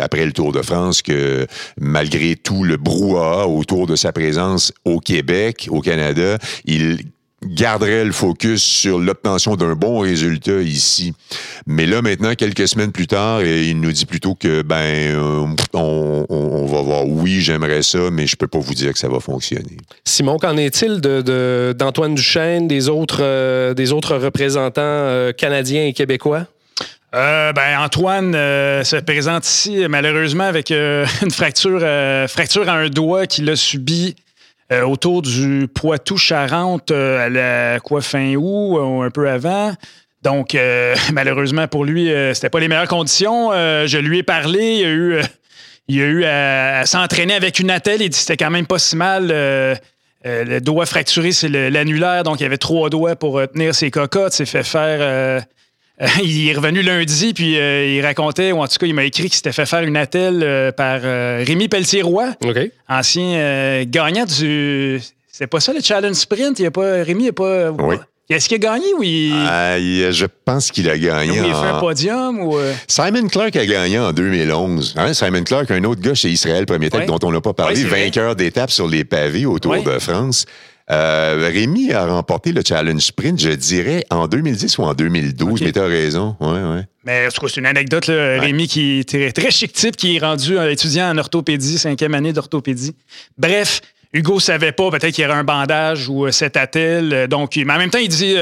après 0.00 0.24
le 0.26 0.32
Tour 0.32 0.52
de 0.52 0.62
France 0.62 1.02
que 1.02 1.46
malgré 1.80 2.36
tout 2.36 2.62
le 2.62 2.76
brouhaha 2.76 3.48
autour 3.48 3.86
de 3.86 3.96
sa 3.96 4.12
présence 4.12 4.72
au 4.84 5.00
Québec, 5.00 5.68
au 5.70 5.80
Canada, 5.80 6.38
il 6.66 6.98
garderait 7.44 8.04
le 8.04 8.12
focus 8.12 8.62
sur 8.62 8.98
l'obtention 8.98 9.56
d'un 9.56 9.74
bon 9.74 10.00
résultat 10.00 10.62
ici. 10.62 11.12
Mais 11.66 11.86
là, 11.86 12.00
maintenant, 12.02 12.34
quelques 12.34 12.66
semaines 12.66 12.92
plus 12.92 13.06
tard, 13.06 13.42
il 13.42 13.78
nous 13.80 13.92
dit 13.92 14.06
plutôt 14.06 14.34
que, 14.34 14.62
ben, 14.62 14.76
euh, 14.76 15.46
on, 15.74 16.66
va 16.66 16.80
voir, 16.80 17.06
oui, 17.06 17.40
j'aimerais 17.40 17.82
ça, 17.82 18.10
mais 18.10 18.26
je 18.26 18.36
peux 18.36 18.46
pas 18.46 18.58
vous 18.58 18.74
dire 18.74 18.92
que 18.92 18.98
ça 18.98 19.08
va 19.08 19.20
fonctionner. 19.20 19.76
Simon, 20.04 20.38
qu'en 20.38 20.56
est-il 20.56 21.00
d'Antoine 21.00 22.14
Duchesne, 22.14 22.68
des 22.68 22.88
autres, 22.88 23.20
euh, 23.20 23.74
des 23.74 23.92
autres 23.92 24.16
représentants 24.16 24.80
euh, 24.82 25.32
canadiens 25.32 25.86
et 25.86 25.92
québécois? 25.92 26.46
ben 27.12 27.78
Antoine 27.78 28.34
se 28.34 29.00
présente 29.00 29.46
ici 29.46 29.86
malheureusement 29.88 30.44
avec 30.44 30.70
une 31.22 31.30
fracture, 31.30 31.80
fracture 32.28 32.68
à 32.68 32.74
un 32.74 32.90
doigt 32.90 33.26
qu'il 33.26 33.48
a 33.48 33.56
subi 33.56 34.16
euh, 34.72 34.82
autour 34.82 35.22
du 35.22 35.68
Poitou-Charentes 35.72 36.90
euh, 36.90 37.24
à 37.24 37.28
la 37.28 37.78
quoi, 37.78 38.00
fin 38.00 38.34
août 38.34 38.78
ou 38.80 39.02
un 39.02 39.10
peu 39.10 39.28
avant. 39.28 39.72
Donc, 40.22 40.56
euh, 40.56 40.96
malheureusement 41.12 41.68
pour 41.68 41.84
lui, 41.84 42.12
c'était 42.34 42.50
pas 42.50 42.58
les 42.58 42.66
meilleures 42.66 42.88
conditions. 42.88 43.52
je 43.52 43.98
lui 43.98 44.18
ai 44.18 44.22
parlé. 44.24 44.78
Il 44.80 44.84
a 44.84 44.90
eu, 44.90 45.20
il 45.86 46.00
a 46.00 46.04
eu 46.04 46.24
à, 46.24 46.84
s'entraîner 46.84 47.34
avec 47.34 47.60
une 47.60 47.70
attelle. 47.70 48.02
Il 48.02 48.08
dit 48.08 48.18
c'était 48.18 48.36
quand 48.36 48.50
même 48.50 48.66
pas 48.66 48.80
si 48.80 48.96
mal. 48.96 49.28
le 49.28 50.58
doigt 50.58 50.86
fracturé, 50.86 51.30
c'est 51.30 51.48
l'annulaire. 51.48 52.24
Donc, 52.24 52.40
il 52.40 52.42
y 52.42 52.46
avait 52.46 52.58
trois 52.58 52.90
doigts 52.90 53.14
pour 53.14 53.40
tenir 53.46 53.72
ses 53.72 53.92
cocottes. 53.92 54.32
s'est 54.32 54.46
fait 54.46 54.64
faire 54.64 55.44
il 56.22 56.48
est 56.48 56.52
revenu 56.52 56.82
lundi, 56.82 57.32
puis 57.32 57.58
euh, 57.58 57.86
il 57.86 58.04
racontait, 58.04 58.52
ou 58.52 58.60
en 58.60 58.68
tout 58.68 58.76
cas, 58.78 58.86
il 58.86 58.94
m'a 58.94 59.04
écrit 59.04 59.24
qu'il 59.24 59.34
s'était 59.34 59.52
fait 59.52 59.66
faire 59.66 59.82
une 59.82 59.96
attelle 59.96 60.42
euh, 60.42 60.70
par 60.70 61.00
euh, 61.04 61.42
Rémi 61.46 61.68
Pelletier-Roy, 61.68 62.34
ancien 62.88 63.84
gagnant 63.84 64.26
du. 64.26 65.00
C'est 65.30 65.46
pas 65.46 65.60
ça 65.60 65.72
le 65.72 65.80
challenge 65.80 66.16
sprint? 66.16 66.58
Il 66.58 66.62
y 66.62 66.66
a 66.66 66.70
pas, 66.70 67.02
Rémi 67.02 67.24
n'est 67.24 67.32
pas. 67.32 67.70
Oui. 67.70 67.96
Est-ce 68.28 68.48
qu'il 68.48 68.56
a 68.56 68.58
gagné 68.58 68.92
ou 68.98 69.04
il. 69.04 69.32
je 70.10 70.26
pense 70.44 70.72
qu'il 70.72 70.90
a 70.90 70.98
gagné. 70.98 71.38
il 71.38 71.50
a 71.50 71.54
fait 71.54 71.68
un 71.68 71.80
podium 71.80 72.40
ou. 72.40 72.58
Simon 72.88 73.28
Clark 73.28 73.56
a 73.56 73.64
gagné 73.64 73.98
en 73.98 74.12
2011. 74.12 74.94
Hein? 74.98 75.14
Simon 75.14 75.44
Clark, 75.44 75.70
un 75.70 75.84
autre 75.84 76.02
gars 76.02 76.14
chez 76.14 76.28
Israël, 76.28 76.66
premier 76.66 76.90
tête 76.90 77.06
dont 77.06 77.20
on 77.22 77.30
n'a 77.30 77.40
pas 77.40 77.54
parlé, 77.54 77.84
vainqueur 77.84 78.36
d'étape 78.36 78.70
sur 78.70 78.88
les 78.88 79.04
pavés 79.04 79.46
au 79.46 79.58
Tour 79.58 79.82
de 79.82 79.98
France. 79.98 80.44
Euh, 80.88 81.50
Rémi 81.52 81.92
a 81.92 82.06
remporté 82.06 82.52
le 82.52 82.62
Challenge 82.66 83.00
Sprint, 83.00 83.40
je 83.40 83.50
dirais, 83.50 84.04
en 84.10 84.28
2010 84.28 84.78
ou 84.78 84.82
en 84.82 84.94
2012, 84.94 85.60
mais 85.62 85.72
tu 85.72 85.80
as 85.80 85.86
raison. 85.86 86.36
Ouais, 86.40 86.48
ouais. 86.48 86.82
Mais 87.04 87.28
c'est 87.30 87.56
une 87.56 87.66
anecdote, 87.66 88.06
là, 88.06 88.40
Rémi, 88.40 88.68
qui 88.68 89.00
est 89.00 89.32
très, 89.32 89.50
chic 89.50 89.72
type, 89.72 89.96
qui 89.96 90.16
est 90.16 90.18
rendu 90.20 90.56
étudiant 90.70 91.10
en 91.10 91.18
orthopédie, 91.18 91.78
cinquième 91.78 92.14
année 92.14 92.32
d'orthopédie. 92.32 92.94
Bref, 93.36 93.80
Hugo 94.12 94.38
savait 94.38 94.72
pas, 94.72 94.90
peut-être 94.90 95.12
qu'il 95.12 95.24
y 95.24 95.26
aurait 95.26 95.38
un 95.38 95.44
bandage 95.44 96.08
ou 96.08 96.30
cet 96.30 96.56
euh, 96.56 96.60
attel. 96.60 97.12
Euh, 97.12 97.26
donc, 97.26 97.56
mais 97.56 97.72
en 97.72 97.78
même 97.78 97.90
temps, 97.90 97.98
il 97.98 98.08
dit. 98.08 98.36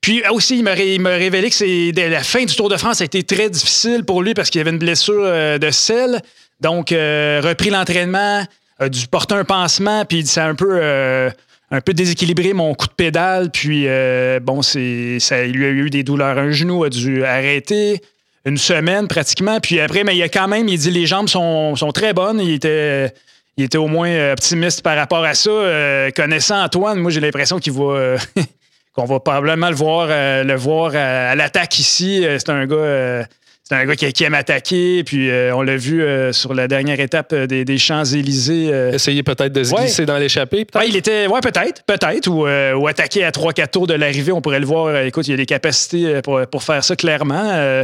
puis 0.00 0.22
aussi, 0.30 0.58
il 0.58 0.64
m'a, 0.64 0.72
révélé 0.72 1.48
que 1.48 1.54
c'est 1.54 1.92
la 1.94 2.24
fin 2.24 2.44
du 2.44 2.56
Tour 2.56 2.68
de 2.68 2.76
France 2.76 3.00
a 3.00 3.04
été 3.04 3.22
très 3.22 3.50
difficile 3.50 4.04
pour 4.04 4.22
lui 4.22 4.34
parce 4.34 4.50
qu'il 4.50 4.60
avait 4.60 4.70
une 4.70 4.78
blessure 4.78 5.22
de 5.58 5.70
sel. 5.70 6.20
Donc, 6.60 6.90
repris 6.90 7.70
l'entraînement, 7.70 8.44
a 8.78 8.88
dû 8.88 9.06
porter 9.08 9.34
un 9.34 9.44
pansement, 9.44 10.04
puis 10.04 10.26
ça 10.26 10.44
a 10.44 10.48
un 10.48 10.54
peu, 10.54 10.78
euh, 10.80 11.30
un 11.70 11.80
peu 11.80 11.92
déséquilibré 11.92 12.52
mon 12.52 12.74
coup 12.74 12.86
de 12.86 12.92
pédale. 12.92 13.50
Puis, 13.50 13.84
euh, 13.86 14.40
bon, 14.40 14.62
c'est, 14.62 15.18
ça, 15.20 15.44
il 15.44 15.52
lui 15.52 15.66
a 15.66 15.70
eu 15.70 15.90
des 15.90 16.02
douleurs. 16.02 16.38
Un 16.38 16.50
genou 16.50 16.84
a 16.84 16.90
dû 16.90 17.24
arrêter 17.24 18.00
une 18.44 18.56
semaine 18.56 19.08
pratiquement. 19.08 19.60
Puis 19.60 19.80
après, 19.80 20.04
mais 20.04 20.16
il 20.16 20.22
a 20.22 20.28
quand 20.28 20.48
même, 20.48 20.68
il 20.68 20.78
dit 20.78 20.90
les 20.90 21.06
jambes 21.06 21.28
sont, 21.28 21.74
très 21.92 22.12
bonnes. 22.12 22.40
Il 22.40 22.54
était, 22.54 23.78
au 23.78 23.88
moins 23.88 24.32
optimiste 24.32 24.82
par 24.82 24.96
rapport 24.96 25.24
à 25.24 25.34
ça. 25.34 25.50
Euh, 25.50 26.10
connaissant 26.10 26.62
Antoine, 26.62 26.98
moi, 26.98 27.10
j'ai 27.10 27.20
l'impression 27.20 27.58
qu'il 27.58 27.72
va. 27.72 28.16
qu'on 28.94 29.04
va 29.04 29.20
probablement 29.20 29.68
le 29.68 29.76
voir, 29.76 30.08
euh, 30.10 30.42
le 30.42 30.56
voir 30.56 30.92
à, 30.96 31.34
l'attaque 31.36 31.78
ici. 31.78 32.24
C'est 32.38 32.48
un 32.48 32.66
gars. 32.66 33.26
C'est 33.68 33.74
un 33.74 33.84
gars 33.84 33.96
qui, 33.96 34.10
qui 34.14 34.24
aime 34.24 34.32
attaquer, 34.34 35.04
puis 35.04 35.28
euh, 35.30 35.54
on 35.54 35.60
l'a 35.60 35.76
vu 35.76 36.02
euh, 36.02 36.32
sur 36.32 36.54
la 36.54 36.68
dernière 36.68 36.98
étape 37.00 37.32
euh, 37.34 37.46
des, 37.46 37.66
des 37.66 37.76
Champs-Élysées. 37.76 38.70
euh, 38.72 38.92
Essayer 38.92 39.22
peut-être 39.22 39.52
de 39.52 39.62
se 39.62 39.74
Ouais. 39.74 39.82
glisser 39.82 40.06
dans 40.06 40.16
l'échappée, 40.16 40.64
peut-être? 40.64 40.82
Ouais, 40.82 40.88
il 40.88 40.96
était. 40.96 41.26
Ouais, 41.26 41.40
peut-être, 41.42 41.82
peut-être. 41.84 42.28
Ou, 42.28 42.46
ou 42.80 42.86
attaquer 42.88 43.24
à 43.24 43.30
3-4 43.30 43.68
tours 43.70 43.86
de 43.86 43.92
l'arrivée, 43.94 44.32
on 44.32 44.40
pourrait 44.40 44.60
le 44.60 44.66
voir. 44.66 44.96
Écoute, 45.02 45.26
il 45.28 45.32
y 45.32 45.34
a 45.34 45.36
des 45.36 45.44
capacités 45.46 46.22
pour, 46.22 46.40
pour 46.50 46.62
faire 46.62 46.82
ça 46.82 46.96
clairement. 46.96 47.82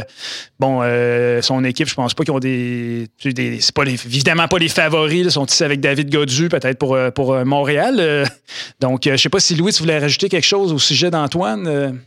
Bon, 0.59 0.81
son 1.41 1.63
équipe, 1.63 1.87
je 1.87 1.93
pense 1.93 2.13
pas 2.15 2.23
qu'ils 2.23 2.33
ont 2.33 2.39
des. 2.39 3.07
des 3.23 3.61
c'est 3.61 3.75
pas 3.75 3.83
les- 3.83 3.93
évidemment 3.93 4.47
pas 4.47 4.57
les 4.57 4.69
favoris. 4.69 5.25
Ils 5.25 5.31
sont 5.31 5.45
ici 5.45 5.63
avec 5.63 5.81
David 5.81 6.09
Godu, 6.11 6.49
peut-être 6.49 6.79
pour, 6.79 6.97
pour 7.13 7.45
Montréal. 7.45 8.25
Donc, 8.79 9.01
je 9.05 9.15
sais 9.17 9.29
pas 9.29 9.39
si 9.39 9.55
Louis, 9.55 9.71
tu 9.71 9.83
voulais 9.83 9.99
rajouter 9.99 10.29
quelque 10.29 10.45
chose 10.47 10.73
au 10.73 10.79
sujet 10.79 11.11
d'Antoine. 11.11 11.99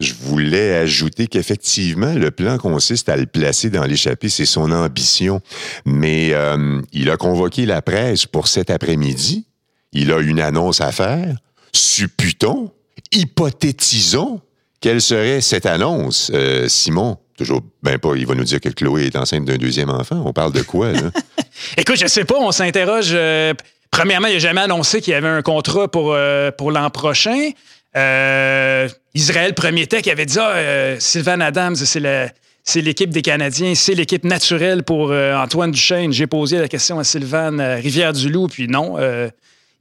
Je 0.00 0.12
voulais 0.12 0.74
ajouter 0.74 1.28
qu'effectivement, 1.28 2.12
le 2.14 2.30
plan 2.30 2.58
consiste 2.58 3.08
à 3.08 3.16
le 3.16 3.26
placer 3.26 3.70
dans 3.70 3.84
l'échappée, 3.84 4.28
c'est 4.28 4.44
son 4.46 4.72
ambition. 4.72 5.40
Mais 5.86 6.30
euh, 6.32 6.80
il 6.92 7.10
a 7.10 7.16
convoqué 7.16 7.64
la 7.64 7.80
presse 7.80 8.26
pour 8.26 8.48
cet 8.48 8.70
après-midi. 8.70 9.46
Il 9.92 10.12
a 10.12 10.18
une 10.18 10.40
annonce 10.40 10.80
à 10.80 10.90
faire. 10.90 11.36
Supputons, 11.72 12.72
hypothétisons, 13.12 14.40
quelle 14.80 15.00
serait 15.00 15.40
cette 15.40 15.66
annonce, 15.66 16.30
Euh, 16.34 16.68
Simon? 16.68 17.18
Toujours, 17.36 17.62
ben 17.82 17.98
pas, 17.98 18.14
il 18.16 18.26
va 18.26 18.34
nous 18.36 18.44
dire 18.44 18.60
que 18.60 18.68
Chloé 18.68 19.06
est 19.06 19.16
enceinte 19.16 19.44
d'un 19.44 19.56
deuxième 19.56 19.90
enfant. 19.90 20.22
On 20.24 20.32
parle 20.32 20.52
de 20.52 20.62
quoi, 20.62 20.92
là? 20.92 21.10
Écoute, 21.76 21.96
je 22.00 22.06
sais 22.06 22.24
pas, 22.24 22.36
on 22.38 22.52
s'interroge. 22.52 23.10
euh, 23.12 23.54
premièrement, 23.90 24.28
il 24.28 24.34
n'a 24.34 24.38
jamais 24.38 24.60
annoncé 24.60 25.00
qu'il 25.00 25.12
y 25.12 25.14
avait 25.14 25.26
un 25.28 25.42
contrat 25.42 25.88
pour 25.88 26.12
l'an 26.14 26.90
prochain. 26.90 27.50
Euh, 27.96 28.88
Israël 29.14 29.54
Premier 29.54 29.86
Tech 29.86 30.06
avait 30.08 30.26
dit 30.26 30.38
ah, 30.38 30.52
euh, 30.54 30.96
Sylvain 30.98 31.40
Adams, 31.40 31.76
c'est 31.76 32.80
l'équipe 32.80 33.10
des 33.10 33.22
Canadiens, 33.22 33.74
c'est 33.74 33.94
l'équipe 33.94 34.24
naturelle 34.24 34.82
pour 34.82 35.10
euh, 35.10 35.36
Antoine 35.36 35.70
Duchesne. 35.70 36.12
J'ai 36.12 36.26
posé 36.26 36.58
la 36.58 36.68
question 36.68 36.98
à 36.98 37.04
Sylvain 37.04 37.76
Rivière-du-Loup, 37.76 38.48
puis 38.48 38.68
non, 38.68 38.96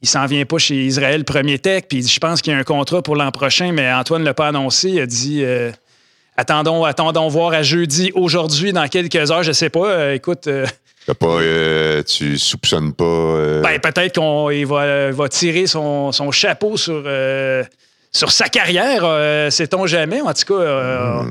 il 0.01 0.09
s'en 0.09 0.25
vient 0.25 0.45
pas 0.45 0.57
chez 0.57 0.85
Israël 0.85 1.23
Premier 1.23 1.59
Tech, 1.59 1.85
puis 1.87 1.99
il 1.99 2.01
dit, 2.03 2.11
je 2.11 2.19
pense 2.19 2.41
qu'il 2.41 2.53
y 2.53 2.55
a 2.55 2.59
un 2.59 2.63
contrat 2.63 3.01
pour 3.01 3.15
l'an 3.15 3.31
prochain, 3.31 3.71
mais 3.71 3.91
Antoine 3.91 4.21
ne 4.21 4.25
l'a 4.25 4.33
pas 4.33 4.49
annoncé. 4.49 4.89
Il 4.89 4.99
a 4.99 5.05
dit 5.05 5.43
attendons, 6.37 6.83
attendons 6.83 7.27
voir 7.29 7.53
à 7.53 7.63
jeudi, 7.63 8.11
aujourd'hui, 8.13 8.73
dans 8.73 8.87
quelques 8.87 9.31
heures, 9.31 9.43
je 9.43 9.53
sais 9.53 9.69
pas. 9.69 10.13
Écoute. 10.13 10.47
pas, 11.11 11.27
euh, 11.27 12.03
tu 12.03 12.37
soupçonnes 12.37 12.93
pas. 12.93 13.03
euh, 13.03 13.61
ben, 13.61 13.79
peut-être 13.79 14.13
qu'il 14.13 14.65
va, 14.65 15.11
va 15.11 15.29
tirer 15.29 15.67
son, 15.67 16.11
son 16.11 16.31
chapeau 16.31 16.77
sur, 16.77 17.03
euh, 17.05 17.63
sur 18.13 18.31
sa 18.31 18.47
carrière, 18.47 19.01
euh, 19.03 19.49
sait-on 19.49 19.85
jamais. 19.87 20.21
En 20.21 20.33
tout 20.33 20.45
cas, 20.53 20.61
euh, 20.61 21.23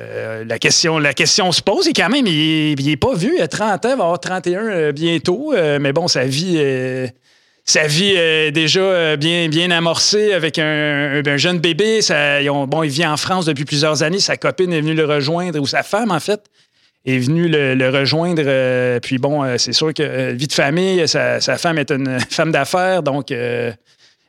euh, 0.00 0.44
la, 0.46 0.58
question, 0.58 0.98
la 0.98 1.12
question 1.14 1.52
se 1.52 1.60
pose. 1.62 1.86
Et 1.86 1.92
quand 1.92 2.08
même, 2.08 2.26
il 2.26 2.74
n'est 2.84 2.96
pas 2.96 3.14
vieux. 3.14 3.34
Il 3.36 3.42
a 3.42 3.48
30 3.48 3.84
ans, 3.84 3.90
il 3.90 3.96
va 3.96 4.04
avoir 4.04 4.20
31 4.20 4.60
euh, 4.66 4.92
bientôt. 4.92 5.52
Mais 5.80 5.92
bon, 5.92 6.08
sa 6.08 6.24
vie, 6.24 6.58
sa 7.64 7.86
vie 7.86 8.12
est 8.16 8.52
déjà 8.52 9.16
bien, 9.16 9.48
bien 9.48 9.70
amorcée 9.70 10.32
avec 10.32 10.58
un, 10.58 11.22
un- 11.24 11.26
un 11.30 11.36
jeune 11.36 11.58
bébé. 11.58 12.00
Ça- 12.02 12.40
ils 12.42 12.50
ont- 12.50 12.66
bon, 12.66 12.82
il 12.82 12.90
vit 12.90 13.06
en 13.06 13.16
France 13.16 13.44
depuis 13.46 13.64
plusieurs 13.64 14.02
années. 14.02 14.18
Sa 14.20 14.36
copine 14.36 14.72
est 14.72 14.80
venue 14.80 14.94
le 14.94 15.04
rejoindre, 15.04 15.60
ou 15.60 15.66
sa 15.66 15.82
femme, 15.82 16.10
en 16.10 16.20
fait 16.20 16.40
est 17.06 17.18
venue 17.18 17.48
le, 17.50 17.74
le 17.74 17.90
rejoindre. 17.90 18.98
puis 19.00 19.18
bon, 19.18 19.58
c'est 19.58 19.74
sûr 19.74 19.92
que 19.92 20.32
vie 20.32 20.46
de 20.46 20.52
famille, 20.54 21.06
sa, 21.06 21.38
sa 21.38 21.58
femme 21.58 21.76
est 21.76 21.90
une 21.92 22.18
femme 22.30 22.50
d'affaires, 22.50 23.02
donc 23.02 23.30
euh, 23.30 23.70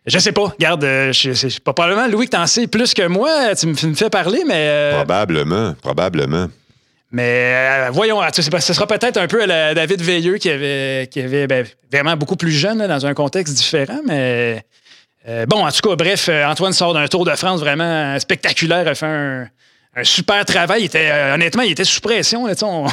je 0.05 0.19
sais 0.19 0.31
pas. 0.31 0.45
Regarde, 0.47 0.83
euh, 0.83 1.11
je- 1.13 1.33
c'est 1.33 1.59
pas 1.59 1.73
probablement 1.73 2.07
Louis 2.07 2.25
que 2.25 2.31
t'en 2.31 2.47
sais 2.47 2.67
plus 2.67 2.93
que 2.93 3.07
moi. 3.07 3.55
Tu 3.55 3.67
me, 3.67 3.73
fais 3.95 4.09
parler, 4.09 4.43
mais 4.45 4.53
euh, 4.55 4.95
Probablement, 4.97 5.73
probablement. 5.81 6.47
mais 7.11 7.53
euh, 7.55 7.89
voyons, 7.91 8.21
sais, 8.33 8.41
ce 8.59 8.73
sera 8.73 8.87
peut-être 8.87 9.17
un 9.17 9.27
peu 9.27 9.43
à 9.43 9.47
la 9.47 9.73
David 9.73 10.01
Veilleux 10.01 10.37
qui 10.37 10.49
avait, 10.49 11.07
qui 11.11 11.21
avait 11.21 11.47
ben, 11.47 11.65
vraiment 11.91 12.15
beaucoup 12.17 12.35
plus 12.35 12.51
jeune 12.51 12.79
là, 12.79 12.87
dans 12.87 13.05
un 13.05 13.13
contexte 13.13 13.53
différent, 13.53 14.01
mais 14.05 14.63
euh, 15.27 15.45
bon, 15.47 15.65
en 15.65 15.71
tout 15.71 15.87
cas, 15.89 15.95
bref, 15.95 16.29
Antoine 16.29 16.73
sort 16.73 16.93
d'un 16.93 17.07
Tour 17.07 17.25
de 17.25 17.35
France 17.35 17.59
vraiment 17.59 18.19
spectaculaire, 18.19 18.87
a 18.87 18.93
fait 18.95 19.05
un, 19.07 19.47
un 19.95 20.03
super 20.03 20.45
travail. 20.45 20.81
Il 20.83 20.85
était, 20.85 21.09
honnêtement, 21.33 21.63
il 21.63 21.71
était 21.71 21.83
sous 21.83 21.99
pression. 22.01 22.45
là, 22.45 22.53
on, 22.61 22.85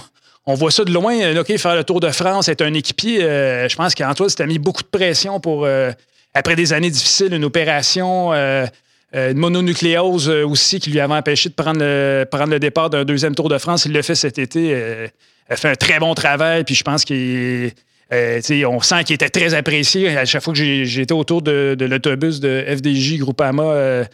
on 0.46 0.54
voit 0.54 0.70
ça 0.70 0.84
de 0.84 0.92
loin. 0.92 1.38
OK, 1.38 1.54
faire 1.58 1.74
le 1.76 1.84
Tour 1.84 2.00
de 2.00 2.10
France, 2.10 2.48
être 2.48 2.62
un 2.62 2.72
équipier, 2.74 3.22
euh, 3.22 3.68
je 3.68 3.76
pense 3.76 3.94
qu'Antoine 3.94 4.30
s'était 4.30 4.46
mis 4.46 4.58
beaucoup 4.58 4.82
de 4.82 4.88
pression 4.88 5.40
pour, 5.40 5.66
euh, 5.66 5.90
après 6.34 6.56
des 6.56 6.72
années 6.72 6.90
difficiles, 6.90 7.34
une 7.34 7.44
opération. 7.44 8.32
euh, 8.32 8.66
euh, 9.14 9.32
une 9.32 9.36
mononucléose 9.36 10.30
euh, 10.30 10.46
aussi 10.46 10.80
qui 10.80 10.90
lui 10.90 10.98
avait 10.98 11.12
empêché 11.12 11.50
de 11.50 11.54
prendre 11.54 11.80
le, 11.80 12.24
prendre 12.30 12.50
le 12.50 12.58
départ 12.58 12.88
d'un 12.88 13.04
deuxième 13.04 13.34
Tour 13.34 13.50
de 13.50 13.58
France. 13.58 13.84
Il 13.84 13.92
l'a 13.92 14.02
fait 14.02 14.14
cet 14.14 14.38
été. 14.38 14.68
il 14.68 15.52
a 15.52 15.56
fait 15.56 15.68
un 15.68 15.74
très 15.74 15.98
bon 15.98 16.14
travail. 16.14 16.64
Puis 16.64 16.74
je 16.74 16.82
pense 16.82 17.04
qu'il. 17.04 17.72
Euh, 18.12 18.40
on 18.68 18.80
sent 18.80 19.04
qu'il 19.04 19.14
était 19.14 19.28
très 19.30 19.54
apprécié. 19.54 20.16
À 20.16 20.24
chaque 20.24 20.42
fois 20.42 20.52
que 20.52 20.58
j'étais 20.84 21.14
autour 21.14 21.40
de, 21.42 21.74
de 21.78 21.84
l'autobus 21.86 22.40
de 22.40 22.64
FDJ 22.68 23.18
Groupama, 23.18 23.62
euh, 23.62 24.04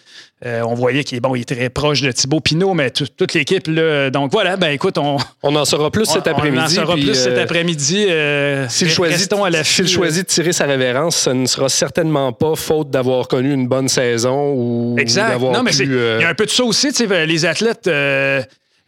euh, 0.46 0.62
on 0.62 0.74
voyait 0.74 1.02
qu'il 1.02 1.18
est, 1.18 1.20
bon, 1.20 1.34
il 1.34 1.40
est 1.40 1.44
très 1.56 1.68
proche 1.68 2.00
de 2.02 2.12
Thibaut 2.12 2.38
Pinot, 2.40 2.74
mais 2.74 2.90
tout- 2.90 3.06
toute 3.16 3.34
l'équipe. 3.34 3.66
là, 3.66 4.10
Donc 4.10 4.30
voilà, 4.30 4.56
ben 4.56 4.68
écoute, 4.68 4.98
on, 4.98 5.16
On 5.42 5.56
en 5.56 5.64
saura 5.64 5.90
plus 5.90 6.04
cet 6.06 6.28
après-midi. 6.28 6.58
on 6.60 6.64
en 6.66 6.68
saura 6.86 6.94
plus 6.94 7.14
cet 7.14 7.36
après-midi. 7.38 8.06
S'il 8.68 8.88
choisit, 8.90 9.28
de 9.32 10.22
tirer 10.28 10.52
sa 10.52 10.64
révérence, 10.66 11.16
ce 11.16 11.30
ne 11.30 11.46
sera 11.46 11.68
certainement 11.68 12.32
pas 12.32 12.54
faute 12.54 12.90
d'avoir 12.90 13.26
connu 13.26 13.52
une 13.52 13.66
bonne 13.66 13.88
saison 13.88 14.52
ou 14.54 14.96
Exact. 14.98 15.30
d'avoir 15.30 15.52
Non, 15.54 15.62
mais 15.64 15.72
pu, 15.72 15.84
il 15.84 16.20
y 16.20 16.24
a 16.24 16.28
un 16.28 16.34
peu 16.34 16.46
de 16.46 16.50
ça 16.50 16.62
aussi, 16.64 16.90
les 17.26 17.44
athlètes. 17.46 17.88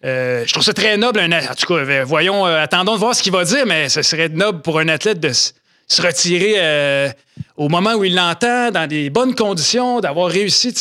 Euh, 0.04 0.44
je 0.46 0.52
trouve 0.52 0.64
ça 0.64 0.72
très 0.72 0.96
noble. 0.96 1.20
un 1.20 1.30
en 1.32 1.54
tout 1.54 1.66
cas, 1.66 1.74
euh, 1.74 2.04
voyons, 2.06 2.46
euh, 2.46 2.62
attendons 2.62 2.94
de 2.94 2.98
voir 2.98 3.14
ce 3.14 3.22
qu'il 3.22 3.32
va 3.32 3.44
dire, 3.44 3.66
mais 3.66 3.88
ce 3.88 4.02
serait 4.02 4.28
noble 4.28 4.62
pour 4.62 4.78
un 4.78 4.88
athlète 4.88 5.20
de 5.20 5.30
se 5.32 6.02
retirer 6.02 7.12
au 7.56 7.68
moment 7.68 7.94
où 7.94 8.04
il 8.04 8.14
l'entend, 8.14 8.70
dans 8.70 8.86
des 8.86 9.10
bonnes 9.10 9.34
conditions, 9.34 10.00
d'avoir 10.00 10.30
réussi, 10.30 10.72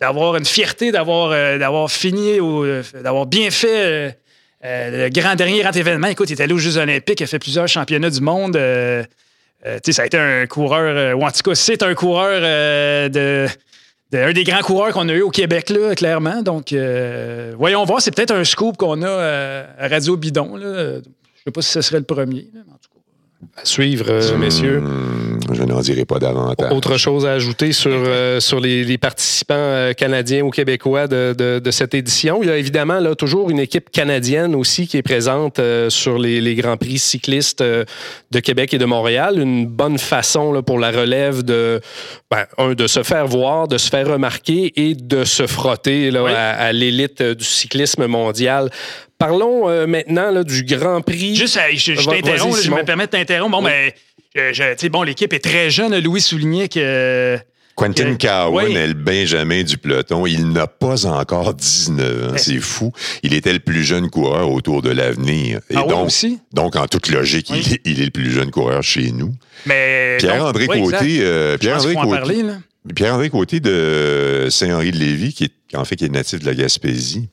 d'avoir 0.00 0.36
une 0.36 0.46
fierté, 0.46 0.92
d'avoir 0.92 1.90
fini, 1.90 2.40
ou, 2.40 2.64
d'avoir 3.02 3.26
bien 3.26 3.50
fait. 3.50 4.16
le 4.62 5.08
grand 5.10 5.34
dernier 5.34 5.60
grand 5.60 5.76
événement, 5.76 6.06
écoute, 6.06 6.30
il 6.30 6.40
est 6.40 6.42
allé 6.42 6.54
aux 6.54 6.58
Jeux 6.58 6.78
Olympiques, 6.78 7.20
il 7.20 7.24
a 7.24 7.26
fait 7.26 7.38
plusieurs 7.38 7.68
championnats 7.68 8.08
du 8.08 8.22
monde. 8.22 8.56
ça 8.56 10.02
a 10.02 10.06
été 10.06 10.16
un 10.16 10.46
coureur, 10.46 11.18
ou 11.18 11.22
en 11.22 11.30
tout 11.30 11.42
cas, 11.42 11.54
c'est 11.54 11.82
un 11.82 11.94
coureur 11.94 12.40
de- 13.10 13.46
un 14.12 14.32
des 14.32 14.44
grands 14.44 14.62
coureurs 14.62 14.92
qu'on 14.92 15.08
a 15.08 15.12
eu 15.12 15.22
au 15.22 15.30
Québec, 15.30 15.70
là, 15.70 15.94
clairement. 15.94 16.42
Donc, 16.42 16.72
euh, 16.72 17.54
voyons 17.56 17.84
voir, 17.84 18.00
c'est 18.00 18.14
peut-être 18.14 18.32
un 18.32 18.44
scoop 18.44 18.76
qu'on 18.76 19.02
a 19.02 19.08
euh, 19.08 19.66
à 19.78 19.88
Radio 19.88 20.16
Bidon. 20.16 20.56
Là. 20.56 20.94
Je 20.94 20.98
ne 20.98 21.02
sais 21.44 21.50
pas 21.52 21.62
si 21.62 21.70
ce 21.70 21.80
serait 21.80 21.98
le 21.98 22.04
premier. 22.04 22.50
là, 22.52 22.60
en 22.68 22.72
tout 22.72 22.89
cas. 22.89 22.89
À 23.56 23.64
suivre, 23.64 24.06
euh, 24.10 24.36
messieurs. 24.36 24.78
Hum, 24.78 25.38
je 25.52 25.62
n'en 25.62 25.80
dirai 25.80 26.04
pas 26.04 26.18
davantage. 26.18 26.72
Autre 26.72 26.96
chose 26.98 27.24
à 27.26 27.32
ajouter 27.32 27.72
sur, 27.72 27.90
euh, 27.92 28.38
sur 28.38 28.60
les, 28.60 28.84
les 28.84 28.98
participants 28.98 29.54
euh, 29.56 29.92
canadiens 29.94 30.42
ou 30.42 30.50
québécois 30.50 31.06
de, 31.08 31.34
de- 31.36 31.58
de 31.58 31.70
cette 31.70 31.94
édition. 31.94 32.42
Il 32.42 32.48
y 32.48 32.52
a 32.52 32.56
évidemment 32.58 33.00
là, 33.00 33.14
toujours 33.14 33.50
une 33.50 33.58
équipe 33.58 33.90
canadienne 33.90 34.54
aussi 34.54 34.86
qui 34.86 34.96
est 34.98 35.02
présente 35.02 35.58
euh, 35.58 35.88
sur 35.90 36.18
les, 36.18 36.40
les 36.40 36.54
Grands 36.54 36.76
Prix 36.76 36.98
cyclistes 36.98 37.62
euh, 37.62 37.84
de 38.30 38.40
Québec 38.40 38.74
et 38.74 38.78
de 38.78 38.84
Montréal. 38.84 39.38
Une 39.40 39.66
bonne 39.66 39.98
façon 39.98 40.52
là, 40.52 40.62
pour 40.62 40.78
la 40.78 40.90
relève 40.90 41.42
de, 41.42 41.80
ben, 42.30 42.44
un, 42.58 42.74
de 42.74 42.86
se 42.86 43.02
faire 43.02 43.26
voir, 43.26 43.68
de 43.68 43.78
se 43.78 43.88
faire 43.88 44.06
remarquer 44.06 44.72
et 44.76 44.94
de 44.94 45.24
se 45.24 45.46
frotter 45.46 46.10
là, 46.10 46.22
Oui. 46.24 46.30
à, 46.32 46.50
à 46.50 46.72
l'élite 46.72 47.22
du 47.22 47.44
cyclisme 47.44 48.06
mondial. 48.06 48.70
Parlons 49.20 49.68
euh, 49.68 49.86
maintenant 49.86 50.30
là, 50.32 50.42
du 50.42 50.64
Grand 50.64 51.00
Prix. 51.02 51.36
Juste, 51.36 51.58
euh, 51.58 51.60
je, 51.74 51.94
je 51.94 52.08
t'interromps, 52.08 52.60
je 52.62 52.70
me 52.70 52.82
permets 52.84 53.04
de 53.06 53.10
t'interrompre. 53.10 53.58
Bon, 53.58 53.62
mais, 53.62 53.94
je- 54.34 54.52
je- 54.52 54.72
tu 54.72 54.78
sais, 54.78 54.88
bon, 54.88 55.02
l'équipe 55.04 55.32
est 55.32 55.38
très 55.44 55.70
jeune. 55.70 55.96
Louis 56.00 56.20
soulignait 56.20 56.68
que. 56.68 57.38
Quentin 57.76 58.14
que- 58.16 58.26
Cowan 58.26 58.66
oui. 58.66 58.74
est 58.74 58.86
le 58.88 58.94
Benjamin 58.94 59.62
du 59.62 59.78
peloton. 59.78 60.26
Il 60.26 60.48
n'a 60.52 60.66
pas 60.66 61.06
encore 61.06 61.54
19 61.54 62.32
ans. 62.32 62.36
C'est 62.36 62.58
fou. 62.58 62.92
Il 63.22 63.32
était 63.32 63.52
le 63.54 63.60
plus 63.60 63.84
jeune 63.84 64.10
coureur 64.10 64.50
autour 64.50 64.82
de 64.82 64.90
l'avenir. 64.90 65.60
Et 65.70 65.76
Ah 65.76 65.82
oui, 65.84 65.88
donc, 65.90 66.06
aussi? 66.08 66.40
donc, 66.52 66.76
en 66.76 66.86
toute 66.88 67.08
logique, 67.08 67.48
Oui. 67.50 67.62
il, 67.64 67.72
est, 67.74 67.80
il 67.84 68.00
est 68.02 68.04
le 68.06 68.10
plus 68.10 68.30
jeune 68.32 68.50
coureur 68.50 68.82
chez 68.82 69.12
nous. 69.12 69.32
Mais, 69.66 70.16
Pierre-André 70.18 70.66
oui. 70.68 70.82
Côté, 70.82 71.20
euh, 71.22 71.52
Je 71.52 71.58
Pierre-André 71.58 71.94
Côté, 71.94 72.10
parler. 72.10 72.42
Pierre-André 72.94 73.30
Côté 73.30 73.60
de 73.60 74.48
Saint-Henri-de-Lévis, 74.50 75.32
qui 75.34 75.44
est, 75.44 75.76
en 75.76 75.84
fait, 75.84 75.96
qui 75.96 76.04
est 76.04 76.08
natif 76.10 76.40
de 76.40 76.46
la 76.46 76.54
Gaspésie, 76.54 77.28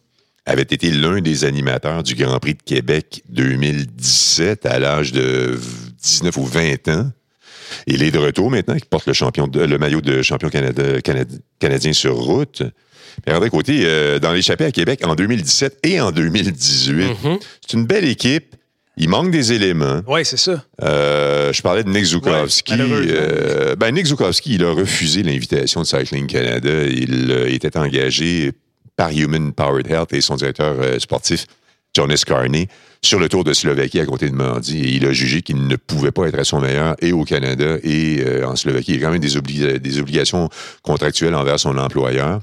avait 0.47 0.61
été 0.63 0.89
l'un 0.91 1.19
des 1.21 1.45
animateurs 1.45 2.01
du 2.03 2.15
Grand 2.15 2.39
Prix 2.39 2.53
de 2.55 2.63
Québec 2.63 3.21
2017 3.29 4.65
à 4.65 4.79
l'âge 4.79 5.11
de 5.11 5.59
19 6.03 6.37
ou 6.37 6.45
20 6.45 6.87
ans. 6.87 7.11
Il 7.85 8.01
est 8.01 8.11
de 8.11 8.17
retour 8.17 8.49
maintenant, 8.49 8.75
il 8.75 8.85
porte 8.85 9.07
le, 9.07 9.13
champion 9.13 9.47
de- 9.47 9.59
le 9.59 9.77
maillot 9.77 10.01
de 10.01 10.21
champion 10.21 10.49
canada- 10.49 11.01
canadien 11.59 11.93
sur 11.93 12.15
route. 12.15 12.61
Mais 13.25 13.33
regardez 13.33 13.49
côté, 13.49 13.81
euh, 13.83 14.19
dans 14.19 14.31
l'échappée 14.31 14.65
à 14.65 14.71
Québec 14.71 15.01
en 15.05 15.15
2017 15.15 15.79
et 15.83 15.99
en 15.99 16.11
2018, 16.11 17.07
c'est 17.67 17.73
une 17.75 17.85
belle 17.85 18.05
équipe. 18.05 18.55
Il 18.99 19.09
manque 19.09 19.29
des 19.31 19.53
éléments. 19.53 20.01
Oui, 20.07 20.21
c'est 20.23 20.37
ça. 20.37 20.63
Euh, 20.81 21.51
je 21.53 21.61
parlais 21.61 21.83
de 21.83 21.89
Nick 21.89 22.03
Zukowski. 22.05 22.73
Ouais. 22.73 22.79
Euh, 22.81 23.75
ben 23.75 23.91
Nick 23.93 24.07
Zukowski, 24.07 24.55
il 24.55 24.63
a 24.63 24.71
refusé 24.71 25.21
l'invitation 25.21 25.81
de 25.81 25.85
Cycling 25.85 26.25
Canada. 26.25 26.83
Il 26.87 27.27
euh, 27.31 27.51
était 27.53 27.77
engagé 27.77 28.53
par 28.97 29.11
Human 29.11 29.53
Powered 29.53 29.89
Health 29.89 30.11
et 30.11 30.19
son 30.19 30.35
directeur 30.35 30.75
euh, 30.79 30.99
sportif, 30.99 31.45
Jonas 31.95 32.23
Carney, 32.25 32.67
sur 33.01 33.19
le 33.19 33.29
Tour 33.29 33.45
de 33.45 33.53
Slovaquie 33.53 34.01
à 34.01 34.05
côté 34.05 34.29
de. 34.29 34.35
Et 34.73 34.95
il 34.95 35.05
a 35.05 35.13
jugé 35.13 35.41
qu'il 35.41 35.67
ne 35.67 35.75
pouvait 35.77 36.11
pas 36.11 36.27
être 36.27 36.37
à 36.37 36.43
son 36.43 36.59
meilleur 36.59 36.95
et 36.99 37.13
au 37.13 37.23
Canada 37.23 37.77
et 37.83 38.23
euh, 38.25 38.45
en 38.45 38.55
Slovaquie. 38.55 38.93
Il 38.93 38.99
y 38.99 39.03
a 39.03 39.07
quand 39.07 39.13
même 39.13 39.21
des, 39.21 39.79
des 39.79 39.99
obligations 39.99 40.49
contractuelles 40.81 41.35
envers 41.35 41.59
son 41.59 41.77
employeur. 41.77 42.41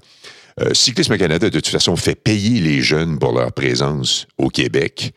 Euh, 0.60 0.72
Cyclisme 0.72 1.18
Canada, 1.18 1.50
de 1.50 1.60
toute 1.60 1.68
façon, 1.68 1.96
fait 1.96 2.14
payer 2.14 2.60
les 2.60 2.80
jeunes 2.80 3.18
pour 3.18 3.32
leur 3.32 3.52
présence 3.52 4.26
au 4.38 4.48
Québec. 4.48 5.12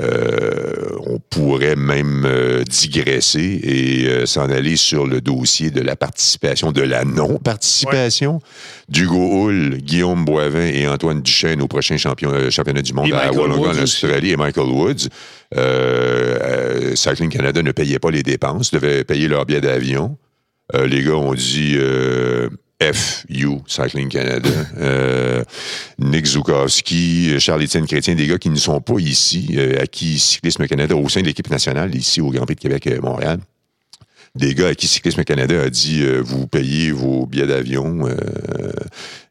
Euh, 0.00 0.96
on 1.06 1.18
pourrait 1.18 1.76
même 1.76 2.24
euh, 2.24 2.64
digresser 2.64 3.60
et 3.62 4.08
euh, 4.08 4.26
s'en 4.26 4.48
aller 4.48 4.76
sur 4.76 5.06
le 5.06 5.20
dossier 5.20 5.70
de 5.70 5.80
la 5.80 5.96
participation, 5.96 6.72
de 6.72 6.82
la 6.82 7.04
non-participation 7.04 8.40
d'Hugo 8.88 9.48
Hull, 9.48 9.78
Guillaume 9.78 10.24
Boivin 10.24 10.66
et 10.66 10.88
Antoine 10.88 11.20
Duchesne 11.20 11.60
au 11.60 11.68
prochain 11.68 11.96
champion, 11.96 12.50
championnat 12.50 12.82
du 12.82 12.92
monde 12.92 13.08
Et 13.08 13.12
à 13.12 13.32
Wollongong, 13.32 13.78
en 13.78 13.82
Australie, 13.82 14.30
et 14.30 14.36
Michael 14.36 14.68
Woods. 14.68 15.08
Euh, 15.56 16.94
Cycling 16.94 17.30
Canada 17.30 17.62
ne 17.62 17.72
payait 17.72 17.98
pas 17.98 18.10
les 18.10 18.22
dépenses, 18.22 18.70
devait 18.70 19.04
payer 19.04 19.28
leur 19.28 19.46
billet 19.46 19.60
d'avion. 19.60 20.16
Euh, 20.74 20.86
les 20.86 21.02
gars 21.02 21.16
ont 21.16 21.34
dit 21.34 21.74
euh, 21.76 22.48
FU, 22.80 23.58
Cycling 23.66 24.08
Canada. 24.08 24.48
Euh, 24.78 25.44
Nick 25.98 26.26
Zukowski, 26.26 27.38
Charles-Étienne 27.38 27.86
Chrétien, 27.86 28.14
des 28.14 28.26
gars 28.26 28.38
qui 28.38 28.50
ne 28.50 28.56
sont 28.56 28.80
pas 28.80 28.98
ici, 28.98 29.54
euh, 29.56 29.82
à 29.82 29.86
qui 29.86 30.18
Cyclisme 30.18 30.66
Canada, 30.66 30.96
au 30.96 31.08
sein 31.08 31.20
de 31.20 31.26
l'équipe 31.26 31.50
nationale, 31.50 31.94
ici 31.94 32.20
au 32.20 32.30
Grand 32.30 32.46
Prix 32.46 32.54
de 32.54 32.60
Québec 32.60 32.86
et 32.86 32.98
Montréal. 32.98 33.40
Des 34.36 34.54
gars 34.54 34.68
à 34.68 34.74
qui 34.76 34.86
Cyclisme 34.86 35.24
Canada 35.24 35.60
a 35.62 35.70
dit 35.70 36.02
euh, 36.04 36.20
vous 36.24 36.46
payez 36.46 36.92
vos 36.92 37.26
billets 37.26 37.48
d'avion 37.48 38.06
euh, 38.06 38.14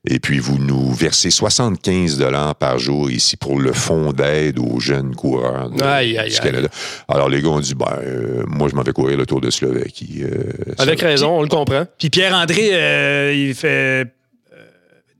et 0.05 0.19
puis 0.19 0.39
vous 0.39 0.57
nous 0.59 0.91
versez 0.93 1.31
75 1.31 2.17
dollars 2.17 2.53
par 2.55 2.79
jour 2.79 3.09
ici 3.09 3.37
pour 3.37 3.59
le 3.61 3.71
fonds 3.71 4.11
d'aide 4.11 4.59
aux 4.59 4.81
jeunes 4.81 5.15
coureurs 5.15 5.69
de- 5.69 5.81
Aïe, 5.81 6.17
aïe, 6.17 6.29
du 6.29 6.35
aïe. 6.35 6.41
Canada. 6.41 6.67
Alors 7.07 7.29
les 7.29 7.41
gars 7.41 7.47
ont 7.47 7.61
dit 7.61 7.75
ben 7.75 7.97
euh, 8.03 8.43
moi 8.45 8.67
je 8.69 8.75
m'en 8.75 8.81
vais 8.83 8.91
courir 8.91 9.17
le 9.17 9.25
Tour 9.25 9.39
de 9.39 9.49
Slovaquie. 9.49 10.21
euh, 10.23 10.51
Avec 10.77 10.99
raison, 10.99 11.39
on 11.39 11.43
le 11.43 11.47
comprend. 11.49 11.85
Puis 11.97 12.09
Pierre-André, 12.09 12.69
euh, 12.73 13.33
il 13.33 13.55
fait. 13.55 14.05
euh, 14.53 14.59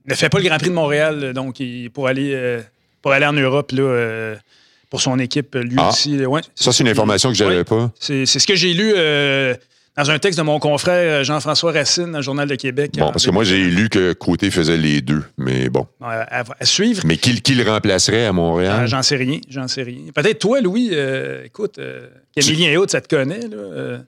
ne 0.06 0.14
fait 0.14 0.28
pas 0.28 0.38
le 0.40 0.44
Grand 0.44 0.58
Prix 0.58 0.68
de 0.68 0.74
Montréal, 0.74 1.32
donc 1.32 1.58
il, 1.58 1.88
pour, 1.90 2.06
aller, 2.06 2.32
euh, 2.34 2.60
pour 3.00 3.12
aller 3.12 3.26
en 3.26 3.32
Europe, 3.32 3.72
là, 3.72 3.82
euh, 3.82 4.36
pour 4.90 5.00
son 5.00 5.18
équipe, 5.18 5.54
lui 5.54 5.76
Ah. 5.78 5.88
aussi. 5.88 6.18
ouais. 6.26 6.40
Ça 6.54 6.70
c'est 6.72 6.82
une 6.82 6.88
information 6.90 7.30
que 7.30 7.36
j'avais 7.36 7.58
Ouais. 7.58 7.64
pas. 7.64 7.90
C'est 7.98 8.26
c'est 8.26 8.40
ce 8.40 8.46
que 8.46 8.56
j'ai 8.56 8.74
lu 8.74 8.92
euh, 8.96 9.54
dans 10.04 10.10
un 10.10 10.18
texte 10.18 10.38
de 10.38 10.44
mon 10.44 10.58
confrère 10.58 11.24
Jean-François 11.24 11.72
Racine 11.72 12.10
dans 12.12 12.18
le 12.18 12.22
Journal 12.22 12.48
de 12.48 12.54
Québec. 12.54 12.92
Bon, 12.98 13.10
parce 13.10 13.26
que 13.26 13.30
moi, 13.30 13.44
j'ai 13.44 13.62
lu 13.64 13.88
que 13.88 14.12
Côté 14.14 14.50
faisait 14.50 14.76
les 14.78 15.00
deux, 15.02 15.22
mais 15.36 15.68
bon. 15.68 15.86
À, 16.02 16.40
à- 16.40 16.44
à 16.58 16.64
suivre. 16.64 17.02
Mais 17.04 17.16
qui, 17.18 17.40
qui 17.42 17.54
le 17.54 17.68
remplacerait 17.70 18.24
à 18.26 18.32
Montréal? 18.32 18.86
J'en 18.88 19.02
sais 19.02 19.16
rien, 19.16 19.38
j'en 19.48 19.68
sais 19.68 19.82
rien. 19.82 19.98
Peut-être 20.14 20.38
toi, 20.38 20.60
Louis, 20.60 20.90
euh, 20.92 21.44
écoute, 21.44 21.78
euh, 21.78 22.06
et 22.36 22.76
autres, 22.78 22.92
ça 22.92 23.00
te 23.00 23.14
connaît. 23.14 23.40
Là, 23.40 23.56
euh, 23.56 23.98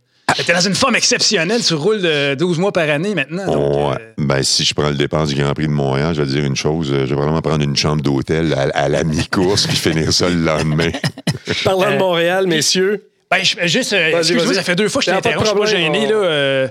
T'es 0.47 0.55
dans 0.55 0.61
une 0.61 0.74
forme 0.74 0.97
exceptionnelle, 0.97 1.61
tu 1.62 1.74
roules 1.74 2.01
de 2.01 2.34
12 2.36 2.59
mois 2.59 2.72
par 2.72 2.88
année 2.88 3.14
maintenant. 3.14 3.45
donc, 3.45 3.90
Ouais. 3.90 3.97
euh, 4.01 4.12
Ben, 4.16 4.43
si 4.43 4.64
je 4.64 4.72
prends 4.72 4.88
le 4.88 4.95
départ 4.95 5.26
du 5.26 5.34
Grand 5.34 5.53
Prix 5.53 5.66
de 5.66 5.72
Montréal, 5.72 6.14
je 6.14 6.22
vais 6.22 6.26
te 6.26 6.32
dire 6.32 6.45
une 6.45 6.57
chose. 6.57 6.90
euh, 6.90 7.05
Je 7.07 7.14
vais 7.14 7.20
vraiment 7.20 7.43
prendre 7.43 7.62
une 7.62 7.76
chambre 7.76 8.01
d'hôtel 8.01 8.55
à, 8.55 8.62
à 8.74 8.88
la 8.88 9.05
mi-course 9.05 9.66
puis 9.66 9.76
finir 9.76 10.11
ça 10.11 10.30
le 10.30 10.36
lendemain. 10.36 10.90
Parlant 11.64 11.90
de 11.90 11.97
Euh, 11.97 11.99
Montréal, 11.99 12.47
messieurs. 12.47 13.05
Ben, 13.33 13.45
je- 13.45 13.66
juste, 13.66 13.93
euh, 13.95 14.18
excuse-moi, 14.18 14.55
ça 14.55 14.62
fait 14.62 14.74
deux 14.76 14.89
fois 14.89 15.01
que 15.01 15.07
je 15.07 15.11
t'interromps, 15.11 15.45
je 15.49 15.51
suis 15.51 15.59
pas 15.59 15.66
gêné. 15.66 16.07
Là, 16.07 16.14
euh, 16.14 16.68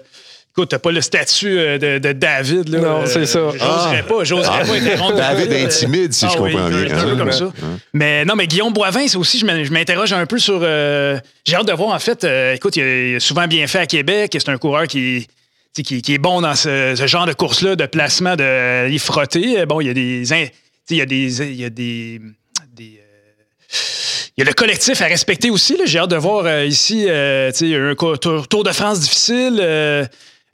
écoute, 0.51 0.69
t'as 0.69 0.79
pas 0.79 0.91
le 0.91 1.01
statut 1.01 1.57
euh, 1.59 1.77
de, 1.77 1.97
de 1.97 2.11
David. 2.11 2.69
Là, 2.69 2.79
Non, 2.79 3.01
euh, 3.01 3.05
c'est 3.07 3.25
ça. 3.25 3.39
J'oserais 3.53 4.03
pas, 4.03 4.23
j'oserais 4.23 4.65
pas 4.65 4.73
interrompre. 4.75 5.15
David 5.15 5.51
euh, 5.51 5.65
intimide, 5.65 6.13
si 6.13 6.25
ah 6.25 6.31
je 6.33 6.39
oui, 6.39 6.51
comprends 6.51 6.69
bien. 6.69 6.79
un 6.97 7.03
peu 7.03 7.09
hein? 7.11 7.17
comme 7.17 7.31
ça. 7.31 7.51
Mais 7.93 8.25
non, 8.25 8.35
mais 8.35 8.45
Guillaume 8.47 8.73
Boivin, 8.73 9.07
c'est 9.07 9.17
aussi, 9.17 9.39
je 9.39 9.45
m'in- 9.45 9.63
je 9.63 9.71
m'interroge 9.71 10.13
un 10.13 10.25
peu 10.25 10.37
sur. 10.37 10.59
euh, 10.61 11.19
J'ai 11.45 11.55
hâte 11.55 11.67
de 11.67 11.73
voir, 11.73 11.89
en 11.95 11.99
fait, 11.99 12.23
euh, 12.23 12.53
écoute, 12.53 12.75
il 12.75 12.83
est 12.83 13.19
souvent 13.19 13.47
bien 13.47 13.65
fait 13.67 13.79
à 13.79 13.85
Québec. 13.87 14.31
C'est 14.33 14.49
un 14.49 14.57
coureur 14.57 14.85
qui. 14.87 15.25
tu 15.27 15.33
sais, 15.77 15.83
Qui, 15.83 16.01
qui 16.01 16.13
est 16.13 16.17
bon 16.19 16.41
dans 16.41 16.53
ce, 16.55 16.93
ce 16.95 17.07
genre 17.07 17.25
de 17.25 17.33
course-là, 17.33 17.75
de 17.75 17.85
placement, 17.87 18.35
de 18.35 18.87
y 18.89 18.99
frotter. 18.99 19.65
Bon, 19.65 19.81
il 19.81 19.87
y 19.87 19.89
a 19.89 19.93
des. 19.93 20.31
in- 20.33 20.45
tu 20.45 20.51
sais, 20.85 20.95
Il 20.95 20.97
y 20.97 21.01
a 21.01 21.05
des. 21.07 21.41
Il 21.43 21.55
y 21.61 21.65
a 21.65 21.69
des. 21.69 22.21
des, 22.75 22.99
euh, 22.99 23.71
il 24.37 24.41
y 24.41 24.43
a 24.43 24.45
le 24.45 24.53
collectif 24.53 25.01
à 25.01 25.05
respecter 25.05 25.49
aussi. 25.49 25.77
J'ai 25.85 25.99
hâte 25.99 26.09
de 26.09 26.15
voir 26.15 26.63
ici 26.63 27.07
un 27.09 27.51
tour, 27.95 28.63
de 28.63 28.71
France 28.71 28.99
difficile. 29.01 29.59
Euh, 29.61 30.05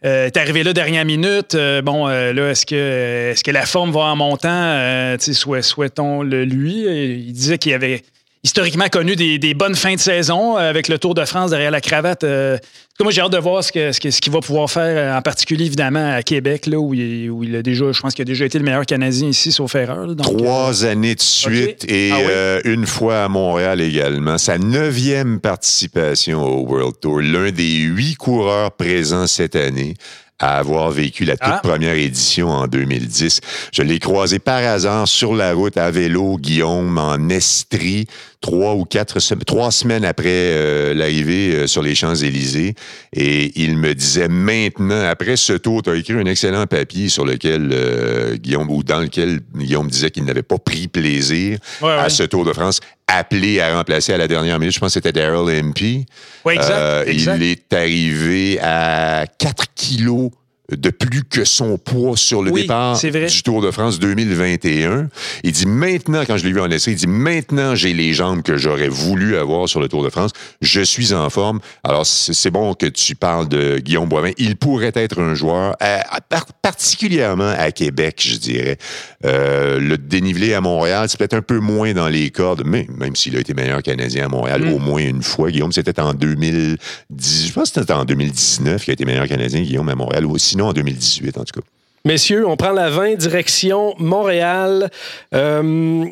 euh, 0.05 0.30
T'es 0.30 0.39
arrivé 0.39 0.63
là 0.63 0.73
dernière 0.73 1.05
minute. 1.05 1.55
Euh, 1.55 1.82
bon, 1.82 2.07
euh, 2.07 2.32
là, 2.32 2.51
est-ce 2.51 2.65
que, 2.65 3.32
est-ce 3.32 3.43
que 3.43 3.51
la 3.51 3.65
forme 3.65 3.91
va 3.91 4.01
en 4.01 4.15
montant? 4.15 5.15
Souhaitons-le 5.19 6.43
lui? 6.45 6.86
Il 7.28 7.34
disait 7.34 7.57
qu'il 7.57 7.73
avait 7.73 8.03
historiquement 8.48 8.88
connu 8.88 9.16
des, 9.18 9.38
des 9.39 9.54
bonnes 9.54 9.76
fins 9.76 9.95
de 9.95 10.00
saison 10.00 10.58
euh, 10.58 10.70
avec 10.70 10.88
le 10.88 10.98
Tour 10.98 11.14
de 11.14 11.26
France 11.26 11.52
derrière 11.52 11.70
la 11.72 11.82
cravate. 11.82 12.24
Euh, 12.24 12.58
moi, 13.02 13.12
j'ai 13.12 13.20
hâte 13.22 13.32
de 13.34 13.38
voir 13.38 13.62
ce 13.64 13.72
que- 13.74 13.91
ce 13.91 14.00
que- 14.00 14.10
ce 14.10 14.22
qu'il 14.22 14.32
va 14.32 14.39
pouvoir 14.39 14.72
faire, 14.72 14.98
euh, 14.98 15.18
en 15.18 15.22
particulier, 15.22 15.66
évidemment, 15.66 16.14
à 16.16 16.24
Québec, 16.24 16.66
là, 16.66 16.78
où, 16.80 16.93
il, 16.93 17.30
où 17.30 17.43
il 17.43 17.56
a 17.58 17.62
déjà, 17.62 17.91
je 17.91 18.00
pense 18.02 18.14
qu'il 18.14 18.22
a 18.24 18.26
déjà 18.26 18.45
été 18.45 18.58
le 18.58 18.64
meilleur 18.64 18.86
Canadien 18.86 19.28
ici, 19.28 19.52
sauf 19.52 19.76
erreur. 19.76 20.08
là. 20.08 20.14
Donc, 20.14 20.28
euh, 20.34 20.38
Trois 20.38 20.86
années 20.86 21.14
de 21.16 21.22
suite 21.22 21.86
et 21.91 22.10
Ah 22.14 22.18
oui? 22.20 22.26
euh, 22.30 22.62
une 22.64 22.86
fois 22.88 23.26
à 23.26 23.28
Montréal 23.28 23.82
également. 23.82 24.38
Sa 24.38 24.58
neuvième 24.58 25.39
participation 25.41 26.41
au 26.43 26.66
World 26.66 26.95
Tour. 27.02 27.20
L'un 27.20 27.52
des 27.52 27.76
huit 27.80 28.16
coureurs 28.16 28.72
présents 28.72 29.28
cette 29.28 29.56
année 29.58 29.93
à 30.39 30.60
avoir 30.60 30.91
vécu 30.91 31.26
la 31.26 31.34
toute 31.36 31.50
Ah. 31.52 31.62
première 31.64 31.95
édition 31.95 32.50
en 32.50 32.68
2010. 32.68 33.41
Je 33.74 33.82
l'ai 33.82 33.98
croisé 33.98 34.38
par 34.38 34.58
hasard 34.64 35.08
sur 35.08 35.34
la 35.34 35.52
route 35.54 35.78
à 35.78 35.89
vélo, 35.89 36.38
Guillaume, 36.38 37.00
en 37.00 37.30
Estrie, 37.30 38.06
trois 38.42 38.76
ou 38.76 38.86
quatre 38.86 39.20
trois 39.46 39.72
semaines 39.72 40.06
après 40.06 40.28
euh, 40.28 40.94
l'arrivée 40.94 41.54
euh, 41.54 41.68
sur 41.68 41.82
les 41.82 41.96
Champs-Élysées. 41.96 42.76
Et 43.14 43.52
il 43.62 43.78
me 43.78 43.94
disait 43.94 44.28
maintenant, 44.28 45.06
après 45.06 45.36
ce 45.36 45.54
tour, 45.54 45.82
tu 45.84 45.90
as 45.90 45.96
écrit 45.96 46.14
un 46.14 46.26
excellent 46.26 46.66
papier 46.68 47.10
sur 47.10 47.26
lequel 47.26 47.70
euh, 47.72 48.36
Guillaume, 48.38 48.70
ou 48.70 48.84
dans 48.84 49.00
lequel 49.00 49.40
Guillaume 49.56 49.88
disait 49.88 50.12
qu'il 50.12 50.26
n'avait 50.26 50.44
pas 50.44 50.58
pris 50.58 50.88
plaisir 50.88 51.60
Ouais, 51.82 51.92
à 51.92 52.04
ouais. 52.04 52.10
ce 52.10 52.24
Tour 52.24 52.46
de 52.46 52.54
France, 52.54 52.80
appelé 53.08 53.60
à 53.60 53.76
remplacer 53.76 54.14
à 54.14 54.18
la 54.18 54.28
dernière 54.28 54.60
minute. 54.60 54.74
Je 54.74 54.80
pense 54.80 54.90
que 54.94 55.00
c'était 55.02 55.14
Daryl 55.14 55.64
MP. 55.64 56.06
Ouais, 56.46 56.56
exact, 56.56 57.08
exact. 57.08 57.38
Il 57.38 57.44
est 57.44 57.74
arrivé 57.74 58.60
à 58.62 59.26
4 59.40 59.66
kilos 59.76 60.32
de 60.76 60.89
plus 60.89 61.24
que 61.24 61.45
son 61.45 61.78
poids 61.78 62.18
sur 62.18 62.43
le 62.43 62.51
Oui, 62.51 62.63
départ 62.63 62.97
du 63.28 63.43
Tour 63.43 63.61
de 63.61 63.72
France 63.72 63.99
2021. 63.99 65.07
Il 65.43 65.51
dit 65.53 65.65
maintenant, 65.65 66.24
quand 66.28 66.36
je 66.38 66.45
l'ai 66.45 66.51
vu 66.51 66.59
en 66.59 66.70
essai, 66.70 66.91
il 66.91 66.97
dit 66.97 67.07
maintenant 67.07 67.74
j'ai 67.76 67.93
les 67.93 68.13
jambes 68.13 68.41
que 68.41 68.57
j'aurais 68.57 68.89
voulu 68.89 69.38
avoir 69.38 69.70
sur 69.70 69.80
le 69.80 69.88
Tour 69.88 70.03
de 70.03 70.09
France. 70.09 70.32
Je 70.61 70.82
suis 70.82 71.13
en 71.13 71.30
forme. 71.30 71.59
Alors 71.84 72.05
c'est 72.05 72.51
bon 72.51 72.74
que 72.74 72.86
tu 72.86 73.15
parles 73.15 73.47
de 73.47 73.78
Guillaume 73.80 74.09
Boivin. 74.09 74.32
Il 74.38 74.57
pourrait 74.57 74.91
être 74.95 75.22
un 75.22 75.36
joueur, 75.36 75.76
à- 75.80 76.15
à- 76.18 76.22
par- 76.22 76.45
particulièrement 76.61 77.53
à 77.57 77.72
Québec, 77.72 78.22
je 78.26 78.36
dirais. 78.36 78.78
Euh, 79.26 79.80
le 79.80 79.97
dénivelé 79.97 80.53
à 80.53 80.61
Montréal, 80.61 81.07
c'est 81.09 81.18
peut-être 81.18 81.34
un 81.34 81.41
peu 81.41 81.59
moins 81.59 81.93
dans 81.93 82.07
les 82.07 82.30
cordes, 82.30 82.63
mais 82.65 82.86
même 82.95 83.15
s'il 83.15 83.36
a 83.36 83.39
été 83.39 83.53
meilleur 83.53 83.82
canadien 83.82 84.26
à 84.26 84.28
Montréal 84.28 84.61
Mm. 84.63 84.74
au 84.74 84.80
moins 84.80 85.01
une 85.01 85.24
fois, 85.24 85.49
Guillaume, 85.49 85.72
c'était 85.72 85.99
en 85.99 86.13
2010, 86.13 87.47
je 87.47 87.53
pense 87.53 87.72
que 87.72 87.80
c'était 87.80 87.93
en 87.93 88.05
2019 88.05 88.84
qu'il 88.84 88.91
a 88.91 88.93
été 88.93 89.05
meilleur 89.05 89.28
canadien, 89.28 89.61
Guillaume, 89.61 89.89
à 89.89 89.95
Montréal, 89.95 90.26
ou 90.26 90.38
sinon 90.38 90.68
en 90.68 90.74
2018, 90.74 91.38
en 91.38 91.43
tout 91.43 91.59
cas. 91.61 91.65
Messieurs, 92.05 92.47
on 92.47 92.55
prend 92.55 92.72
la 92.72 92.89
20 92.89 93.15
direction 93.15 93.95
Montréal. 93.97 94.89
euh, 95.34 96.05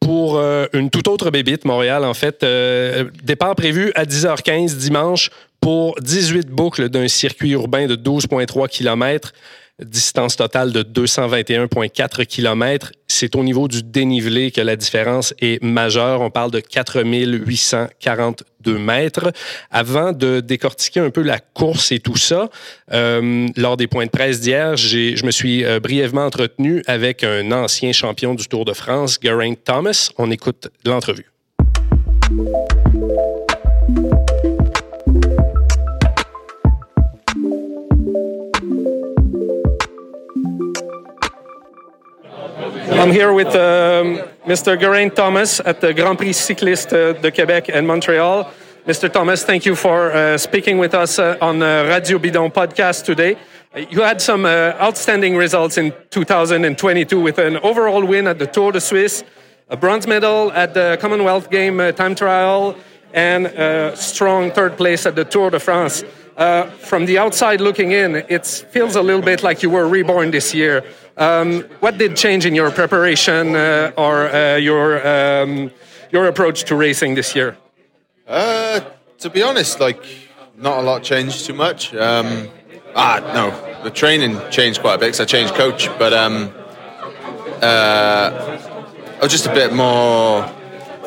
pour 0.00 0.36
euh, 0.36 0.66
une 0.72 0.90
toute 0.90 1.06
autre 1.08 1.30
bébite, 1.30 1.64
Montréal, 1.64 2.04
en 2.04 2.14
fait. 2.14 2.42
Euh, 2.42 3.04
départ 3.22 3.54
prévu 3.54 3.92
à 3.94 4.04
10h15 4.04 4.76
dimanche 4.76 5.30
pour 5.60 5.94
18 6.00 6.48
boucles 6.48 6.88
d'un 6.88 7.06
circuit 7.06 7.50
urbain 7.52 7.86
de 7.86 7.94
12,3 7.94 8.68
km. 8.68 9.32
Distance 9.80 10.36
totale 10.36 10.72
de 10.72 10.82
221,4 10.82 12.26
km. 12.26 12.92
C'est 13.08 13.34
au 13.34 13.42
niveau 13.42 13.68
du 13.68 13.82
dénivelé 13.82 14.50
que 14.50 14.60
la 14.60 14.76
différence 14.76 15.34
est 15.40 15.62
majeure. 15.62 16.20
On 16.20 16.30
parle 16.30 16.50
de 16.50 16.60
4842 16.60 18.78
mètres. 18.78 19.32
Avant 19.70 20.12
de 20.12 20.40
décortiquer 20.40 21.00
un 21.00 21.10
peu 21.10 21.22
la 21.22 21.40
course 21.40 21.90
et 21.90 22.00
tout 22.00 22.16
ça, 22.16 22.50
euh, 22.92 23.48
lors 23.56 23.76
des 23.76 23.86
points 23.86 24.06
de 24.06 24.10
presse 24.10 24.40
d'hier, 24.40 24.76
je 24.76 25.24
me 25.24 25.30
suis 25.30 25.64
euh, 25.64 25.80
brièvement 25.80 26.26
entretenu 26.26 26.82
avec 26.86 27.24
un 27.24 27.50
ancien 27.50 27.92
champion 27.92 28.34
du 28.34 28.46
Tour 28.48 28.64
de 28.64 28.74
France, 28.74 29.18
Geraint 29.22 29.54
Thomas. 29.54 30.10
On 30.18 30.30
écoute 30.30 30.68
l'entrevue. 30.84 31.30
I'm 42.94 43.10
here 43.10 43.32
with 43.32 43.48
um, 43.48 44.18
Mr. 44.46 44.78
Geraint 44.78 45.16
Thomas 45.16 45.60
at 45.60 45.80
the 45.80 45.94
Grand 45.94 46.18
Prix 46.18 46.34
Cycliste 46.34 47.20
de 47.20 47.30
Quebec 47.30 47.70
and 47.70 47.86
Montreal. 47.86 48.50
Mr. 48.86 49.10
Thomas, 49.10 49.44
thank 49.44 49.64
you 49.64 49.74
for 49.74 50.12
uh, 50.12 50.36
speaking 50.36 50.76
with 50.78 50.94
us 50.94 51.18
uh, 51.18 51.38
on 51.40 51.62
uh, 51.62 51.84
Radio 51.84 52.18
Bidon 52.18 52.52
podcast 52.52 53.04
today. 53.04 53.36
You 53.74 54.02
had 54.02 54.20
some 54.20 54.44
uh, 54.44 54.74
outstanding 54.78 55.36
results 55.36 55.78
in 55.78 55.92
2022 56.10 57.18
with 57.18 57.38
an 57.38 57.56
overall 57.58 58.04
win 58.04 58.26
at 58.26 58.38
the 58.38 58.46
Tour 58.46 58.72
de 58.72 58.80
Suisse, 58.80 59.24
a 59.70 59.76
bronze 59.76 60.06
medal 60.06 60.52
at 60.52 60.74
the 60.74 60.98
Commonwealth 61.00 61.50
Game 61.50 61.80
uh, 61.80 61.92
time 61.92 62.14
trial, 62.14 62.76
and 63.14 63.46
a 63.46 63.96
strong 63.96 64.50
third 64.50 64.76
place 64.76 65.06
at 65.06 65.16
the 65.16 65.24
Tour 65.24 65.50
de 65.50 65.58
France. 65.58 66.04
Uh, 66.36 66.64
from 66.70 67.04
the 67.06 67.18
outside 67.18 67.60
looking 67.60 67.92
in, 67.92 68.16
it 68.16 68.46
feels 68.46 68.96
a 68.96 69.02
little 69.02 69.20
bit 69.20 69.42
like 69.42 69.62
you 69.62 69.70
were 69.70 69.86
reborn 69.86 70.30
this 70.30 70.54
year. 70.54 70.82
Um, 71.16 71.62
what 71.80 71.98
did 71.98 72.16
change 72.16 72.46
in 72.46 72.54
your 72.54 72.70
preparation 72.70 73.54
uh, 73.54 73.92
or 73.96 74.28
uh, 74.28 74.56
your 74.56 75.06
um, 75.06 75.70
your 76.10 76.26
approach 76.26 76.64
to 76.64 76.76
racing 76.76 77.14
this 77.14 77.34
year? 77.36 77.56
Uh, 78.26 78.80
to 79.18 79.28
be 79.28 79.42
honest, 79.42 79.78
like 79.78 80.02
not 80.56 80.78
a 80.78 80.82
lot 80.82 81.02
changed 81.02 81.44
too 81.44 81.54
much. 81.54 81.94
Um, 81.94 82.48
ah, 82.96 83.20
no, 83.34 83.84
the 83.84 83.90
training 83.90 84.40
changed 84.50 84.80
quite 84.80 84.94
a 84.94 84.98
bit 84.98 85.06
because 85.06 85.20
I 85.20 85.24
changed 85.26 85.54
coach, 85.54 85.88
but 85.98 86.14
um, 86.14 86.50
uh, 87.60 88.58
I 89.18 89.18
was 89.20 89.30
just 89.30 89.46
a 89.46 89.54
bit 89.54 89.74
more 89.74 90.50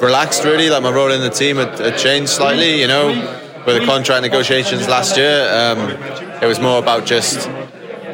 relaxed, 0.02 0.44
really. 0.44 0.70
Like 0.70 0.84
my 0.84 0.92
role 0.92 1.12
in 1.12 1.22
the 1.22 1.30
team 1.30 1.58
had, 1.58 1.80
had 1.80 1.98
changed 1.98 2.30
slightly, 2.30 2.80
you 2.80 2.88
know, 2.88 3.42
with 3.66 3.80
the 3.80 3.86
contract 3.86 4.22
negotiations 4.22 4.88
last 4.88 5.18
year. 5.18 5.48
Um, 5.52 5.92
it 6.42 6.46
was 6.46 6.60
more 6.60 6.80
about 6.80 7.06
just 7.06 7.48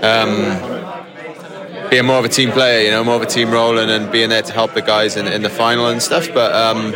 um, 0.02 1.90
being 1.90 2.06
more 2.06 2.20
of 2.20 2.26
a 2.26 2.30
team 2.30 2.52
player, 2.52 2.86
you 2.86 2.92
know, 2.92 3.04
more 3.04 3.16
of 3.16 3.22
a 3.22 3.26
team 3.26 3.52
role 3.52 3.78
and, 3.78 3.92
and 3.92 4.12
being 4.12 4.30
there 4.30 4.42
to 4.42 4.54
help 4.54 4.74
the 4.74 4.82
guys 4.82 5.18
in, 5.18 5.28
in 5.28 5.42
the 5.42 5.50
final 5.50 5.88
and 5.88 6.02
stuff. 6.02 6.30
But 6.34 6.54
um, 6.54 6.96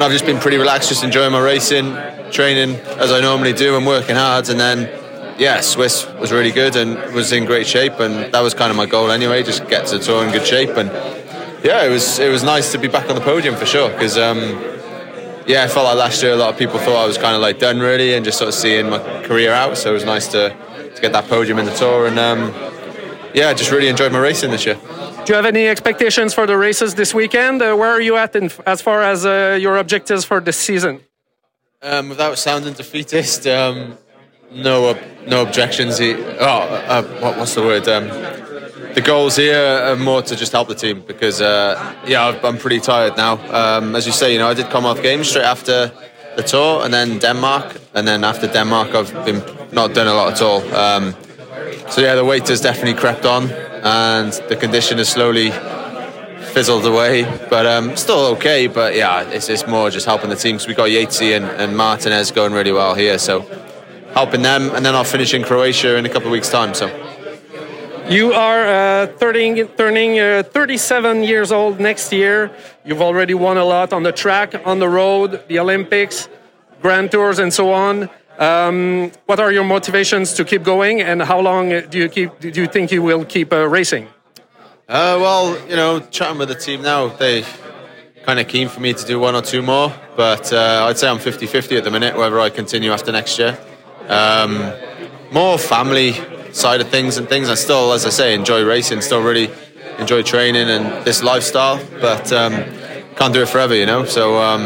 I've 0.00 0.10
just 0.10 0.26
been 0.26 0.38
pretty 0.38 0.56
relaxed, 0.56 0.88
just 0.88 1.04
enjoying 1.04 1.32
my 1.32 1.40
racing, 1.40 1.96
training 2.32 2.76
as 2.98 3.12
I 3.12 3.20
normally 3.20 3.52
do, 3.52 3.76
and 3.76 3.86
working 3.86 4.16
hard. 4.16 4.48
And 4.48 4.58
then, 4.58 4.90
yeah, 5.38 5.60
Swiss 5.60 6.08
was 6.14 6.32
really 6.32 6.50
good 6.50 6.74
and 6.74 7.14
was 7.14 7.32
in 7.32 7.44
great 7.44 7.66
shape, 7.66 8.00
and 8.00 8.34
that 8.34 8.40
was 8.40 8.54
kind 8.54 8.70
of 8.70 8.76
my 8.76 8.86
goal 8.86 9.12
anyway, 9.12 9.44
just 9.44 9.68
get 9.68 9.86
to 9.86 9.98
the 9.98 10.04
tour 10.04 10.24
in 10.24 10.32
good 10.32 10.46
shape. 10.46 10.70
And 10.70 10.90
yeah, 11.62 11.84
it 11.84 11.90
was 11.90 12.18
it 12.18 12.30
was 12.30 12.42
nice 12.42 12.72
to 12.72 12.78
be 12.78 12.88
back 12.88 13.08
on 13.08 13.14
the 13.14 13.20
podium 13.20 13.54
for 13.54 13.66
sure, 13.66 13.90
because 13.90 14.18
um, 14.18 14.73
yeah, 15.46 15.64
I 15.64 15.68
felt 15.68 15.84
like 15.86 15.96
last 15.96 16.22
year 16.22 16.32
a 16.32 16.36
lot 16.36 16.50
of 16.52 16.58
people 16.58 16.78
thought 16.78 17.02
I 17.04 17.06
was 17.06 17.18
kind 17.18 17.34
of 17.36 17.42
like 17.42 17.58
done 17.58 17.80
really, 17.80 18.14
and 18.14 18.24
just 18.24 18.38
sort 18.38 18.48
of 18.48 18.54
seeing 18.54 18.90
my 18.90 18.98
career 19.24 19.52
out. 19.52 19.76
So 19.78 19.90
it 19.90 19.94
was 19.94 20.04
nice 20.04 20.26
to 20.28 20.50
to 20.94 21.00
get 21.00 21.12
that 21.12 21.26
podium 21.28 21.58
in 21.58 21.66
the 21.66 21.74
tour, 21.74 22.06
and 22.06 22.18
um, 22.18 22.52
yeah, 23.34 23.48
I 23.48 23.54
just 23.54 23.70
really 23.70 23.88
enjoyed 23.88 24.12
my 24.12 24.18
racing 24.18 24.50
this 24.50 24.64
year. 24.66 24.78
Do 25.24 25.32
you 25.32 25.36
have 25.36 25.46
any 25.46 25.66
expectations 25.68 26.34
for 26.34 26.46
the 26.46 26.56
races 26.56 26.94
this 26.94 27.14
weekend? 27.14 27.62
Uh, 27.62 27.74
where 27.74 27.90
are 27.90 28.00
you 28.00 28.16
at 28.16 28.36
in, 28.36 28.50
as 28.66 28.80
far 28.82 29.02
as 29.02 29.24
uh, 29.24 29.58
your 29.60 29.76
objectives 29.78 30.24
for 30.24 30.38
this 30.40 30.56
season? 30.56 31.00
Um, 31.82 32.08
without 32.10 32.36
sounding 32.38 32.74
defeatist, 32.74 33.46
um, 33.46 33.96
no 34.52 34.90
ob- 34.90 34.98
no 35.26 35.42
objections. 35.42 35.98
He- 35.98 36.14
Oh, 36.14 36.44
uh, 36.46 37.02
what, 37.20 37.38
what's 37.38 37.54
the 37.54 37.62
word? 37.62 37.88
The 38.94 39.00
goals 39.00 39.34
here 39.34 39.58
are 39.58 39.96
more 39.96 40.22
to 40.22 40.36
just 40.36 40.52
help 40.52 40.68
the 40.68 40.74
team 40.76 41.02
because 41.04 41.40
uh, 41.40 41.96
yeah, 42.06 42.38
I'm 42.44 42.58
pretty 42.58 42.78
tired 42.78 43.16
now. 43.16 43.34
Um, 43.52 43.96
as 43.96 44.06
you 44.06 44.12
say, 44.12 44.32
you 44.32 44.38
know, 44.38 44.48
I 44.48 44.54
did 44.54 44.70
come 44.70 44.86
off 44.86 45.02
games 45.02 45.28
straight 45.28 45.44
after 45.44 45.90
the 46.36 46.44
tour 46.44 46.84
and 46.84 46.94
then 46.94 47.18
Denmark, 47.18 47.76
and 47.94 48.06
then 48.06 48.22
after 48.22 48.46
Denmark, 48.46 48.94
I've 48.94 49.12
been 49.24 49.42
not 49.72 49.94
done 49.94 50.06
a 50.06 50.14
lot 50.14 50.34
at 50.34 50.42
all. 50.42 50.62
Um, 50.72 51.16
so 51.90 52.02
yeah, 52.02 52.14
the 52.14 52.24
weight 52.24 52.46
has 52.46 52.60
definitely 52.60 52.94
crept 52.94 53.24
on, 53.24 53.50
and 53.50 54.32
the 54.48 54.54
condition 54.54 54.98
has 54.98 55.08
slowly 55.08 55.50
fizzled 56.52 56.86
away. 56.86 57.24
But 57.50 57.66
um, 57.66 57.96
still 57.96 58.26
okay. 58.36 58.68
But 58.68 58.94
yeah, 58.94 59.28
it's, 59.28 59.48
it's 59.48 59.66
more 59.66 59.90
just 59.90 60.06
helping 60.06 60.30
the 60.30 60.36
team 60.36 60.54
because 60.54 60.68
we 60.68 60.74
got 60.74 60.88
Yatesy 60.88 61.36
and, 61.36 61.46
and 61.46 61.76
Martinez 61.76 62.30
going 62.30 62.52
really 62.52 62.72
well 62.72 62.94
here. 62.94 63.18
So 63.18 63.40
helping 64.12 64.42
them, 64.42 64.70
and 64.70 64.86
then 64.86 64.94
I'll 64.94 65.02
finish 65.02 65.34
in 65.34 65.42
Croatia 65.42 65.96
in 65.96 66.06
a 66.06 66.08
couple 66.08 66.28
of 66.28 66.32
weeks' 66.32 66.48
time. 66.48 66.74
So 66.74 66.88
You 68.08 68.34
are 68.34 69.04
uh, 69.04 69.06
30, 69.06 69.64
turning 69.78 70.20
uh, 70.20 70.42
37 70.42 71.22
years 71.22 71.50
old 71.50 71.80
next 71.80 72.12
year. 72.12 72.50
You've 72.84 73.00
already 73.00 73.32
won 73.32 73.56
a 73.56 73.64
lot 73.64 73.94
on 73.94 74.02
the 74.02 74.12
track, 74.12 74.54
on 74.66 74.78
the 74.78 74.90
road, 74.90 75.42
the 75.48 75.58
Olympics, 75.58 76.28
Grand 76.82 77.10
Tours, 77.10 77.38
and 77.38 77.52
so 77.52 77.72
on. 77.72 78.10
Um, 78.38 79.10
what 79.24 79.40
are 79.40 79.50
your 79.50 79.64
motivations 79.64 80.34
to 80.34 80.44
keep 80.44 80.64
going, 80.64 81.00
and 81.00 81.22
how 81.22 81.40
long 81.40 81.70
do 81.88 81.96
you 81.96 82.10
keep? 82.10 82.38
Do 82.40 82.50
you 82.50 82.66
think 82.66 82.92
you 82.92 83.02
will 83.02 83.24
keep 83.24 83.54
uh, 83.54 83.66
racing? 83.66 84.06
Uh, 84.86 85.16
well, 85.18 85.58
you 85.66 85.74
know, 85.74 86.00
chatting 86.00 86.38
with 86.38 86.48
the 86.48 86.54
team 86.54 86.82
now, 86.82 87.08
they 87.08 87.42
kind 88.26 88.38
of 88.38 88.46
keen 88.48 88.68
for 88.68 88.80
me 88.80 88.92
to 88.92 89.06
do 89.06 89.18
one 89.18 89.34
or 89.34 89.40
two 89.40 89.62
more, 89.62 89.90
but 90.14 90.52
uh, 90.52 90.86
I'd 90.88 90.98
say 90.98 91.08
I'm 91.08 91.18
50 91.18 91.46
50 91.46 91.78
at 91.78 91.84
the 91.84 91.90
minute, 91.90 92.18
whether 92.18 92.38
I 92.38 92.50
continue 92.50 92.92
after 92.92 93.12
next 93.12 93.38
year. 93.38 93.58
Um, 94.08 94.74
more 95.32 95.56
family 95.56 96.12
side 96.54 96.80
of 96.80 96.88
things 96.88 97.16
and 97.16 97.28
things. 97.28 97.50
I 97.50 97.54
still, 97.54 97.92
as 97.92 98.06
I 98.06 98.10
say, 98.10 98.34
enjoy 98.34 98.64
racing, 98.64 99.00
still 99.00 99.22
really 99.22 99.50
enjoy 99.98 100.22
training 100.22 100.68
and 100.68 101.04
this 101.04 101.22
lifestyle, 101.22 101.80
but 102.00 102.32
um, 102.32 102.52
can't 103.16 103.34
do 103.34 103.42
it 103.42 103.48
forever, 103.48 103.74
you 103.74 103.86
know? 103.86 104.04
So, 104.04 104.38
um, 104.40 104.62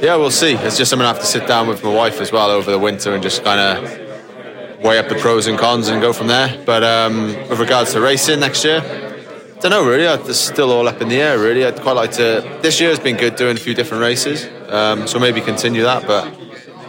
yeah, 0.00 0.16
we'll 0.16 0.30
see. 0.30 0.54
It's 0.54 0.76
just 0.76 0.90
something 0.90 1.06
I 1.06 1.08
have 1.08 1.20
to 1.20 1.26
sit 1.26 1.46
down 1.46 1.68
with 1.68 1.82
my 1.82 1.92
wife 1.92 2.20
as 2.20 2.32
well 2.32 2.50
over 2.50 2.70
the 2.70 2.78
winter 2.78 3.14
and 3.14 3.22
just 3.22 3.42
kind 3.44 3.60
of 3.60 4.82
weigh 4.82 4.98
up 4.98 5.08
the 5.08 5.14
pros 5.14 5.46
and 5.46 5.58
cons 5.58 5.88
and 5.88 6.00
go 6.00 6.12
from 6.12 6.26
there. 6.26 6.62
But 6.66 6.82
um, 6.84 7.28
with 7.48 7.60
regards 7.60 7.92
to 7.92 8.00
racing 8.00 8.40
next 8.40 8.64
year, 8.64 8.80
I 8.80 9.58
don't 9.60 9.70
know 9.70 9.88
really. 9.88 10.04
It's 10.04 10.38
still 10.38 10.70
all 10.70 10.86
up 10.86 11.00
in 11.00 11.08
the 11.08 11.16
air. 11.16 11.38
Really, 11.38 11.64
I'd 11.64 11.80
quite 11.80 11.96
like 11.96 12.12
to. 12.12 12.58
This 12.60 12.78
year 12.78 12.90
has 12.90 13.00
been 13.00 13.16
good 13.16 13.36
doing 13.36 13.56
a 13.56 13.60
few 13.60 13.74
different 13.74 14.02
races, 14.02 14.46
um, 14.68 15.06
so 15.06 15.18
maybe 15.18 15.40
continue 15.40 15.82
that. 15.82 16.06
But 16.06 16.30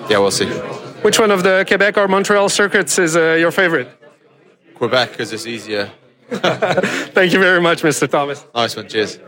yeah, 0.09 0.18
we'll 0.18 0.32
see. 0.32 0.49
Which 1.01 1.18
one 1.18 1.32
of 1.32 1.43
the 1.43 1.63
Quebec 1.65 1.97
or 1.97 2.09
Montreal 2.09 2.49
circuits 2.49 2.99
is 2.99 3.15
uh, 3.15 3.36
your 3.39 3.51
favorite? 3.51 3.97
Quebec 4.78 5.12
because 5.12 5.34
it's 5.34 5.48
easier? 5.48 5.90
Thank 6.30 7.34
you 7.34 7.40
very 7.40 7.62
much, 7.62 7.82
Mr. 7.82 8.10
Thomas. 8.10 8.46
Nice 8.54 8.76
one. 8.76 8.88
Cheers. 8.88 9.20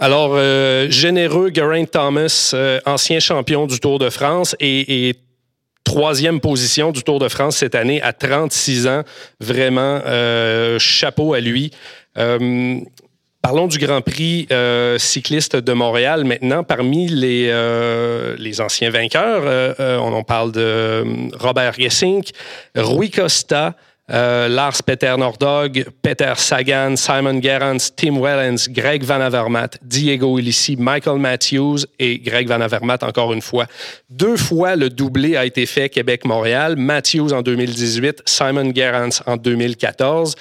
Alors, 0.00 0.34
euh, 0.34 0.88
généreux 0.90 1.50
Geraint 1.52 1.84
Thomas, 1.84 2.52
euh, 2.54 2.80
ancien 2.86 3.18
champion 3.20 3.66
du 3.66 3.80
Tour 3.80 3.98
de 3.98 4.10
France 4.10 4.54
et, 4.60 5.08
et 5.08 5.14
troisième 5.84 6.40
position 6.40 6.92
du 6.92 7.02
Tour 7.02 7.18
de 7.18 7.28
France 7.28 7.56
cette 7.56 7.74
année 7.74 8.00
à 8.02 8.12
36 8.12 8.86
ans. 8.86 9.02
Vraiment, 9.40 10.00
euh, 10.06 10.78
chapeau 10.78 11.34
à 11.34 11.40
lui. 11.40 11.72
Euh, 12.16 12.80
Parlons 13.42 13.68
du 13.68 13.78
Grand 13.78 14.00
Prix 14.00 14.48
euh, 14.50 14.98
cycliste 14.98 15.56
de 15.56 15.72
Montréal 15.72 16.24
maintenant. 16.24 16.64
Parmi 16.64 17.06
les, 17.06 17.48
euh, 17.50 18.36
anciens 18.58 18.90
vainqueurs, 18.90 19.42
euh, 19.44 19.98
on 19.98 20.12
en 20.12 20.24
parle 20.24 20.50
de 20.52 21.04
Robert 21.38 21.74
Gesink, 21.74 22.30
Rui 22.74 23.10
Costa, 23.10 23.74
Lars 24.08 24.82
Peter 24.84 25.14
Nordog, 25.18 25.84
Peter 26.02 26.32
Sagan, 26.36 26.96
Simon 26.96 27.40
Gerrans, 27.42 27.90
Tim 27.94 28.20
Wellens, 28.20 28.68
Greg 28.70 29.04
Van 29.04 29.20
Avermaet, 29.20 29.78
Diego 29.82 30.38
Ulissi, 30.38 30.76
Michael 30.76 31.18
Matthews 31.18 31.80
et 31.98 32.18
Greg 32.18 32.48
Van 32.48 32.60
Avermaet 32.60 33.04
encore 33.04 33.34
une 33.34 33.42
fois. 33.42 33.66
Deux 34.08 34.36
fois 34.36 34.76
le 34.76 34.88
doublé 34.88 35.36
a 35.36 35.44
été 35.44 35.66
fait 35.66 35.90
Québec-Montréal, 35.90 36.76
Matthews 36.76 37.32
en 37.32 37.42
2018, 37.42 38.22
Simon 38.24 38.72
Gerrans 38.74 39.10
en 39.26 39.36
2014. 39.36 40.34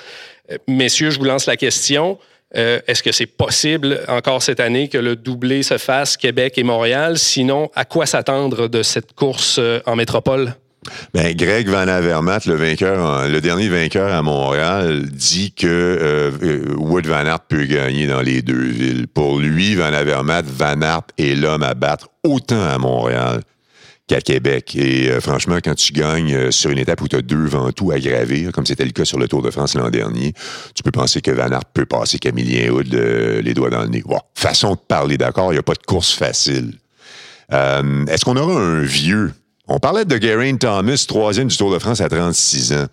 Euh, 0.51 0.57
Messieurs, 0.67 1.09
je 1.09 1.19
vous 1.19 1.25
lance 1.25 1.45
la 1.45 1.57
question. 1.57 2.17
Euh, 2.55 2.79
Est-ce 2.87 3.03
que 3.03 3.11
c'est 3.11 3.25
possible 3.25 3.99
encore 4.07 4.41
cette 4.41 4.59
année 4.59 4.87
que 4.87 4.97
le 4.97 5.15
doublé 5.15 5.63
se 5.63 5.77
fasse 5.77 6.15
Québec 6.15 6.57
et 6.57 6.63
Montréal? 6.63 7.17
Sinon, 7.17 7.69
à 7.75 7.85
quoi 7.85 8.05
s'attendre 8.05 8.67
de 8.67 8.83
cette 8.83 9.13
course 9.13 9.57
euh, 9.59 9.79
en 9.85 9.95
métropole? 9.95 10.55
Ben, 11.13 11.35
Greg 11.35 11.67
Van 11.67 11.87
Avermaet, 11.87 12.45
le 12.45 12.55
vainqueur, 12.55 13.27
le 13.27 13.41
dernier 13.41 13.67
vainqueur 13.67 14.13
à 14.13 14.21
Montréal, 14.21 15.03
dit 15.11 15.51
que 15.51 15.67
euh, 15.67 16.61
Wood 16.77 17.07
Van 17.07 17.25
Aert 17.25 17.41
peut 17.41 17.65
gagner 17.65 18.07
dans 18.07 18.21
les 18.21 18.41
deux 18.41 18.67
villes. 18.67 19.07
Pour 19.09 19.39
lui, 19.39 19.75
Van 19.75 19.91
Avermaet, 19.91 20.43
Van 20.45 20.81
Aert 20.81 21.03
est 21.17 21.35
l'homme 21.35 21.63
à 21.63 21.73
battre 21.73 22.07
autant 22.23 22.63
à 22.63 22.77
Montréal 22.77 23.41
qu'à 24.07 24.21
Québec. 24.21 24.75
Et 24.75 25.09
euh, 25.11 25.19
franchement, 25.19 25.57
quand 25.63 25.75
tu 25.75 25.91
gagnes 25.93 26.33
euh, 26.33 26.51
sur 26.51 26.71
une 26.71 26.77
étape 26.77 27.01
où 27.01 27.07
tu 27.07 27.17
as 27.17 27.21
deux 27.21 27.45
ventous 27.45 27.91
à 27.91 27.99
gravir, 27.99 28.51
comme 28.53 28.65
c'était 28.65 28.85
le 28.85 28.91
cas 28.91 29.03
sur 29.05 29.19
le 29.19 29.27
Tour 29.27 29.41
de 29.41 29.51
France 29.51 29.75
l'an 29.75 29.89
dernier, 29.89 30.33
tu 30.73 30.81
peux 30.83 30.91
penser 30.91 31.21
que 31.21 31.31
Van 31.31 31.51
Aert 31.51 31.65
peut 31.73 31.85
passer 31.85 32.17
Camillien 32.17 32.69
Hood 32.71 32.87
le- 32.91 33.41
les 33.41 33.53
doigts 33.53 33.69
dans 33.69 33.81
le 33.81 33.89
nez. 33.89 34.01
Bon, 34.05 34.19
façon 34.33 34.71
de 34.75 34.79
parler, 34.79 35.17
d'accord, 35.17 35.51
il 35.51 35.55
n'y 35.55 35.59
a 35.59 35.63
pas 35.63 35.73
de 35.73 35.83
course 35.85 36.13
facile. 36.13 36.73
Euh, 37.53 38.05
Est-ce 38.07 38.23
qu'on 38.25 38.37
aura 38.37 38.59
un 38.59 38.81
vieux? 38.81 39.33
On 39.67 39.79
parlait 39.79 40.05
de 40.05 40.21
Geraint 40.21 40.55
Thomas, 40.55 41.03
troisième 41.07 41.49
du 41.49 41.57
Tour 41.57 41.73
de 41.73 41.79
France 41.79 41.99
à 41.99 42.07
36 42.07 42.71
ans. 42.73 42.85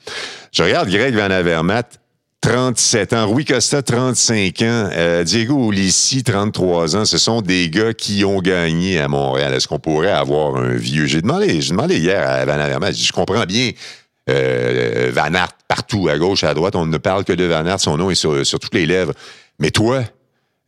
Je 0.52 0.62
regarde 0.64 0.88
Greg 0.90 1.14
Van 1.14 1.30
Avermaet, 1.30 1.84
37 2.45 3.14
ans. 3.14 3.26
Rui 3.26 3.47
Costa, 3.47 3.80
35 3.80 4.61
ans. 4.61 4.90
Euh, 4.92 5.24
Diego 5.24 5.72
Ulissi, 5.72 6.22
33 6.22 6.95
ans. 6.95 7.07
Ce 7.07 7.16
sont 7.16 7.40
des 7.40 7.70
gars 7.70 7.95
qui 7.95 8.22
ont 8.22 8.42
gagné 8.42 9.01
à 9.01 9.09
Montréal. 9.09 9.55
Est-ce 9.55 9.66
qu'on 9.66 9.78
pourrait 9.78 10.11
avoir 10.11 10.57
un 10.57 10.74
vieux? 10.74 11.07
J'ai 11.07 11.22
demandé, 11.22 11.62
j'ai 11.62 11.70
demandé 11.70 11.97
hier 11.97 12.20
à 12.28 12.45
Van 12.45 12.61
Avermaet, 12.61 12.92
je 12.92 13.12
comprends 13.12 13.47
bien 13.47 13.70
euh, 14.28 15.11
Van 15.14 15.32
Aert 15.32 15.57
partout, 15.68 16.11
à 16.11 16.18
gauche, 16.18 16.45
à 16.45 16.53
droite. 16.53 16.76
On 16.76 16.84
ne 16.84 16.99
parle 16.99 17.24
que 17.24 17.32
de 17.32 17.45
Van 17.45 17.64
Aert. 17.64 17.80
Son 17.80 17.97
nom 17.97 18.11
est 18.11 18.14
sur, 18.14 18.45
toutes 18.61 18.74
les 18.74 18.84
lèvres. 18.84 19.14
Mais 19.59 19.70
toi, 19.70 20.05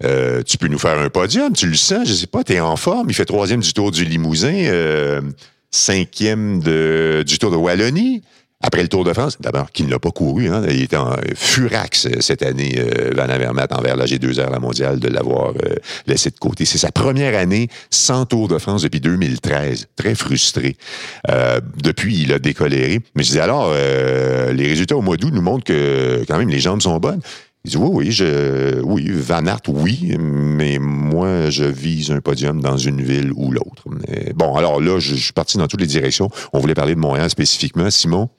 euh, 0.02 0.42
tu 0.42 0.56
peux 0.56 0.68
nous 0.68 0.78
faire 0.78 0.98
un 0.98 1.10
podium, 1.10 1.52
tu 1.52 1.66
le 1.66 1.76
sens, 1.76 2.08
je 2.08 2.14
sais 2.14 2.26
pas, 2.26 2.42
tu 2.42 2.54
es 2.54 2.60
en 2.60 2.76
forme. 2.76 3.10
Il 3.10 3.14
fait 3.14 3.26
troisième 3.26 3.60
du 3.60 3.74
Tour 3.74 3.90
du 3.90 4.06
Limousin, 4.06 5.20
cinquième 5.70 6.60
du 6.60 7.38
Tour 7.38 7.50
de 7.50 7.56
Wallonie. 7.56 8.22
Après 8.62 8.82
le 8.82 8.88
Tour 8.88 9.04
de 9.04 9.12
France, 9.12 9.36
d'abord, 9.38 9.70
qui 9.70 9.84
ne 9.84 9.90
l'a 9.90 9.98
pas 9.98 10.10
couru, 10.10 10.48
hein, 10.48 10.62
il 10.68 10.82
était 10.82 10.96
en 10.96 11.14
furax 11.34 12.06
euh, 12.06 12.20
cette 12.20 12.42
année, 12.42 12.74
euh, 12.78 13.12
Van 13.14 13.28
Avermaet, 13.28 13.70
envers 13.72 13.96
la 13.96 14.06
G2R, 14.06 14.50
la 14.50 14.58
mondiale, 14.58 14.98
de 14.98 15.08
l'avoir 15.08 15.50
euh, 15.50 15.74
laissé 16.06 16.30
de 16.30 16.38
côté. 16.38 16.64
C'est 16.64 16.78
sa 16.78 16.90
première 16.90 17.38
année 17.38 17.68
sans 17.90 18.24
Tour 18.24 18.48
de 18.48 18.56
France 18.56 18.82
depuis 18.82 19.00
2013. 19.00 19.88
Très 19.94 20.14
frustré. 20.14 20.76
Euh, 21.28 21.60
depuis, 21.82 22.22
il 22.22 22.32
a 22.32 22.38
décoléré. 22.38 23.00
Mais 23.14 23.22
je 23.24 23.28
disais 23.28 23.40
alors, 23.40 23.72
les 23.72 24.66
résultats 24.66 24.96
au 24.96 25.02
mois 25.02 25.16
d'août 25.16 25.32
nous 25.34 25.42
montrent 25.42 25.64
que 25.64 26.24
quand 26.26 26.38
même 26.38 26.48
les 26.48 26.60
jambes 26.60 26.80
sont 26.80 26.96
bonnes. 26.98 27.20
Il 27.64 27.70
dit 27.70 27.76
oui, 27.76 27.88
oui, 27.92 28.12
je, 28.12 28.80
oui, 28.82 29.10
Van 29.10 29.44
Aert, 29.44 29.60
oui, 29.68 30.16
mais 30.18 30.78
moi, 30.78 31.50
je 31.50 31.64
vise 31.64 32.10
un 32.10 32.20
podium 32.20 32.60
dans 32.60 32.76
une 32.76 33.02
ville 33.02 33.32
ou 33.34 33.50
l'autre. 33.50 33.84
Bon, 34.34 34.54
alors 34.56 34.80
là, 34.80 34.98
je, 34.98 35.14
je 35.14 35.20
suis 35.20 35.32
parti 35.32 35.58
dans 35.58 35.66
toutes 35.66 35.80
les 35.80 35.86
directions. 35.86 36.30
On 36.52 36.60
voulait 36.60 36.74
parler 36.74 36.94
de 36.94 37.00
Montréal 37.00 37.28
spécifiquement. 37.28 37.90
Simon? 37.90 38.30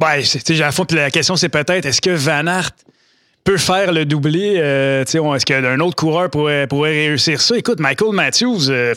Ouais, 0.00 0.22
sais, 0.22 0.62
à 0.62 0.72
fond, 0.72 0.86
la 0.90 1.10
question, 1.10 1.36
c'est 1.36 1.48
peut-être 1.48 1.86
est-ce 1.86 2.00
que 2.00 2.10
Van 2.10 2.46
Aert 2.46 2.70
peut 3.44 3.56
faire 3.58 3.92
le 3.92 4.04
doublé? 4.04 4.54
Euh, 4.56 5.02
est-ce 5.04 5.44
qu'un 5.46 5.80
autre 5.80 5.96
coureur 5.96 6.30
pourrait, 6.30 6.66
pourrait 6.66 6.92
réussir 7.06 7.40
ça? 7.40 7.56
Écoute, 7.56 7.78
Michael 7.80 8.12
Matthews 8.12 8.70
euh, 8.70 8.94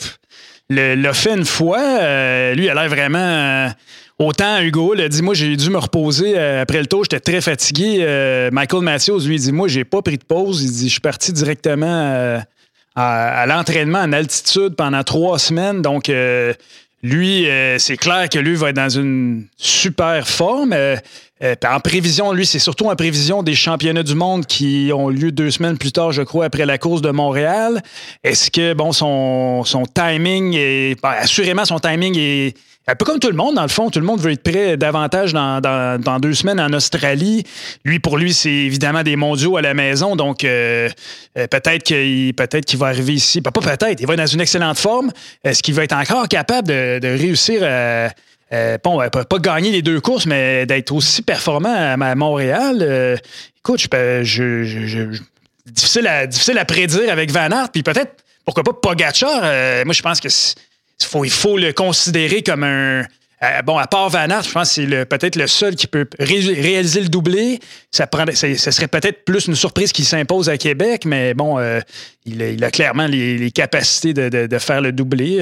le- 0.68 0.94
l'a 0.94 1.12
fait 1.12 1.34
une 1.34 1.44
fois. 1.44 1.78
euh, 1.80 2.54
lui, 2.54 2.64
il 2.64 2.70
a 2.70 2.74
l'air 2.74 2.88
vraiment. 2.88 3.70
autant 4.18 4.60
Hugo 4.60 4.94
a 4.98 5.08
dit 5.08 5.22
Moi, 5.22 5.34
j'ai 5.34 5.54
dû 5.56 5.70
me 5.70 5.78
reposer 5.78 6.36
après 6.38 6.80
le 6.80 6.86
tour, 6.86 7.04
j'étais 7.04 7.20
très 7.20 7.40
fatigué. 7.40 8.48
Michael 8.52 8.82
Matthews, 8.82 9.20
lui, 9.26 9.36
il 9.36 9.40
dit 9.40 9.52
Moi, 9.52 9.68
j'ai 9.68 9.84
pas 9.84 10.02
pris 10.02 10.18
de 10.18 10.24
pause. 10.24 10.62
Il 10.62 10.72
dit 10.72 10.86
Je 10.88 10.92
suis 10.92 11.00
parti 11.00 11.32
directement 11.32 12.40
à, 12.96 13.42
à 13.42 13.46
l'entraînement 13.46 14.00
en 14.00 14.12
altitude 14.12 14.74
pendant 14.76 15.04
trois 15.04 15.38
semaines. 15.38 15.82
Donc, 15.82 16.08
euh, 16.08 16.52
lui, 17.06 17.48
euh, 17.48 17.78
c'est 17.78 17.96
clair 17.96 18.28
que 18.28 18.38
lui 18.38 18.56
va 18.56 18.70
être 18.70 18.76
dans 18.76 18.88
une 18.88 19.46
super 19.56 20.28
forme. 20.28 20.72
Euh, 20.72 20.96
euh, 21.42 21.54
en 21.68 21.80
prévision, 21.80 22.32
lui, 22.32 22.46
c'est 22.46 22.58
surtout 22.58 22.88
en 22.88 22.96
prévision 22.96 23.42
des 23.42 23.54
championnats 23.54 24.02
du 24.02 24.14
monde 24.14 24.46
qui 24.46 24.90
ont 24.94 25.10
lieu 25.10 25.32
deux 25.32 25.50
semaines 25.50 25.76
plus 25.76 25.92
tard, 25.92 26.10
je 26.12 26.22
crois, 26.22 26.46
après 26.46 26.64
la 26.64 26.78
course 26.78 27.02
de 27.02 27.10
Montréal. 27.10 27.82
Est-ce 28.24 28.50
que, 28.50 28.72
bon, 28.72 28.92
son, 28.92 29.64
timing 29.94 30.54
est. 30.56 31.00
ben, 31.02 31.10
assurément, 31.18 31.64
son 31.64 31.78
timing 31.78 32.16
est. 32.16 32.56
Un 32.88 32.94
peu 32.94 33.04
comme 33.04 33.18
tout 33.18 33.28
le 33.28 33.34
monde, 33.34 33.56
dans 33.56 33.62
le 33.62 33.68
fond, 33.68 33.90
tout 33.90 33.98
le 33.98 34.06
monde 34.06 34.20
veut 34.20 34.30
être 34.30 34.44
prêt 34.44 34.76
davantage 34.76 35.32
dans, 35.32 36.18
deux 36.20 36.34
semaines 36.34 36.60
en 36.60 36.72
Australie. 36.72 37.42
Lui, 37.84 37.98
pour 37.98 38.16
lui, 38.16 38.32
c'est 38.32 38.48
évidemment 38.48 39.02
des 39.02 39.16
mondiaux 39.16 39.56
à 39.56 39.62
la 39.62 39.74
maison, 39.74 40.14
donc 40.14 40.44
euh, 40.44 40.88
euh, 41.36 41.48
peut-être 41.48 41.82
qu'il 41.82 42.78
va 42.78 42.86
arriver 42.86 43.14
ici. 43.14 43.42
Pas 43.42 43.50
pas 43.50 43.60
peut-être, 43.60 44.00
il 44.00 44.06
va 44.06 44.14
être 44.14 44.20
dans 44.20 44.26
une 44.26 44.40
excellente 44.40 44.78
forme. 44.78 45.10
Est-ce 45.42 45.64
qu'il 45.64 45.74
va 45.74 45.82
être 45.82 45.96
encore 45.96 46.28
capable 46.28 46.68
de, 46.68 47.00
de 47.00 47.08
réussir 47.08 47.60
à. 47.64 48.10
Euh, 48.52 48.78
bon, 48.82 49.00
euh, 49.00 49.08
pas, 49.08 49.24
pas 49.24 49.38
gagner 49.38 49.70
les 49.72 49.82
deux 49.82 50.00
courses, 50.00 50.26
mais 50.26 50.66
d'être 50.66 50.92
aussi 50.92 51.22
performant 51.22 51.74
à, 52.00 52.14
Montréal. 52.14 52.78
Euh, 52.80 53.16
écoute, 53.58 53.88
difficile, 55.66 56.06
à, 56.06 56.26
difficile 56.26 56.58
à 56.58 56.64
prédire 56.64 57.10
avec 57.10 57.30
Van 57.32 57.50
Aert, 57.50 57.70
puis 57.72 57.82
peut-être, 57.82 58.12
pourquoi 58.44 58.62
pas 58.62 58.72
Pogacar. 58.72 59.40
euh, 59.42 59.84
moi, 59.84 59.92
je 59.94 60.02
pense 60.02 60.20
que 60.20 60.28
faut, 61.02 61.24
il 61.24 61.30
faut 61.30 61.56
le 61.58 61.72
considérer 61.72 62.42
comme 62.42 62.62
un. 62.62 63.00
euh, 63.42 63.62
bon, 63.64 63.76
à 63.78 63.88
part 63.88 64.08
Van 64.10 64.28
Aert, 64.30 64.44
je 64.44 64.52
pense 64.52 64.74
que 64.76 64.86
c'est 64.88 65.04
peut-être 65.06 65.34
le 65.36 65.48
seul 65.48 65.74
qui 65.74 65.88
peut 65.88 66.06
ré- 66.20 66.54
réaliser 66.60 67.00
le 67.00 67.08
doublé. 67.08 67.58
Ça, 67.90 68.06
prendrait- 68.06 68.36
ça, 68.36 68.70
serait 68.70 68.86
peut-être 68.88 69.24
plus 69.24 69.46
une 69.48 69.56
surprise 69.56 69.90
qui 69.92 70.04
s'impose 70.04 70.48
à 70.48 70.56
Québec, 70.56 71.04
mais 71.04 71.34
bon, 71.34 71.58
il, 72.24 72.62
a, 72.64 72.70
clairement 72.70 73.08
les, 73.08 73.36
capacités 73.50 74.14
de, 74.14 74.28
de- 74.28 74.46
de 74.46 74.58
faire 74.58 74.80
le 74.80 74.92
doublé. 74.92 75.38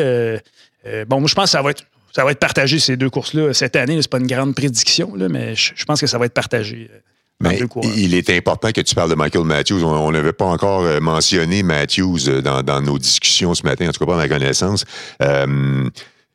Bon, 1.07 1.21
moi, 1.21 1.29
je 1.29 1.35
pense 1.35 1.45
que 1.45 1.51
ça 1.51 1.63
va 1.63 1.71
être. 1.71 1.85
Ça 2.15 2.25
va 2.25 2.31
être 2.31 2.39
partagé, 2.39 2.79
ces 2.79 2.97
deux 2.97 3.11
courses-là, 3.11 3.53
cette 3.55 3.77
année. 3.77 4.01
C'est 4.01 4.11
pas 4.11 4.19
une 4.21 4.27
grande 4.27 4.55
prédiction, 4.55 5.15
là, 5.17 5.29
mais 5.29 5.55
je, 5.57 5.73
je 5.75 5.85
pense 5.85 6.01
que 6.01 6.07
ça 6.07 6.17
va 6.19 6.27
être 6.27 6.35
partagé. 6.35 6.89
euh, 6.93 6.99
Mais 7.41 7.59
il 7.97 8.15
est 8.15 8.31
important 8.31 8.71
que 8.71 8.81
tu 8.81 8.95
parles 8.95 9.11
de 9.11 9.17
Michael 9.17 9.45
Matthews. 9.45 9.83
On 9.85 10.13
n'avait 10.13 10.33
pas 10.33 10.45
encore 10.45 10.83
euh, 10.85 11.01
mentionné 11.01 11.63
Matthews 11.65 12.29
euh, 12.29 12.41
dans, 12.41 12.63
dans 12.63 12.81
nos 12.81 12.99
discussions 12.99 13.55
ce 13.55 13.65
matin, 13.65 13.89
en 13.89 13.93
tout 13.93 13.99
cas 13.99 14.07
pas 14.07 14.15
à 14.15 14.19
ma 14.19 14.29
connaissance. 14.29 14.85
Euh, 15.23 15.89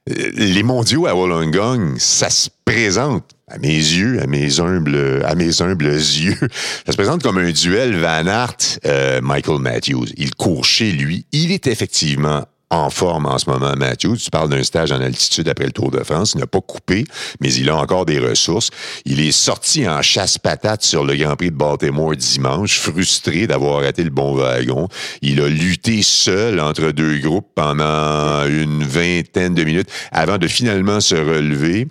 les 0.07 0.63
mondiaux 0.63 1.05
à 1.05 1.15
Wollongong, 1.15 1.97
ça 1.97 2.29
se 2.29 2.49
présente 2.65 3.23
à 3.47 3.57
mes 3.59 3.67
yeux, 3.75 4.21
à 4.21 4.27
mes 4.27 4.59
humbles, 4.59 5.23
à 5.25 5.35
mes 5.35 5.61
humbles 5.61 5.85
yeux, 5.93 6.37
ça 6.85 6.91
se 6.91 6.97
présente 6.97 7.21
comme 7.23 7.37
un 7.37 7.51
duel 7.51 7.95
Van 7.95 8.25
Aert, 8.27 8.57
euh, 8.85 9.21
Michael 9.21 9.59
Matthews. 9.59 10.07
Il 10.17 10.35
court 10.35 10.65
chez 10.65 10.91
lui. 10.91 11.25
Il 11.31 11.51
est 11.51 11.67
effectivement 11.67 12.45
en 12.71 12.89
forme 12.89 13.25
en 13.25 13.37
ce 13.37 13.49
moment, 13.49 13.73
Matthews. 13.75 14.17
Tu 14.17 14.29
parles 14.29 14.49
d'un 14.49 14.63
stage 14.63 14.91
en 14.91 15.01
altitude 15.01 15.49
après 15.49 15.65
le 15.65 15.71
Tour 15.71 15.89
de 15.89 16.03
France. 16.03 16.33
Il 16.35 16.39
n'a 16.39 16.47
pas 16.47 16.61
coupé, 16.61 17.03
mais 17.41 17.51
il 17.53 17.69
a 17.69 17.75
encore 17.75 18.05
des 18.05 18.19
ressources. 18.19 18.69
Il 19.05 19.19
est 19.21 19.31
sorti 19.31 19.87
en 19.87 20.01
chasse-patate 20.01 20.83
sur 20.83 21.03
le 21.03 21.15
Grand 21.15 21.35
Prix 21.35 21.49
de 21.49 21.55
Baltimore 21.55 22.15
dimanche, 22.15 22.77
frustré 22.77 23.47
d'avoir 23.47 23.81
raté 23.81 24.03
le 24.03 24.11
bon 24.11 24.35
wagon. 24.35 24.87
Il 25.21 25.41
a 25.41 25.47
lutté 25.47 26.03
seul 26.03 26.59
entre 26.59 26.91
deux 26.91 27.17
groupes 27.17 27.47
pendant 27.55 28.45
une 28.45 28.83
vingtaine 28.83 29.55
de 29.55 29.63
minutes 29.63 29.89
avant 30.11 30.37
de 30.37 30.47
finalement 30.47 30.99
se 30.99 31.15
relever. 31.15 31.87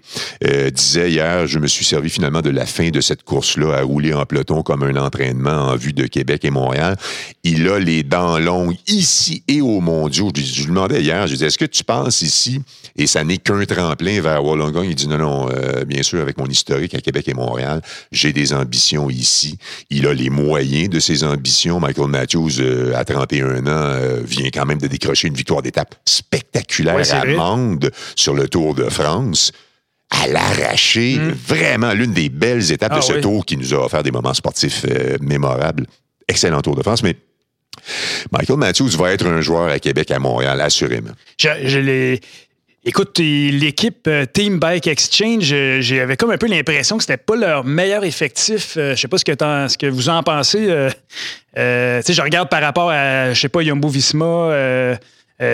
Euh, 0.47 0.71
disait 0.71 1.11
hier, 1.11 1.47
je 1.49 1.59
me 1.59 1.67
suis 1.67 1.85
servi 1.85 2.09
finalement 2.09 2.41
de 2.41 2.51
la 2.51 2.67
fin 2.67 2.91
de 2.91 3.01
cette 3.01 3.25
course-là 3.25 3.79
à 3.79 3.83
rouler 3.83 4.15
en 4.15 4.25
peloton 4.27 4.63
comme 4.63 4.85
un 4.85 4.97
entraînement 4.97 5.71
en 5.71 5.77
vue 5.77 5.93
de 5.93 6.07
Québec 6.07 6.45
et 6.45 6.51
Montréal. 6.51 6.97
Il 7.43 7.69
a 7.69 7.81
les 7.81 8.05
dents 8.05 8.39
longues 8.39 8.77
ici 8.87 9.43
et 9.49 9.61
au 9.61 9.81
mondiaux. 9.81 10.31
Lui 10.69 10.75
demandais 10.75 11.01
hier, 11.03 11.23
je 11.27 11.33
lui 11.33 11.37
disais, 11.39 11.47
est-ce 11.47 11.59
que 11.59 11.65
tu 11.65 11.85
penses 11.85 12.23
ici, 12.23 12.63
et 12.97 13.07
ça 13.07 13.25
n'est 13.25 13.39
qu'un 13.39 13.65
tremplin 13.65 14.21
vers 14.21 14.45
Wollongong? 14.45 14.85
Il 14.85 14.95
dit, 14.95 15.09
non, 15.09 15.19
non, 15.19 15.49
euh, 15.51 15.85
bien 15.85 16.03
sûr, 16.03 16.21
avec 16.21 16.39
mon 16.39 16.47
historique 16.47 16.95
à 16.95 17.01
Québec 17.01 17.29
et 17.29 17.35
Montréal, 17.35 17.83
j'ai 18.13 18.33
des 18.33 18.53
ambitions 18.53 19.11
ici. 19.11 19.59
Il 19.91 20.07
a 20.07 20.15
les 20.15 20.31
moyens 20.31 20.89
de 20.91 21.01
ses 21.01 21.25
ambitions. 21.25 21.81
Michael 21.81 22.09
Matthews, 22.09 22.61
euh, 22.61 22.95
à 22.97 23.05
31 23.05 23.67
ans, 23.67 23.71
euh, 23.71 24.21
vient 24.25 24.49
quand 24.53 24.67
même 24.67 24.79
de 24.79 24.87
décrocher 24.87 25.29
une 25.29 25.35
victoire 25.35 25.63
d'étape 25.63 25.95
spectaculaire 26.07 26.95
Ouais, 26.97 27.11
à. 27.13 27.25
Mende 27.25 27.91
sur 28.17 28.35
le 28.35 28.49
Tour 28.49 28.75
de 28.75 28.85
France. 28.85 29.53
À 30.11 30.27
l'arracher, 30.27 31.19
vraiment 31.47 31.93
l'une 31.93 32.13
des 32.13 32.31
belles 32.31 32.73
étapes 32.73 32.93
Mm. 32.93 32.95
Ah 32.95 32.99
de 33.01 33.05
ce 33.05 33.13
oui. 33.15 33.21
tour 33.21 33.45
qui 33.45 33.57
nous 33.59 33.75
a 33.75 33.85
offert 33.85 34.03
des 34.03 34.11
moments 34.11 34.33
sportifs 34.33 34.87
euh, 34.89 35.19
mémorables. 35.21 35.87
Excellent 36.27 36.63
Tour 36.63 36.77
de 36.77 36.83
France, 36.83 37.03
mais 37.03 37.15
Michael 38.33 38.57
Matthews 38.59 38.91
va 38.99 39.13
être 39.13 39.27
un 39.27 39.41
joueur 39.41 39.69
à 39.69 39.79
Québec, 39.79 40.11
à 40.11 40.19
Montréal, 40.19 40.61
assurément. 40.61 41.11
Je, 41.41 41.49
je 41.65 41.79
l'ai- 41.79 42.21
Écoute, 42.85 43.19
l'équipe 43.19 44.07
euh, 44.07 44.25
Team 44.25 44.59
Bike 44.59 44.87
Exchange, 44.87 45.53
j'avais 45.81 46.17
comme 46.17 46.31
un 46.31 46.39
peu 46.39 46.47
l'impression 46.47 46.97
que 46.97 47.03
c'était 47.03 47.17
pas 47.19 47.37
leur 47.37 47.65
meilleur 47.65 48.05
effectif. 48.05 48.77
Euh, 48.79 48.95
Je 48.95 49.01
sais 49.01 49.09
pas 49.09 49.19
ce 49.19 49.25
que, 49.25 49.33
t'en- 49.33 49.69
ce 49.69 49.77
que 49.77 49.87
vous 49.87 50.09
en 50.09 50.23
pensez. 50.23 50.71
euh, 50.71 50.89
euh, 51.59 52.01
je 52.09 52.23
regarde 52.23 52.49
par 52.49 52.63
rapport 52.63 52.89
à, 52.91 53.35
je 53.35 53.41
sais 53.41 53.49
pas, 53.51 53.63
Yumbo 53.63 53.89
Visma, 53.89 54.25
euh, 54.25 54.97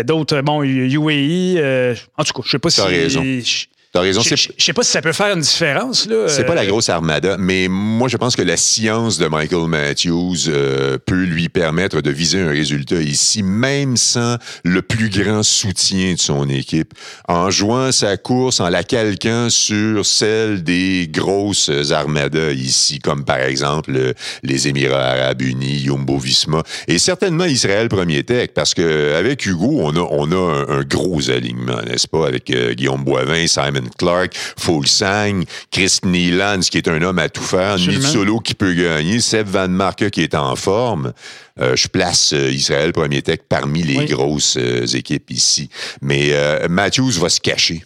d'autres, 0.04 0.42
bon, 0.42 0.62
UAE. 0.62 1.94
en 2.16 2.24
tout 2.24 2.32
cas, 2.34 2.42
je 2.44 2.50
sais 2.50 2.58
pas 2.58 2.70
si. 2.70 2.76
T'as 2.80 2.86
raison. 2.86 3.22
je- 3.24 3.66
T'as 3.94 4.00
raison, 4.00 4.22
Je 4.22 4.34
sais 4.58 4.72
pas 4.72 4.82
si 4.82 4.90
ça 4.90 5.00
peut 5.00 5.12
faire 5.12 5.32
une 5.36 5.40
différence. 5.40 6.06
là. 6.06 6.26
C'est 6.26 6.42
pas 6.42 6.50
Euh, 6.54 6.56
la 6.56 6.66
grosse 6.66 6.88
armada, 6.88 7.36
mais 7.38 7.68
moi, 7.70 8.08
je 8.08 8.16
pense 8.16 8.34
que 8.34 8.42
la 8.42 8.56
science 8.56 9.18
de 9.18 9.28
Michael 9.28 9.68
Matthews 9.68 10.48
euh, 10.48 10.98
peut 11.06 11.22
lui 11.22 11.48
permettre 11.48 12.00
de 12.00 12.10
viser 12.10 12.40
un 12.40 12.48
résultat 12.50 12.96
ici, 13.00 13.44
même 13.44 13.96
sans 13.96 14.36
le 14.64 14.82
plus 14.82 15.10
grand 15.10 15.44
soutien 15.44 16.14
de 16.14 16.18
son 16.18 16.48
équipe, 16.48 16.92
en 17.28 17.52
jouant 17.52 17.92
sa 17.92 18.16
course, 18.16 18.58
en 18.58 18.68
la 18.68 18.82
calquant 18.82 19.48
sur 19.48 20.04
celle 20.04 20.64
des 20.64 21.08
grosses 21.08 21.70
armadas 21.92 22.50
ici, 22.50 22.98
comme 22.98 23.24
par 23.24 23.38
exemple 23.38 23.92
euh, 23.94 24.12
les 24.42 24.66
Émirats 24.66 25.04
arabes 25.12 25.42
unis, 25.42 25.84
Jumbo 25.84 26.18
Visma, 26.18 26.64
et 26.88 26.98
certainement 26.98 27.44
Israël 27.44 27.88
Premier 27.88 28.24
Tech, 28.24 28.48
parce 28.56 28.74
que 28.74 29.14
avec 29.14 29.46
Hugo, 29.46 29.78
on 29.82 29.94
a, 29.94 30.00
on 30.10 30.32
a 30.32 30.36
un, 30.72 30.80
un 30.80 30.82
gros 30.82 31.30
alignement, 31.30 31.80
n'est-ce 31.86 32.08
pas, 32.08 32.26
avec 32.26 32.50
euh, 32.50 32.74
Guillaume 32.74 33.04
Boivin, 33.04 33.46
Simon 33.46 33.82
Clark, 33.98 34.34
Fulsang, 34.58 35.42
Chris 35.70 35.98
Nielands, 36.04 36.60
qui 36.60 36.78
est 36.78 36.88
un 36.88 37.00
homme 37.02 37.18
à 37.18 37.28
tout 37.28 37.42
faire. 37.42 37.78
Solo 37.78 38.40
qui 38.40 38.54
peut 38.54 38.74
gagner, 38.74 39.20
Seb 39.20 39.48
Van 39.48 39.68
Marke 39.68 40.10
qui 40.10 40.22
est 40.22 40.34
en 40.34 40.56
forme. 40.56 41.12
Euh, 41.60 41.76
je 41.76 41.86
place 41.88 42.32
euh, 42.32 42.50
Israël 42.50 42.92
Premier 42.92 43.22
Tech 43.22 43.40
parmi 43.48 43.82
les 43.82 43.98
Oui. 43.98 44.06
grosses 44.06 44.56
euh, 44.58 44.86
équipes 44.86 45.30
ici. 45.30 45.68
Mais 46.02 46.32
Matthews 46.68 47.12
va 47.12 47.28
se 47.28 47.40
cacher. 47.40 47.84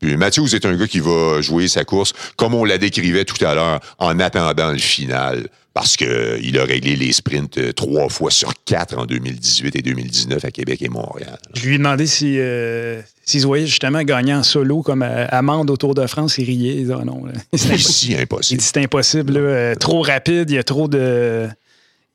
Puis 0.00 0.16
Matthews 0.16 0.54
est 0.54 0.64
un 0.64 0.76
gars 0.76 0.86
qui 0.86 1.00
va 1.00 1.40
jouer 1.40 1.66
sa 1.68 1.84
course 1.84 2.12
comme 2.36 2.54
on 2.54 2.64
la 2.64 2.78
décrivait 2.78 3.24
tout 3.24 3.42
à 3.44 3.54
l'heure, 3.54 3.80
en 3.98 4.20
attendant 4.20 4.70
le 4.70 4.78
final. 4.78 5.48
Parce 5.78 5.96
qu'il 5.96 6.58
a 6.58 6.64
réglé 6.64 6.96
les 6.96 7.12
sprints 7.12 7.56
euh, 7.58 7.72
trois 7.72 8.08
fois 8.08 8.32
sur 8.32 8.52
quatre 8.64 8.98
en 8.98 9.06
2018 9.06 9.76
et 9.76 9.82
2019 9.82 10.44
à 10.44 10.50
Québec 10.50 10.82
et 10.82 10.88
Montréal. 10.88 11.38
Je 11.54 11.68
lui 11.68 11.76
ai 11.76 11.78
demandé 11.78 12.08
si, 12.08 12.34
euh, 12.40 13.00
s'il 13.24 13.42
se 13.42 13.46
voyait 13.46 13.64
justement 13.64 14.02
gagner 14.02 14.34
en 14.34 14.42
solo 14.42 14.82
comme 14.82 15.04
euh, 15.04 15.26
Amande 15.30 15.70
au 15.70 15.76
Tour 15.76 15.94
de 15.94 16.04
France. 16.08 16.36
Il 16.38 16.46
riait. 16.46 16.80
Il 16.80 16.90
Ah 16.90 17.04
non, 17.04 17.24
là. 17.24 17.32
C'est 17.56 18.20
impossible. 18.20 18.58
dit 18.58 18.66
c'est 18.66 18.78
impossible, 18.78 19.34
là, 19.34 19.40
euh, 19.40 19.74
trop 19.76 20.02
rapide, 20.02 20.50
il 20.50 20.54
y 20.54 20.58
a 20.58 20.64
trop 20.64 20.88
de. 20.88 21.46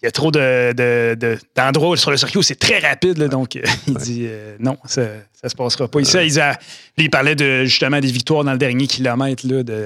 Il 0.01 0.05
y 0.05 0.09
a 0.09 0.11
trop 0.11 0.29
de, 0.31 0.73
de- 0.73 1.15
de- 1.15 1.37
d'endroits 1.55 1.95
sur 1.95 2.11
le 2.11 2.17
circuit 2.17 2.37
où 2.39 2.43
c'est 2.43 2.59
très 2.59 2.79
rapide. 2.79 3.17
là, 3.17 3.29
donc, 3.29 3.55
euh, 3.55 3.61
il 3.87 3.93
dit 3.93 4.25
euh, 4.25 4.57
non, 4.59 4.77
ça 4.85 5.03
ne 5.41 5.47
se 5.47 5.55
passera 5.55 5.87
pas. 5.87 6.01
Ici, 6.01 6.17
il, 6.97 7.09
parlait 7.09 7.35
de, 7.35 7.63
justement 7.63 8.01
des 8.01 8.11
victoires 8.11 8.43
dans 8.43 8.51
le 8.51 8.57
dernier 8.57 8.87
kilomètre 8.87 9.47
là, 9.47 9.63
de, 9.63 9.85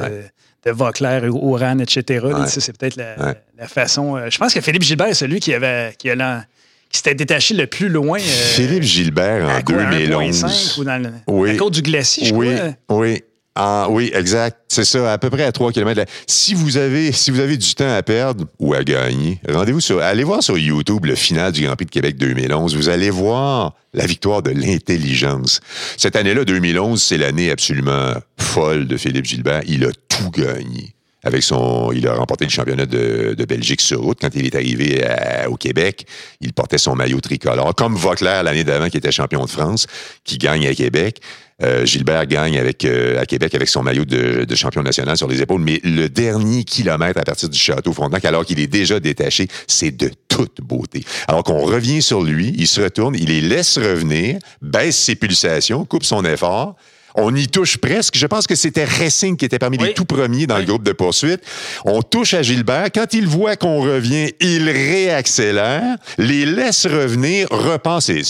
de 0.65 0.71
Vauclair, 0.71 1.23
Ouran, 1.33 1.79
etc. 1.79 2.25
Ouais. 2.25 2.47
C'est 2.47 2.77
peut-être 2.77 2.95
la, 2.97 3.15
Ouais. 3.27 3.35
la 3.57 3.67
façon. 3.67 4.15
euh, 4.17 4.29
je 4.29 4.37
pense 4.37 4.53
que 4.53 4.61
Philippe 4.61 4.83
Gilbert, 4.83 5.07
c'est 5.09 5.13
celui 5.25 5.39
qui, 5.39 5.53
avait, 5.53 5.93
qui, 5.97 6.09
a 6.09 6.15
lan- 6.15 6.41
qui 6.89 6.97
s'était 6.97 7.15
détaché 7.15 7.53
le 7.53 7.67
plus 7.67 7.89
loin. 7.89 8.19
euh, 8.19 8.21
Philippe 8.21 8.83
Gilbert 8.83 9.47
en 9.49 9.61
quoi, 9.61 9.83
2011. 9.85 10.43
1,5 10.43 10.79
ou 10.79 10.83
dans 10.83 11.01
le, 11.01 11.09
Oui. 11.27 11.51
la 11.53 11.57
côte 11.57 11.73
du 11.73 11.81
glacis, 11.81 12.25
je 12.27 12.33
oui, 12.33 12.55
crois. 12.55 12.97
oui. 12.99 13.21
Ah, 13.59 13.87
oui, 13.89 14.11
exact. 14.13 14.55
C'est 14.67 14.85
ça, 14.85 15.13
à 15.13 15.17
peu 15.17 15.31
près 15.31 15.41
à 15.41 15.51
3 15.51 15.71
km. 15.71 16.05
Si 16.27 16.53
vous 16.53 16.77
avez, 16.77 17.09
du 17.57 17.73
temps 17.73 17.91
à 17.91 18.03
perdre 18.03 18.45
ou 18.59 18.75
à 18.75 18.83
gagner, 18.83 19.41
rendez-vous 19.49 19.79
sur, 19.79 19.99
allez 19.99 20.23
voir 20.23 20.43
sur 20.43 20.59
YouTube 20.59 21.05
le 21.05 21.15
final 21.15 21.51
du 21.51 21.63
Grand 21.63 21.75
Prix 21.75 21.87
de 21.87 21.89
Québec 21.89 22.17
2011. 22.17 22.75
Vous 22.75 22.89
allez 22.89 23.09
voir 23.09 23.73
la 23.95 24.05
victoire 24.05 24.43
de 24.43 24.51
l'intelligence. 24.51 25.59
Cette 25.97 26.15
année-là, 26.15 26.45
2011, 26.45 27.01
c'est 27.01 27.17
l'année 27.17 27.49
absolument 27.49 28.13
folle 28.37 28.85
de 28.85 28.95
Philippe 28.95 29.25
Gilbert. 29.25 29.63
Il 29.65 29.85
a 29.85 29.89
tout 30.07 30.29
gagné. 30.29 30.93
Avec 31.23 31.41
son, 31.41 31.91
il 31.93 32.07
a 32.07 32.13
remporté 32.13 32.45
le 32.45 32.51
championnat 32.51 32.85
de, 32.85 33.35
Belgique 33.49 33.81
sur 33.81 34.01
route 34.01 34.19
quand 34.21 34.35
il 34.35 34.45
est 34.45 34.53
arrivé 34.53 35.03
au 35.49 35.55
Québec. 35.55 36.05
Il 36.41 36.53
portait 36.53 36.77
son 36.77 36.95
maillot 36.95 37.21
tricolore, 37.21 37.73
comme 37.73 37.95
Vauclair 37.95 38.43
l'année 38.43 38.63
d'avant 38.63 38.87
qui 38.89 38.97
était 38.97 39.11
champion 39.11 39.43
de 39.43 39.49
France, 39.49 39.87
qui 40.23 40.37
gagne 40.37 40.67
à 40.67 40.75
Québec. 40.75 41.21
Euh, 41.63 41.85
Gilbert 41.85 42.27
gagne 42.27 42.59
avec, 42.59 42.85
euh, 42.85 43.19
à 43.19 43.25
Québec 43.25 43.55
avec 43.55 43.67
son 43.67 43.81
maillot 43.81 44.05
de, 44.05 44.43
de 44.43 44.55
champion 44.55 44.83
national 44.83 45.17
sur 45.17 45.27
les 45.27 45.41
épaules. 45.41 45.61
Mais 45.61 45.79
le 45.83 46.07
dernier 46.07 46.63
kilomètre 46.63 47.19
à 47.19 47.23
partir 47.23 47.49
du 47.49 47.57
château 47.57 47.93
Frontenac, 47.93 48.25
alors 48.25 48.45
qu'il 48.45 48.59
est 48.59 48.67
déjà 48.67 48.99
détaché, 48.99 49.47
c'est 49.65 49.89
de 49.89 50.11
toute 50.27 50.61
beauté. 50.61 51.03
Alors 51.27 51.43
qu'on 51.43 51.61
revient 51.61 52.03
sur 52.03 52.21
lui, 52.21 52.53
il 52.57 52.67
se 52.67 52.81
retourne, 52.81 53.15
il 53.15 53.29
les 53.29 53.41
laisse 53.41 53.79
revenir, 53.79 54.37
baisse 54.61 54.97
ses 54.97 55.15
pulsations, 55.15 55.83
coupe 55.83 56.03
son 56.03 56.23
effort. 56.25 56.75
On 57.19 57.35
y 57.35 57.47
touche 57.47 57.77
presque. 57.77 58.15
Je 58.15 58.27
pense 58.27 58.45
que 58.45 58.53
c'était 58.53 58.85
Racing 58.85 59.37
qui 59.37 59.45
était 59.45 59.57
parmi 59.57 59.77
Oui. 59.79 59.87
les 59.87 59.93
tout 59.95 60.05
premiers 60.05 60.45
dans 60.45 60.59
le 60.59 60.65
groupe 60.65 60.83
de 60.83 60.91
poursuite. 60.91 61.41
On 61.83 62.03
touche 62.03 62.35
à 62.35 62.43
Gilbert. 62.43 62.89
Quand 62.93 63.11
il 63.13 63.25
voit 63.27 63.55
qu'on 63.55 63.81
revient, 63.81 64.31
il 64.39 64.69
réaccélère, 64.69 65.97
les 66.19 66.45
laisse 66.45 66.85
revenir, 66.85 67.47
repense. 67.49 68.09
Il 68.09 68.25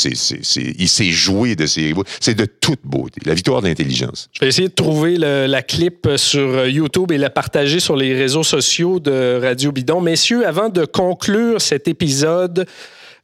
s'est 0.90 1.12
joué 1.12 1.56
de 1.56 1.66
ses 1.66 1.82
rivaux. 1.82 2.06
C'est 2.22 2.34
de 2.36 2.46
toute 2.46 2.80
beauté. 2.84 3.20
La 3.26 3.34
victoire 3.34 3.62
d'intelligence. 3.62 4.30
Je 4.34 4.40
vais 4.42 4.48
essayer 4.48 4.70
de 4.70 4.74
trouver 4.74 5.18
le- 5.18 5.48
la 5.48 5.62
clip 5.62 6.08
sur 6.16 6.66
YouTube 6.68 7.12
et 7.12 7.18
la 7.18 7.30
partager 7.30 7.80
sur 7.80 7.96
les 7.98 8.14
réseaux 8.14 8.44
sociaux 8.44 9.00
de 9.00 9.40
Radio 9.42 9.72
Bidon. 9.72 10.00
Messieurs, 10.02 10.48
avant 10.48 10.70
de 10.70 10.86
conclure 10.86 11.60
cet 11.62 11.88
épisode, 11.90 12.66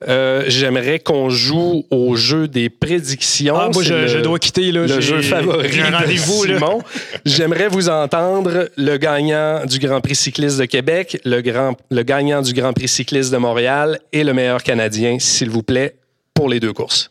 euh, 0.08 0.43
j'aimerais 0.47 0.99
qu'on 0.99 1.30
joue 1.30 1.86
au 1.91 2.16
jeu 2.16 2.47
des 2.47 2.70
prédictions. 2.70 3.56
Ah, 3.58 3.70
moi, 3.74 3.84
je, 3.84 3.93
le- 3.93 4.08
je 4.08 4.20
dois 4.20 4.39
quitter. 4.39 4.72
Là, 4.72 4.86
le 4.88 4.99
jeu 5.01 5.22
favori 5.22 5.70
de. 5.70 6.18
Simon. 6.18 6.82
J'aimerais 7.26 7.68
vous 7.68 7.89
entendre 7.89 8.70
le 8.78 8.97
gagnant 8.97 9.66
du 9.66 9.80
Grand 9.80 10.01
Prix 10.01 10.16
cycliste 10.16 10.58
de 10.60 10.66
Québec, 10.66 11.20
le, 11.26 11.41
grand, 11.41 11.76
le 11.91 12.04
gagnant 12.04 12.41
du 12.41 12.54
Grand 12.54 12.74
Prix 12.74 12.88
cycliste 12.88 13.32
de 13.32 13.38
Montréal 13.38 13.99
et 14.12 14.24
le 14.24 14.34
meilleur 14.34 14.62
Canadien, 14.64 15.18
s'il 15.20 15.49
vous 15.49 15.64
plaît, 15.64 15.95
pour 16.34 16.49
les 16.49 16.60
deux 16.60 16.74
courses. 16.74 17.10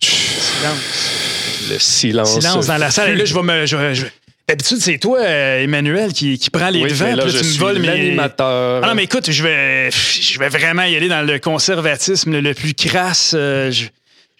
Silence. 0.00 1.70
Le 1.70 1.78
silence. 1.78 2.38
Silence 2.40 2.66
dans 2.66 2.76
la 2.78 2.90
salle. 2.90 3.10
Et 3.10 3.16
là, 3.16 3.24
je 3.24 3.34
vais 3.34 3.42
me. 3.42 3.66
je 3.66 3.76
je 3.94 4.02
vais- 4.04 4.12
D'habitude, 4.48 4.78
c'est 4.78 4.98
toi, 4.98 5.18
euh, 5.22 5.64
Emmanuel, 5.64 6.12
qui, 6.12 6.38
qui 6.38 6.50
prend 6.50 6.68
les 6.70 6.82
Oui, 6.84 6.90
devants. 6.90 7.16
là, 7.16 7.24
tu 7.24 7.36
me 7.36 7.58
voles 7.58 7.78
mes-. 7.80 8.16
Ah 8.38 8.80
non, 8.86 8.94
mais 8.94 9.02
écoute, 9.04 9.28
je 9.30 9.42
vais, 9.42 9.90
je 9.90 10.38
vais 10.38 10.48
vraiment 10.48 10.84
y 10.84 10.94
aller 10.94 11.08
dans 11.08 11.22
le 11.26 11.40
conservatisme 11.40 12.30
le, 12.30 12.40
le 12.40 12.54
plus 12.54 12.72
crasse. 12.74 13.32
euh, 13.36 13.72
je, 13.72 13.86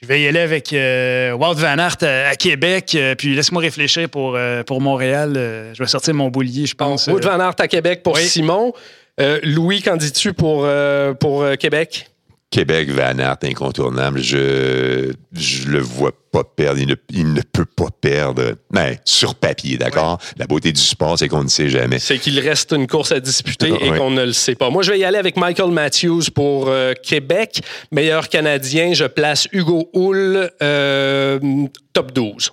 je 0.00 0.06
vais 0.06 0.22
y 0.22 0.28
aller 0.28 0.38
avec 0.38 0.72
euh, 0.72 1.32
Walt 1.32 1.54
Van 1.54 1.76
Aert 1.78 1.96
à, 2.02 2.28
à 2.28 2.36
Québec. 2.36 2.92
euh, 2.94 3.16
puis 3.16 3.34
laisse-moi 3.34 3.60
réfléchir 3.62 4.08
pour, 4.08 4.36
euh, 4.36 4.62
pour 4.62 4.80
Montréal. 4.80 5.32
euh, 5.36 5.74
je 5.74 5.82
vais 5.82 5.88
sortir 5.88 6.14
mon 6.14 6.28
boulier, 6.28 6.66
je 6.66 6.76
pense. 6.76 7.08
Euh. 7.08 7.18
Van 7.20 7.40
Aert 7.40 7.54
à 7.58 7.66
Québec 7.66 8.04
pour 8.04 8.14
Oui. 8.14 8.22
Simon. 8.22 8.72
Euh, 9.18 9.40
Louis, 9.42 9.82
qu'en 9.82 9.96
dis-tu 9.96 10.34
pour, 10.34 10.62
euh, 10.66 11.14
pour 11.14 11.42
euh, 11.42 11.56
Québec? 11.56 12.06
Québec, 12.56 12.88
Van 12.90 13.18
Aert, 13.18 13.36
incontournable. 13.44 14.18
Je 14.22 15.12
je 15.34 15.68
le 15.68 15.78
vois 15.78 16.12
pas 16.32 16.42
perdre. 16.42 16.80
Il 16.80 16.88
ne, 16.88 16.94
il 17.10 17.34
ne 17.34 17.42
peut 17.42 17.66
pas 17.66 17.88
perdre. 18.00 18.54
Mais 18.72 18.98
sur 19.04 19.34
papier, 19.34 19.76
d'accord? 19.76 20.18
La 20.38 20.46
beauté 20.46 20.72
du 20.72 20.80
sport, 20.80 21.18
c'est 21.18 21.28
qu'on 21.28 21.42
ne 21.44 21.48
sait 21.50 21.68
jamais. 21.68 21.98
C'est 21.98 22.16
qu'il 22.18 22.40
reste 22.40 22.72
une 22.72 22.86
course 22.86 23.12
à 23.12 23.20
disputer 23.20 23.68
et 23.68 23.90
Ouais. 23.90 23.98
qu'on 23.98 24.10
ne 24.10 24.24
le 24.24 24.32
sait 24.32 24.54
pas. 24.54 24.70
Moi, 24.70 24.82
je 24.82 24.90
vais 24.92 24.98
y 24.98 25.04
aller 25.04 25.18
avec 25.18 25.36
Michael 25.36 25.70
Matthews 25.70 26.30
pour 26.34 26.68
euh, 26.68 26.94
Québec. 27.02 27.60
Meilleur 27.92 28.30
Canadien, 28.30 28.94
je 28.94 29.04
place 29.04 29.46
Hugo 29.52 29.90
Hull, 29.92 30.50
euh, 30.62 31.38
top 31.92 32.12
12. 32.12 32.52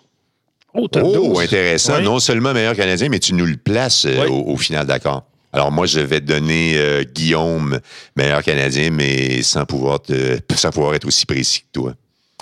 Oh, 0.73 0.89
top 0.89 1.03
Oh, 1.05 1.13
12. 1.33 1.43
intéressant. 1.43 2.01
Non 2.01 2.19
seulement 2.19 2.53
meilleur 2.53 2.75
Canadien, 2.75 3.07
mais 3.07 3.19
tu 3.19 3.33
nous 3.35 3.45
le 3.45 3.55
places 3.55 4.05
euh, 4.05 4.27
au 4.27 4.57
final, 4.57 4.85
d'accord. 4.85 5.23
Alors 5.53 5.71
moi, 5.71 5.85
je 5.85 5.99
vais 5.99 6.19
donner 6.19 6.73
euh, 6.77 7.03
Guillaume, 7.03 7.79
meilleur 8.15 8.41
Canadien, 8.41 8.89
mais 8.89 9.43
sans 9.43 9.65
pouvoir, 9.65 10.01
te, 10.01 10.39
sans 10.55 10.71
pouvoir 10.71 10.95
être 10.95 11.05
aussi 11.05 11.27
précis 11.27 11.61
que 11.61 11.79
toi. 11.79 11.93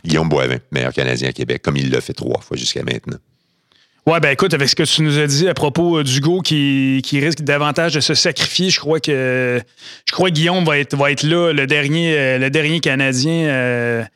Guillaume 0.05 0.30
Boivin, 0.30 0.57
meilleur 0.72 0.93
Canadien 0.93 1.30
à 1.30 1.34
Québec, 1.34 1.62
comme 1.62 1.76
il 1.76 1.91
l'a 1.91 1.99
fait 1.99 2.14
trois 2.14 2.39
fois 2.39 2.55
jusqu'à 2.55 2.84
maintenant. 2.84 3.18
Ouais, 4.07 4.20
ben 4.20 4.30
écoute, 4.30 4.53
avec 4.55 4.68
ce 4.68 4.76
que 4.76 4.84
tu 4.84 5.03
nous 5.03 5.20
as 5.20 5.28
dit 5.28 5.47
à 5.47 5.53
propos 5.53 5.99
euh, 5.99 6.03
d'Hugo 6.03 6.41
qui, 6.41 7.01
risque 7.14 7.41
davantage 7.41 7.93
de 7.93 7.99
se 7.99 8.16
sacrifier, 8.16 8.70
je 8.72 8.80
crois 8.80 8.99
que 8.99 9.62
je 10.07 10.12
crois 10.12 10.30
que 10.30 10.36
Guillaume 10.36 10.64
va 10.64 10.80
être, 10.80 10.95
va 10.95 11.12
être 11.12 11.22
là, 11.22 11.51
le 11.51 11.68
dernier, 11.68 12.18
euh, 12.18 12.80
Canadien. 12.80 14.07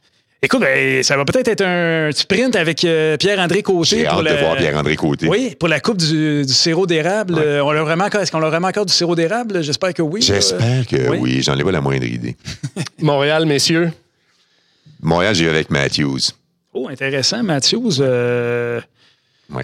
Écoute, 0.46 0.62
ben, 0.62 1.02
ça 1.02 1.18
va 1.18 1.26
peut-être 1.26 1.48
être 1.48 1.64
un 1.66 2.12
sprint 2.12 2.56
avec 2.56 2.84
euh, 2.86 3.18
Pierre-André 3.18 3.64
Côté. 3.64 3.98
J'ai 3.98 4.04
pour 4.04 4.14
hâte 4.20 4.20
de 4.20 4.26
la- 4.26 4.36
voir 4.42 4.56
Pierre-André 4.58 4.96
Côté. 4.96 5.28
Oui, 5.28 5.56
pour 5.60 5.68
la 5.68 5.80
coupe 5.80 5.98
du, 5.98 6.46
du 6.46 6.54
sirop 6.54 6.86
d'érable. 6.86 7.34
Ouais. 7.34 7.42
Euh, 7.44 7.64
on 7.66 7.72
l'a 7.72 7.82
vraiment 7.82 8.04
encore, 8.06 8.22
est-ce 8.22 8.32
qu'on 8.32 8.38
l'a 8.40 8.50
vraiment 8.50 8.68
encore 8.68 8.86
du 8.86 8.94
sirop 8.94 9.16
d'érable? 9.16 9.64
J'espère 9.64 9.92
que 9.96 10.04
oui. 10.04 10.22
J'espère 10.22 10.86
que 10.86 11.10
Oui. 11.10 11.18
oui, 11.20 11.42
j'en 11.42 11.58
ai 11.58 11.64
pas 11.64 11.72
la 11.72 11.82
moindre 11.82 12.06
idée. 12.06 12.36
Montréal, 13.02 13.48
messieurs. 13.48 13.92
Montréal, 15.02 15.34
j'ai 15.34 15.46
eu 15.46 15.50
avec 15.50 15.72
Matthews. 15.72 16.20
Oh, 16.74 16.90
intéressant, 16.90 17.42
Matthews. 17.42 18.00
Euh, 18.02 18.80
Ouais. 19.52 19.64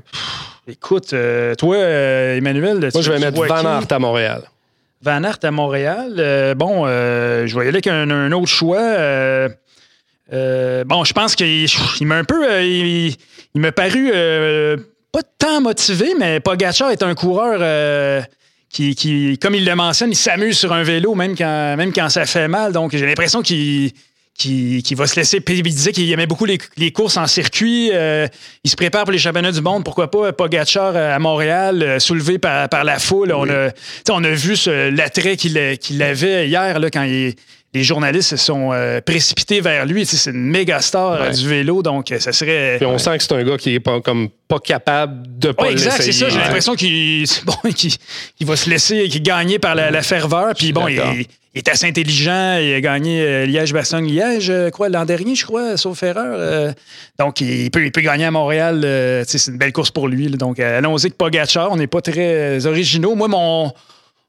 Écoute, 0.68 1.14
euh, 1.14 1.54
toi, 1.56 1.76
euh, 1.76 2.38
Emmanuel, 2.38 2.80
Moi, 2.80 2.92
tu- 2.92 3.02
je 3.04 3.12
vais 3.12 3.20
mettre 3.20 3.44
Van? 3.46 3.66
Aert 3.66 3.88
à 3.92 4.00
Montréal. 4.00 4.44
Van 5.04 5.24
Aert 5.24 5.40
à 5.44 5.52
Montréal. 5.52 6.14
Euh, 6.20 6.54
bon, 6.56 6.84
euh, 6.86 7.46
je 7.48 7.54
vais 7.58 7.66
y 7.66 7.68
aller 7.68 7.78
avec 7.78 7.88
un, 7.88 8.10
un 8.12 8.32
autre 8.32 8.48
choix. 8.48 8.80
Euh, 10.34 10.84
bon, 10.86 11.04
je 11.04 11.14
pense 11.14 11.36
qu'il 11.36 11.66
il 12.00 12.08
m'a 12.08 12.16
un 12.18 12.24
peu. 12.24 12.50
euh, 12.50 12.64
il, 12.64 13.16
il 13.54 13.62
m'a 13.62 13.72
paru 13.72 14.12
euh, 14.14 14.78
pas 15.12 15.22
tant 15.38 15.60
motivé, 15.62 16.14
mais 16.18 16.40
Pogacar 16.40 16.92
est 16.92 17.04
un 17.04 17.16
coureur. 17.16 18.24
qui, 18.70 18.96
qui, 18.96 19.38
comme 19.40 19.56
il 19.56 19.66
le 19.66 19.76
mentionne, 19.76 20.12
il 20.12 20.16
s'amuse 20.16 20.58
sur 20.58 20.72
un 20.72 20.84
vélo, 20.84 21.14
même 21.16 21.36
quand, 21.36 21.76
même 21.76 21.92
quand 21.92 22.08
ça 22.10 22.26
fait 22.26 22.48
mal. 22.48 22.72
Donc, 22.72 22.96
j'ai 22.96 23.06
l'impression 23.06 23.42
qu'il 23.42 23.92
va 24.96 25.08
se 25.08 25.16
laisser. 25.18 25.44
Il 25.46 25.64
disait 25.64 25.92
qu'il 25.92 26.10
aimait 26.10 26.28
beaucoup 26.28 26.46
les, 26.46 26.58
les 26.78 26.92
courses 26.94 27.18
en 27.18 27.28
circuit. 27.28 27.92
il 28.64 28.70
se 28.70 28.76
prépare 28.78 29.04
pour 29.04 29.12
les 29.12 29.20
championnats 29.20 29.52
du 29.52 29.60
monde. 29.60 29.84
Pourquoi 29.84 30.10
pas 30.10 30.32
Pogacar 30.32 30.96
à 30.96 31.20
Montréal, 31.20 32.00
soulevé 32.00 32.40
par, 32.40 32.70
par 32.70 32.86
la 32.86 32.98
foule. 32.98 33.34
On, 33.34 33.50
a, 33.50 33.72
on 34.10 34.24
a 34.24 34.30
vu 34.32 34.56
l'attrait 34.92 35.36
qu'il 35.36 35.78
qu'il 35.78 36.02
avait 36.02 36.48
hier 36.48 36.80
là, 36.80 36.90
quand 36.90 37.04
il- 37.04 37.36
les 37.74 37.84
journalistes 37.84 38.30
se 38.30 38.38
sont 38.38 38.72
euh, 38.74 39.00
précipités 39.00 39.62
vers 39.62 39.86
lui. 39.86 40.02
Tu 40.02 40.12
sais, 40.12 40.18
C'est 40.18 40.32
une 40.32 40.50
méga 40.50 40.82
star 40.82 41.14
euh, 41.14 41.28
Ouais. 41.28 41.32
du 41.32 41.48
vélo. 41.48 41.82
Donc, 41.82 42.12
euh, 42.12 42.20
ça 42.20 42.34
serait. 42.34 42.76
Puis 42.78 42.86
on 42.86 42.98
sent 42.98 43.18
que 43.18 43.24
c'est 43.24 43.34
un 43.34 43.44
gars 43.44 43.58
qui 43.58 43.76
est 43.76 43.80
pas, 43.80 44.02
comme 44.02 44.30
pas 44.48 44.60
capable 44.60 45.24
de 45.40 45.52
pas 45.52 45.64
Ouais, 45.64 45.72
exact, 45.72 46.02
c'est 46.02 46.12
ça. 46.12 46.28
J'ai 46.30 46.38
l'impression 46.38 46.76
qu'il 46.76 47.26
bon, 47.46 47.54
va 48.42 48.56
se 48.56 48.70
laisser 48.70 49.08
qu'il 49.08 49.24
gagner 49.24 49.58
par 49.58 49.76
la, 49.76 49.90
la 49.90 50.02
ferveur. 50.02 50.54
Puis 50.54 50.74
bon, 50.74 50.88
il, 50.90 51.26
est 51.56 51.70
assez 51.70 51.86
intelligent. 51.86 52.58
Il 52.58 52.74
a 52.74 52.82
gagné 52.82 53.46
Liège-Bastogne-Liège, 53.46 54.52
crois, 54.72 54.90
l'an 54.90 55.06
dernier, 55.06 55.36
je 55.36 55.46
crois, 55.46 55.78
sauf 55.78 56.04
erreur. 56.04 56.74
Donc, 57.20 57.40
il 57.40 57.72
peut, 57.72 57.86
il 57.86 57.92
peut 57.92 58.02
gagner 58.02 58.26
à 58.26 58.32
Montréal. 58.32 58.82
c'est 59.28 59.48
une 59.48 59.58
belle 59.58 59.74
course 59.74 59.92
pour 59.92 60.10
lui. 60.10 60.28
donc, 60.28 60.60
allons-y 60.60 61.10
que 61.10 61.16
Pogacar. 61.16 61.72
On 61.72 61.78
n'est 61.78 61.88
pas 61.88 62.02
très 62.02 62.66
originaux. 62.66 63.16
Moi, 63.16 63.30
mon. 63.30 63.72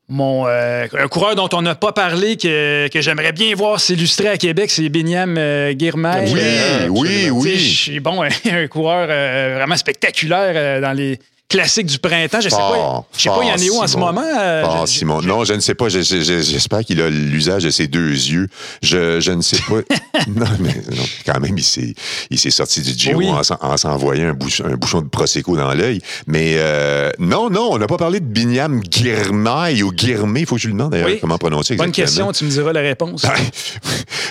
Mon, 0.09 0.47
euh, 0.47 0.87
un 0.99 1.09
coureur 1.09 1.35
dont 1.37 1.49
on 1.53 1.63
n'a 1.63 1.75
pas 1.75 1.93
parlé 1.93 2.37
que, 2.37 2.89
que 2.89 3.01
j'aimerais 3.01 3.33
bien 3.33 3.55
voir 3.55 3.81
s'illustrer 3.81 4.29
à 4.29 4.37
Québec, 4.37 4.71
c'est 4.71 4.89
Binyam 4.89 5.39
euh, 5.39 5.73
Girmay. 5.79 6.31
Oui, 6.33 6.41
Euh, 6.43 6.87
oui, 6.89 7.31
oui. 7.31 8.01
bon, 8.01 8.23
un 8.51 8.67
coureur 8.69 9.07
euh, 9.11 9.55
vraiment 9.59 9.77
spectaculaire 9.77 10.81
dans 10.83 10.93
les 10.93 11.19
classiques 11.53 11.87
du 11.87 11.99
printemps. 11.99 12.41
Je 12.41 12.49
sais 12.49 12.57
pas, 12.57 13.05
je 13.17 13.23
sais 13.23 13.29
pas, 13.29 13.39
il 13.43 13.49
y 13.49 13.53
en 13.53 13.55
a 13.75 13.79
où 13.79 13.83
en 13.83 13.87
ce 13.87 13.97
moment? 13.97 14.23
euh, 14.25 14.65
je- 14.87 14.91
Simon. 14.93 15.21
Non, 15.23 15.45
je 15.45 15.53
ne 15.55 15.61
sais 15.61 15.75
pas. 15.75 15.89
Je- 15.89 16.01
je- 16.03 16.23
je- 16.23 16.41
J'espère 16.43 16.81
qu'il 16.85 17.01
a 17.01 17.09
l'usage 17.11 17.63
de 17.65 17.71
ses 17.71 17.87
deux 17.87 18.11
yeux. 18.11 18.49
Je, 18.83 19.21
je 19.21 19.33
ne 19.33 19.43
sais 19.43 19.59
pas. 19.69 19.77
non, 20.29 20.47
mais 20.61 20.75
non, 20.95 21.03
quand 21.27 21.39
même, 21.41 21.57
il 21.57 21.65
s'est, 21.65 21.95
il 22.31 22.39
s'est 22.39 22.51
sorti 22.51 22.81
du 22.83 22.93
Giro 22.93 23.19
Oui. 23.19 23.29
en, 23.29 23.43
s'en- 23.43 23.59
en 23.61 23.77
s'envoyant 23.77 24.29
un, 24.29 24.33
bouch- 24.33 24.63
un 24.65 24.75
bouchon 24.77 25.01
de 25.03 25.09
Prosecco 25.09 25.57
dans 25.57 25.73
l'œil. 25.75 26.01
Mais 26.27 26.55
euh, 26.57 27.11
non, 27.19 27.51
non, 27.51 27.69
on 27.73 27.79
n'a 27.79 27.87
pas 27.87 27.97
parlé 27.99 28.21
de 28.21 28.25
Binyam 28.27 28.81
Girmay 28.91 29.83
ou 29.83 29.93
Girmay. 29.97 30.41
Il 30.41 30.47
faut 30.47 30.57
que 30.57 30.63
je 30.63 30.67
lui 30.69 30.75
demande 30.75 30.93
d'ailleurs 30.93 31.09
Oui. 31.09 31.19
comment 31.21 31.39
prononcer 31.39 31.77
Bonne 31.77 31.89
exactement. 31.89 32.29
question, 32.29 32.33
tu 32.33 32.45
me 32.45 32.51
diras 32.51 32.73
la 32.73 32.81
réponse. 32.81 33.23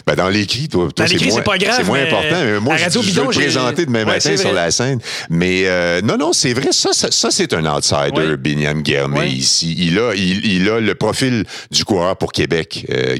Ben, 0.05 0.15
dans 0.15 0.29
l'écrit, 0.29 0.67
toi, 0.67 0.87
toi, 0.93 1.05
Dans 1.05 1.11
l'écrit, 1.11 1.27
moins- 1.29 1.35
c'est 1.37 1.43
pas 1.43 1.57
grave, 1.57 1.75
C'est 1.77 1.83
moins 1.83 1.97
mais 1.99 2.07
important. 2.07 2.35
Mais 2.43 2.59
moi, 2.59 2.77
je, 2.77 2.99
Bidon, 2.99 3.23
le 3.23 3.29
présenter 3.29 3.85
demain 3.85 3.99
Ouais, 3.99 4.05
matin 4.05 4.19
c'est 4.21 4.37
sur 4.37 4.53
la 4.53 4.71
scène. 4.71 4.99
Mais 5.29 5.63
euh, 5.65 6.01
non, 6.01 6.17
non, 6.17 6.33
c'est 6.33 6.53
vrai. 6.53 6.69
Ça, 6.71 6.89
ça, 6.93 7.10
ça, 7.11 7.29
c'est 7.31 7.53
un 7.53 7.65
outsider, 7.65 8.09
Oui. 8.15 8.23
Oui. 9.19 9.27
ici. 9.29 9.75
Il 9.77 9.99
a, 9.99 10.13
il, 10.15 10.45
il 10.45 10.69
a 10.69 10.79
le 10.79 10.95
profil 10.95 11.43
du 11.69 11.85
coureur 11.85 12.15
pour 12.17 12.31
Québec. 12.31 12.85
Euh, 12.89 13.15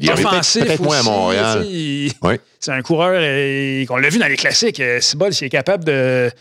peut-être- 0.66 0.82
moins 0.82 1.00
à 1.00 1.04
Montréal. 1.04 1.66
il- 1.70 2.12
Oui. 2.24 2.34
C'est 2.60 2.72
un 2.72 2.82
coureur 2.82 3.14
euh, 3.16 3.86
qu'on 3.86 3.98
l'a 3.98 4.10
vu 4.10 4.18
dans 4.20 4.28
les 4.28 4.36
classiques. 4.38 4.80
Euh, 4.80 5.00
Cibol, 5.02 5.34
s'il 5.34 5.48
est 5.48 5.50
capable 5.50 5.84
de, 5.84 6.32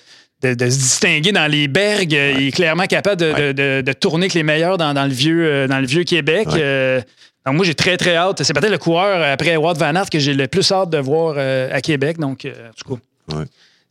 de, 0.43 0.55
de 0.55 0.71
se 0.71 0.77
distinguer 0.79 1.33
dans 1.33 1.51
les 1.51 1.67
bergs, 1.69 2.15
euh, 2.15 2.35
il 2.39 2.49
est 2.49 2.51
clairement 2.53 2.87
capable 2.87 3.21
de, 3.21 3.33
de- 3.33 3.53
de- 3.53 3.83
de 3.83 3.93
tourner 3.93 4.25
avec 4.25 4.35
les 4.35 4.43
meilleurs 4.43 4.79
dans, 4.79 4.95
dans 4.95 5.05
le, 5.07 5.13
vieux, 5.13 5.45
euh, 5.47 5.67
dans 5.67 5.79
le 5.81 5.87
vieux 5.87 6.05
Québec. 6.05 6.49
Ouais. 6.53 6.59
Euh, 6.63 7.01
donc 7.47 7.55
moi, 7.57 7.65
j'ai 7.65 7.75
très, 7.75 7.97
très 7.97 8.17
hâte. 8.17 8.43
C'est 8.43 8.53
peut-être 8.53 8.71
le 8.71 8.79
coureur 8.79 9.21
euh, 9.23 9.33
après 9.33 9.57
Ward 9.57 9.79
Van 9.79 9.95
Aert 9.95 10.11
que 10.11 10.19
j'ai 10.19 10.35
le 10.35 10.47
plus 10.47 10.71
hâte 10.73 10.91
de 10.91 10.99
voir 10.99 11.35
euh, 11.39 11.69
à 11.73 11.81
Québec. 11.81 12.19
Donc, 12.19 12.45
euh, 12.45 12.53
en 12.69 12.73
tout 12.75 12.95
cas, 12.97 13.37
Ouais. 13.39 13.45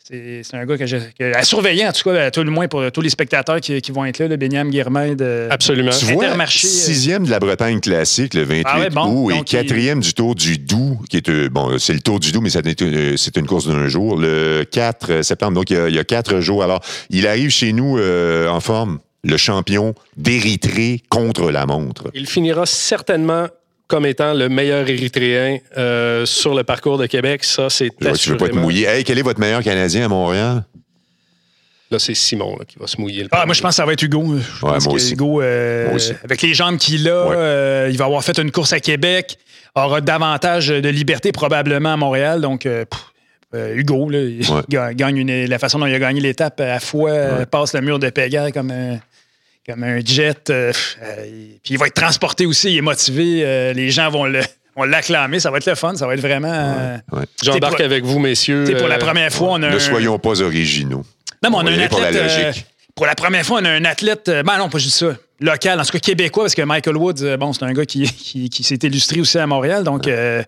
C'est 0.10 0.56
un 0.56 0.66
gars 0.66 0.78
que 0.78 0.86
j'ai 0.86 1.00
que- 1.18 1.36
à 1.36 1.44
surveiller, 1.44 1.88
en 1.88 1.92
tout 1.92 2.04
cas, 2.10 2.26
à 2.26 2.32
tout 2.32 2.44
le 2.44 2.50
moins 2.52 2.68
pour 2.68 2.92
tous 2.92 3.02
les 3.02 3.10
spectateurs 3.10 3.62
qui, 3.62 3.80
qui 3.82 3.92
vont 3.92 4.06
être 4.06 4.20
là, 4.20 4.28
le 4.28 4.38
Benyam 4.38 4.70
Guirmain 4.70 5.14
de 5.16 5.48
Absolument. 5.52 5.92
Tu 5.92 6.06
vois, 6.06 6.24
Intermarché, 6.26 6.68
euh. 6.68 6.70
sixième 6.70 7.26
de 7.26 7.30
la 7.32 7.40
Bretagne 7.40 7.80
classique, 7.80 8.34
le 8.34 8.44
28 8.44 8.64
Ah 8.68 8.80
ouais, 8.80 8.90
bon, 8.90 9.06
août, 9.26 9.32
et 9.32 9.38
donc 9.38 9.52
il- 9.52 9.56
quatrième 9.58 10.00
du 10.00 10.14
Tour 10.14 10.36
du 10.36 10.58
Doubs, 10.58 10.98
qui 11.10 11.18
est, 11.18 11.30
euh, 11.30 11.50
bon, 11.50 11.78
c'est 11.78 11.94
le 11.94 12.00
Tour 12.00 12.20
du 12.20 12.32
Doubs, 12.32 12.42
mais 12.42 12.50
euh, 12.56 13.16
c'est 13.18 13.38
une 13.38 13.46
course 13.46 13.68
d'un 13.68 13.88
jour, 13.88 14.18
le 14.18 14.64
4 14.70 15.22
septembre, 15.22 15.54
donc 15.54 15.70
il 15.70 15.76
y 15.78 15.80
a, 15.80 15.90
il 15.90 15.96
y 15.96 16.00
a 16.00 16.04
quatre 16.04 16.40
jours. 16.40 16.64
Alors, 16.64 16.82
il 17.10 17.28
arrive 17.28 17.50
chez 17.52 17.72
nous 17.74 17.98
euh, 18.00 18.48
en 18.48 18.60
forme, 18.60 19.00
le 19.24 19.36
champion 19.38 19.94
d'Érythrée 20.16 21.02
contre 21.10 21.52
la 21.52 21.66
montre. 21.66 22.10
Il 22.14 22.26
finira 22.28 22.66
certainement 22.66 23.48
comme 23.90 24.06
étant 24.06 24.34
le 24.34 24.48
meilleur 24.48 24.88
Érythréen 24.88 25.58
euh, 25.78 26.26
sur 26.26 26.54
le 26.56 26.64
parcours 26.64 26.98
de 26.98 27.08
Québec. 27.08 27.44
Ça, 27.44 27.70
c'est 27.70 27.90
tu 28.18 28.30
veux 28.30 28.38
pas 28.38 28.48
te 28.48 28.56
mouiller. 28.56 28.86
Hey, 28.86 29.04
quel 29.04 29.18
est 29.20 29.24
votre 29.24 29.40
meilleur 29.42 29.62
Canadien 29.64 30.06
à 30.06 30.08
Montréal? 30.08 30.64
Là, 31.92 31.98
c'est 31.98 32.14
Simon 32.14 32.56
là, 32.60 32.66
qui 32.66 32.78
va 32.78 32.86
se 32.86 33.02
mouiller. 33.02 33.24
le 33.24 33.30
Ah, 33.32 33.46
moi, 33.48 33.56
je 33.56 33.62
pense 33.62 33.72
que 33.72 33.76
ça 33.78 33.86
va 33.86 33.94
être 33.94 34.04
Hugo. 34.04 34.24
Je 34.38 34.66
Ouais, 34.66 34.74
pense 34.74 34.84
moi 34.86 34.94
que 34.94 34.96
aussi. 34.98 35.14
Hugo, 35.14 35.42
euh, 35.42 35.86
Moi 35.88 35.96
aussi. 35.96 36.14
avec 36.24 36.42
les 36.44 36.54
jambes 36.54 36.78
qu'il 36.78 37.10
a, 37.10 37.28
Ouais. 37.30 37.36
euh, 37.36 37.88
il 37.92 37.98
va 37.98 38.06
avoir 38.06 38.24
fait 38.24 38.38
une 38.38 38.52
course 38.52 38.74
à 38.74 38.80
Québec, 38.80 39.38
aura 39.76 40.00
davantage 40.00 40.68
de 40.68 40.90
liberté 40.90 41.32
probablement 41.32 41.94
à 41.94 41.98
Montréal. 41.98 42.42
Donc, 42.42 42.68
euh, 42.68 42.86
pff, 42.86 43.02
euh, 43.56 43.74
Hugo, 43.76 44.08
là, 44.12 44.20
il 44.20 44.48
Ouais. 44.52 44.62
gagne 44.96 45.18
une- 45.18 45.46
la 45.48 45.58
façon 45.58 45.80
dont 45.80 45.88
il 45.88 45.96
a 45.96 46.00
gagné 46.00 46.22
l'étape 46.22 46.60
à 46.62 46.80
fois, 46.80 47.44
passe 47.50 47.74
le 47.74 47.82
mur 47.82 47.98
de 47.98 48.12
Pégard 48.12 48.52
comme 48.52 48.70
un, 48.70 49.00
comme 49.70 49.84
un 49.84 50.00
jet. 50.04 50.50
euh, 50.50 50.72
euh, 51.04 51.26
il- 51.28 51.60
puis 51.64 51.74
il 51.76 51.78
va 51.78 51.88
être 51.88 51.94
transporté 51.94 52.46
aussi, 52.46 52.72
il 52.72 52.78
est 52.78 52.82
motivé. 52.82 53.42
euh, 53.44 53.74
les 53.74 53.90
gens 53.92 54.10
vont 54.10 54.26
le- 54.26 54.42
vont 54.76 54.84
l'acclamer. 54.84 55.40
Ça 55.40 55.52
va 55.52 55.58
être 55.58 55.66
le 55.68 55.76
fun. 55.76 55.96
Ça 55.96 56.08
va 56.08 56.14
être 56.16 56.22
vraiment. 56.22 56.52
euh, 56.54 56.98
Ouais. 57.12 57.24
J'embarque 57.44 57.82
avec 57.82 58.04
vous, 58.04 58.20
messieurs. 58.20 58.64
pour 58.78 58.88
la 58.88 58.98
première 58.98 59.32
fois, 59.32 59.50
on 59.52 59.56
a 59.64 59.70
Ne 59.70 59.76
un- 59.76 59.80
soyons 59.80 60.18
pas 60.20 60.42
originaux. 60.42 61.04
non, 61.44 61.50
mais 61.50 61.56
on, 61.56 61.60
On 61.60 61.68
a 61.68 61.70
un 61.72 61.74
aller 61.74 61.88
pour 61.90 62.00
la 62.02 62.08
athlète. 62.08 62.24
euh, 62.32 62.48
logique. 62.48 62.66
pour 62.96 63.06
la 63.06 63.16
première 63.16 63.46
fois, 63.46 63.60
on 63.62 63.66
a 63.66 63.70
un 63.70 63.86
athlète. 63.86 64.26
ben 64.46 64.58
non, 64.58 64.70
pas 64.70 64.78
juste 64.80 64.98
ça. 64.98 65.16
Local, 65.42 65.80
en 65.80 65.84
tout 65.86 65.92
cas 65.92 66.00
québécois, 66.00 66.44
parce 66.44 66.56
que 66.56 66.62
Michael 66.64 66.98
Woods, 66.98 67.38
bon, 67.38 67.54
c'est 67.54 67.64
un 67.64 67.72
gars 67.72 67.86
qui, 67.86 68.04
qui, 68.12 68.50
qui 68.50 68.62
s'est 68.64 68.76
illustré 68.84 69.22
aussi 69.22 69.38
à 69.38 69.48
Montréal. 69.48 69.86
Donc, 69.86 70.06
euh, 70.06 70.44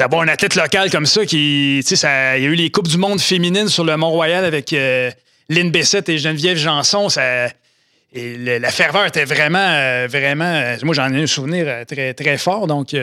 d'avoir 0.00 0.22
un 0.22 0.28
athlète 0.28 0.56
local 0.56 0.90
comme 0.90 1.06
ça, 1.06 1.24
qui, 1.24 1.78
tu 1.82 1.88
sais, 1.90 1.94
ça- 1.96 2.36
il 2.36 2.42
y 2.42 2.46
a 2.46 2.48
eu 2.48 2.54
les 2.56 2.68
Coupes 2.70 2.88
du 2.88 2.96
Monde 2.98 3.20
féminines 3.20 3.68
sur 3.68 3.84
le 3.84 3.96
Mont-Royal 3.96 4.44
avec 4.44 4.72
euh, 4.72 5.08
Lynn 5.48 5.70
Bessette 5.70 6.08
et 6.08 6.18
Geneviève 6.18 6.56
Janson. 6.56 7.08
Ça, 7.08 7.46
et 8.14 8.58
la 8.60 8.70
ferveur 8.70 9.06
était 9.06 9.24
vraiment, 9.24 9.58
euh, 9.58 10.06
vraiment. 10.08 10.44
euh, 10.44 10.76
moi, 10.84 10.94
j'en 10.94 11.12
ai 11.12 11.22
un 11.22 11.26
souvenir 11.26 11.66
euh, 11.66 11.84
très, 11.84 12.14
très 12.14 12.38
fort. 12.38 12.68
Donc, 12.68 12.94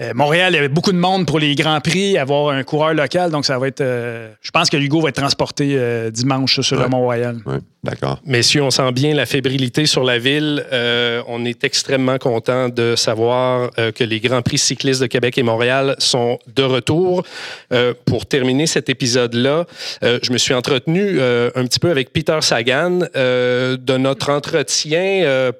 euh, 0.00 0.12
Montréal, 0.14 0.52
il 0.52 0.56
y 0.56 0.58
avait 0.58 0.68
beaucoup 0.68 0.92
de 0.92 0.98
monde 0.98 1.26
pour 1.26 1.38
les 1.38 1.54
grands 1.54 1.80
prix, 1.80 2.16
avoir 2.18 2.54
un 2.54 2.62
coureur 2.62 2.94
local. 2.94 3.30
Donc, 3.30 3.44
ça 3.44 3.58
va 3.58 3.66
être. 3.68 3.80
euh, 3.80 4.30
je 4.40 4.50
pense 4.50 4.70
que 4.70 4.76
Hugo 4.76 5.00
va 5.00 5.08
être 5.08 5.16
transporté 5.16 5.72
euh, 5.76 6.10
dimanche 6.10 6.60
sur 6.60 6.78
le. 6.80 6.88
Mont-Royal. 6.88 7.38
Ouais, 7.46 7.58
D'accord. 7.82 8.20
Messieurs, 8.24 8.62
on 8.62 8.70
sent 8.70 8.90
bien 8.92 9.14
la 9.14 9.26
fébrilité 9.26 9.86
sur 9.86 10.04
la 10.04 10.18
ville. 10.18 10.64
Euh, 10.72 11.22
on 11.26 11.44
est 11.44 11.64
extrêmement 11.64 12.18
content 12.18 12.68
de 12.68 12.94
savoir 12.96 13.70
euh, 13.78 13.92
que 13.92 14.04
les 14.04 14.20
Grands 14.20 14.42
Prix 14.42 14.58
cyclistes 14.58 15.00
de 15.00 15.06
Québec 15.06 15.38
et 15.38 15.42
Montréal 15.42 15.94
sont 15.98 16.38
de 16.54 16.62
retour. 16.62 17.24
Euh, 17.72 17.94
pour 18.04 18.26
terminer 18.26 18.66
cet 18.66 18.88
épisode-là, 18.88 19.64
euh, 20.02 20.18
je 20.22 20.32
me 20.32 20.38
suis 20.38 20.54
entretenu 20.54 21.18
euh, 21.20 21.50
un 21.54 21.64
petit 21.66 21.78
peu 21.78 21.90
avec 21.90 22.12
Peter 22.12 22.38
Sagan 22.40 23.00
euh, 23.16 23.76
de 23.76 23.96
notre 23.96 24.30
entretien. 24.30 25.52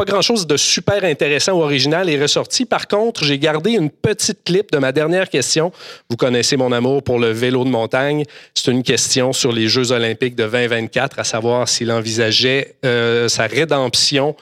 Pas 0.00 0.12
grand-chose 0.12 0.46
de 0.46 0.56
super 0.56 1.04
intéressant 1.04 1.52
ou 1.52 1.62
original 1.62 2.08
est 2.08 2.18
ressorti. 2.18 2.64
Par 2.64 2.88
contre, 2.88 3.22
j'ai 3.22 3.38
gardé 3.38 3.72
une 3.72 3.90
petite 3.90 4.44
clip 4.44 4.72
de 4.72 4.78
ma 4.78 4.92
dernière 4.92 5.28
question. 5.28 5.72
Vous 6.08 6.16
connaissez 6.16 6.56
mon 6.56 6.72
amour 6.72 7.02
pour 7.02 7.18
le 7.18 7.30
vélo 7.32 7.64
de 7.64 7.68
montagne. 7.68 8.24
C'est 8.54 8.70
une 8.70 8.82
question 8.82 9.34
sur 9.34 9.52
les 9.52 9.68
Jeux 9.68 9.92
olympiques 9.92 10.36
de 10.36 10.44
2024, 10.44 11.18
à 11.18 11.24
savoir 11.24 11.68
s'il 11.68 11.92
envisageait 11.92 12.76
euh, 12.82 13.28
sa 13.28 13.46
rédemption 13.46 14.36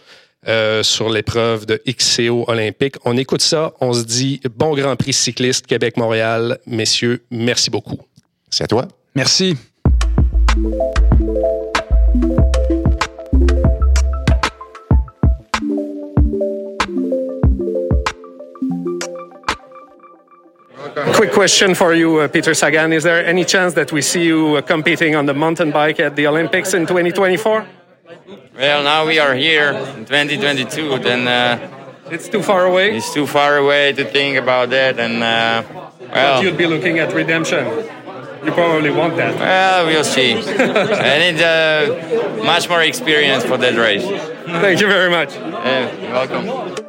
euh, 0.47 0.85
sur 0.85 1.11
l'épreuve 1.11 1.67
de 1.67 1.83
XCO 1.89 2.45
olympique. 2.47 2.95
On 3.05 3.17
écoute 3.17 3.43
ça. 3.43 3.73
On 3.81 3.93
se 3.93 4.05
dit 4.05 4.41
bon 4.55 4.77
Grand 4.77 4.95
Prix 4.95 5.13
cycliste 5.13 5.67
Québec-Montréal. 5.67 6.59
Messieurs, 6.69 7.25
merci 7.33 7.69
beaucoup. 7.69 7.99
C'est 8.49 8.63
à 8.63 8.69
toi? 8.69 8.87
Merci. 9.17 9.57
Quick 21.14 21.32
question 21.32 21.74
for 21.74 21.92
you, 21.94 22.18
uh, 22.18 22.28
Peter 22.28 22.55
Sagan. 22.55 22.92
Is 22.92 23.03
there 23.05 23.24
any 23.24 23.44
chance 23.44 23.74
that 23.74 23.92
we 23.92 24.03
see 24.03 24.24
you 24.24 24.57
uh, 24.57 24.62
competing 24.62 25.14
on 25.16 25.26
the 25.26 25.34
mountain 25.34 25.70
bike 25.70 26.01
at 26.01 26.16
the 26.16 26.26
Olympics 26.26 26.74
in 26.74 26.86
2024? 26.86 27.66
Well, 28.57 28.82
now 28.82 29.07
we 29.07 29.18
are 29.18 29.34
here 29.34 29.70
in 29.96 30.05
2022. 30.05 30.99
Then 30.99 31.28
uh, 31.28 31.59
It's 32.11 32.28
too 32.28 32.42
far 32.42 32.64
away. 32.66 32.96
it's 32.96 33.12
too 33.12 33.26
far 33.26 33.57
away 33.59 33.92
to 33.92 34.05
think 34.05 34.38
about 34.38 34.70
that. 34.70 34.99
And 34.99 35.22
uh, 35.22 35.62
well, 36.12 36.42
You'd 36.42 36.57
be 36.57 36.66
looking 36.66 36.99
at 36.99 37.12
redemption. 37.12 37.66
You 38.44 38.53
probably 38.53 38.90
want 38.90 39.16
that. 39.16 39.34
well, 39.34 39.86
we'll 39.86 40.05
see. 40.05 40.32
I 40.34 41.18
need 41.32 41.40
uh, 41.42 42.44
much 42.44 42.68
more 42.68 42.82
experience 42.82 43.44
for 43.44 43.57
that 43.59 43.74
race. 43.76 44.05
Thank 44.46 44.80
you 44.80 44.86
very 44.86 45.11
much. 45.11 45.34
Yeah, 45.34 45.90
you're 46.01 46.12
welcome. 46.12 46.84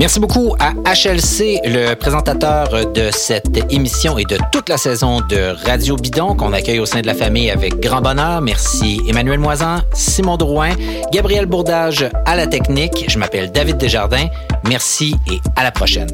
Merci 0.00 0.18
beaucoup 0.18 0.56
à 0.58 0.72
HLC, 0.90 1.60
le 1.62 1.92
présentateur 1.92 2.90
de 2.90 3.10
cette 3.12 3.70
émission 3.70 4.16
et 4.16 4.24
de 4.24 4.38
toute 4.50 4.70
la 4.70 4.78
saison 4.78 5.20
de 5.20 5.54
Radio 5.66 5.96
Bidon 5.96 6.34
qu'on 6.34 6.54
accueille 6.54 6.78
au 6.78 6.86
sein 6.86 7.02
de 7.02 7.06
la 7.06 7.12
famille 7.12 7.50
avec 7.50 7.78
grand 7.80 8.00
bonheur. 8.00 8.40
Merci 8.40 8.98
Emmanuel 9.06 9.38
Moisan, 9.38 9.80
Simon 9.92 10.38
Drouin, 10.38 10.70
Gabriel 11.12 11.44
Bourdage 11.44 12.08
à 12.24 12.34
la 12.34 12.46
technique. 12.46 13.04
Je 13.08 13.18
m'appelle 13.18 13.52
David 13.52 13.76
Desjardins. 13.76 14.28
Merci 14.66 15.16
et 15.30 15.38
à 15.54 15.64
la 15.64 15.70
prochaine. 15.70 16.08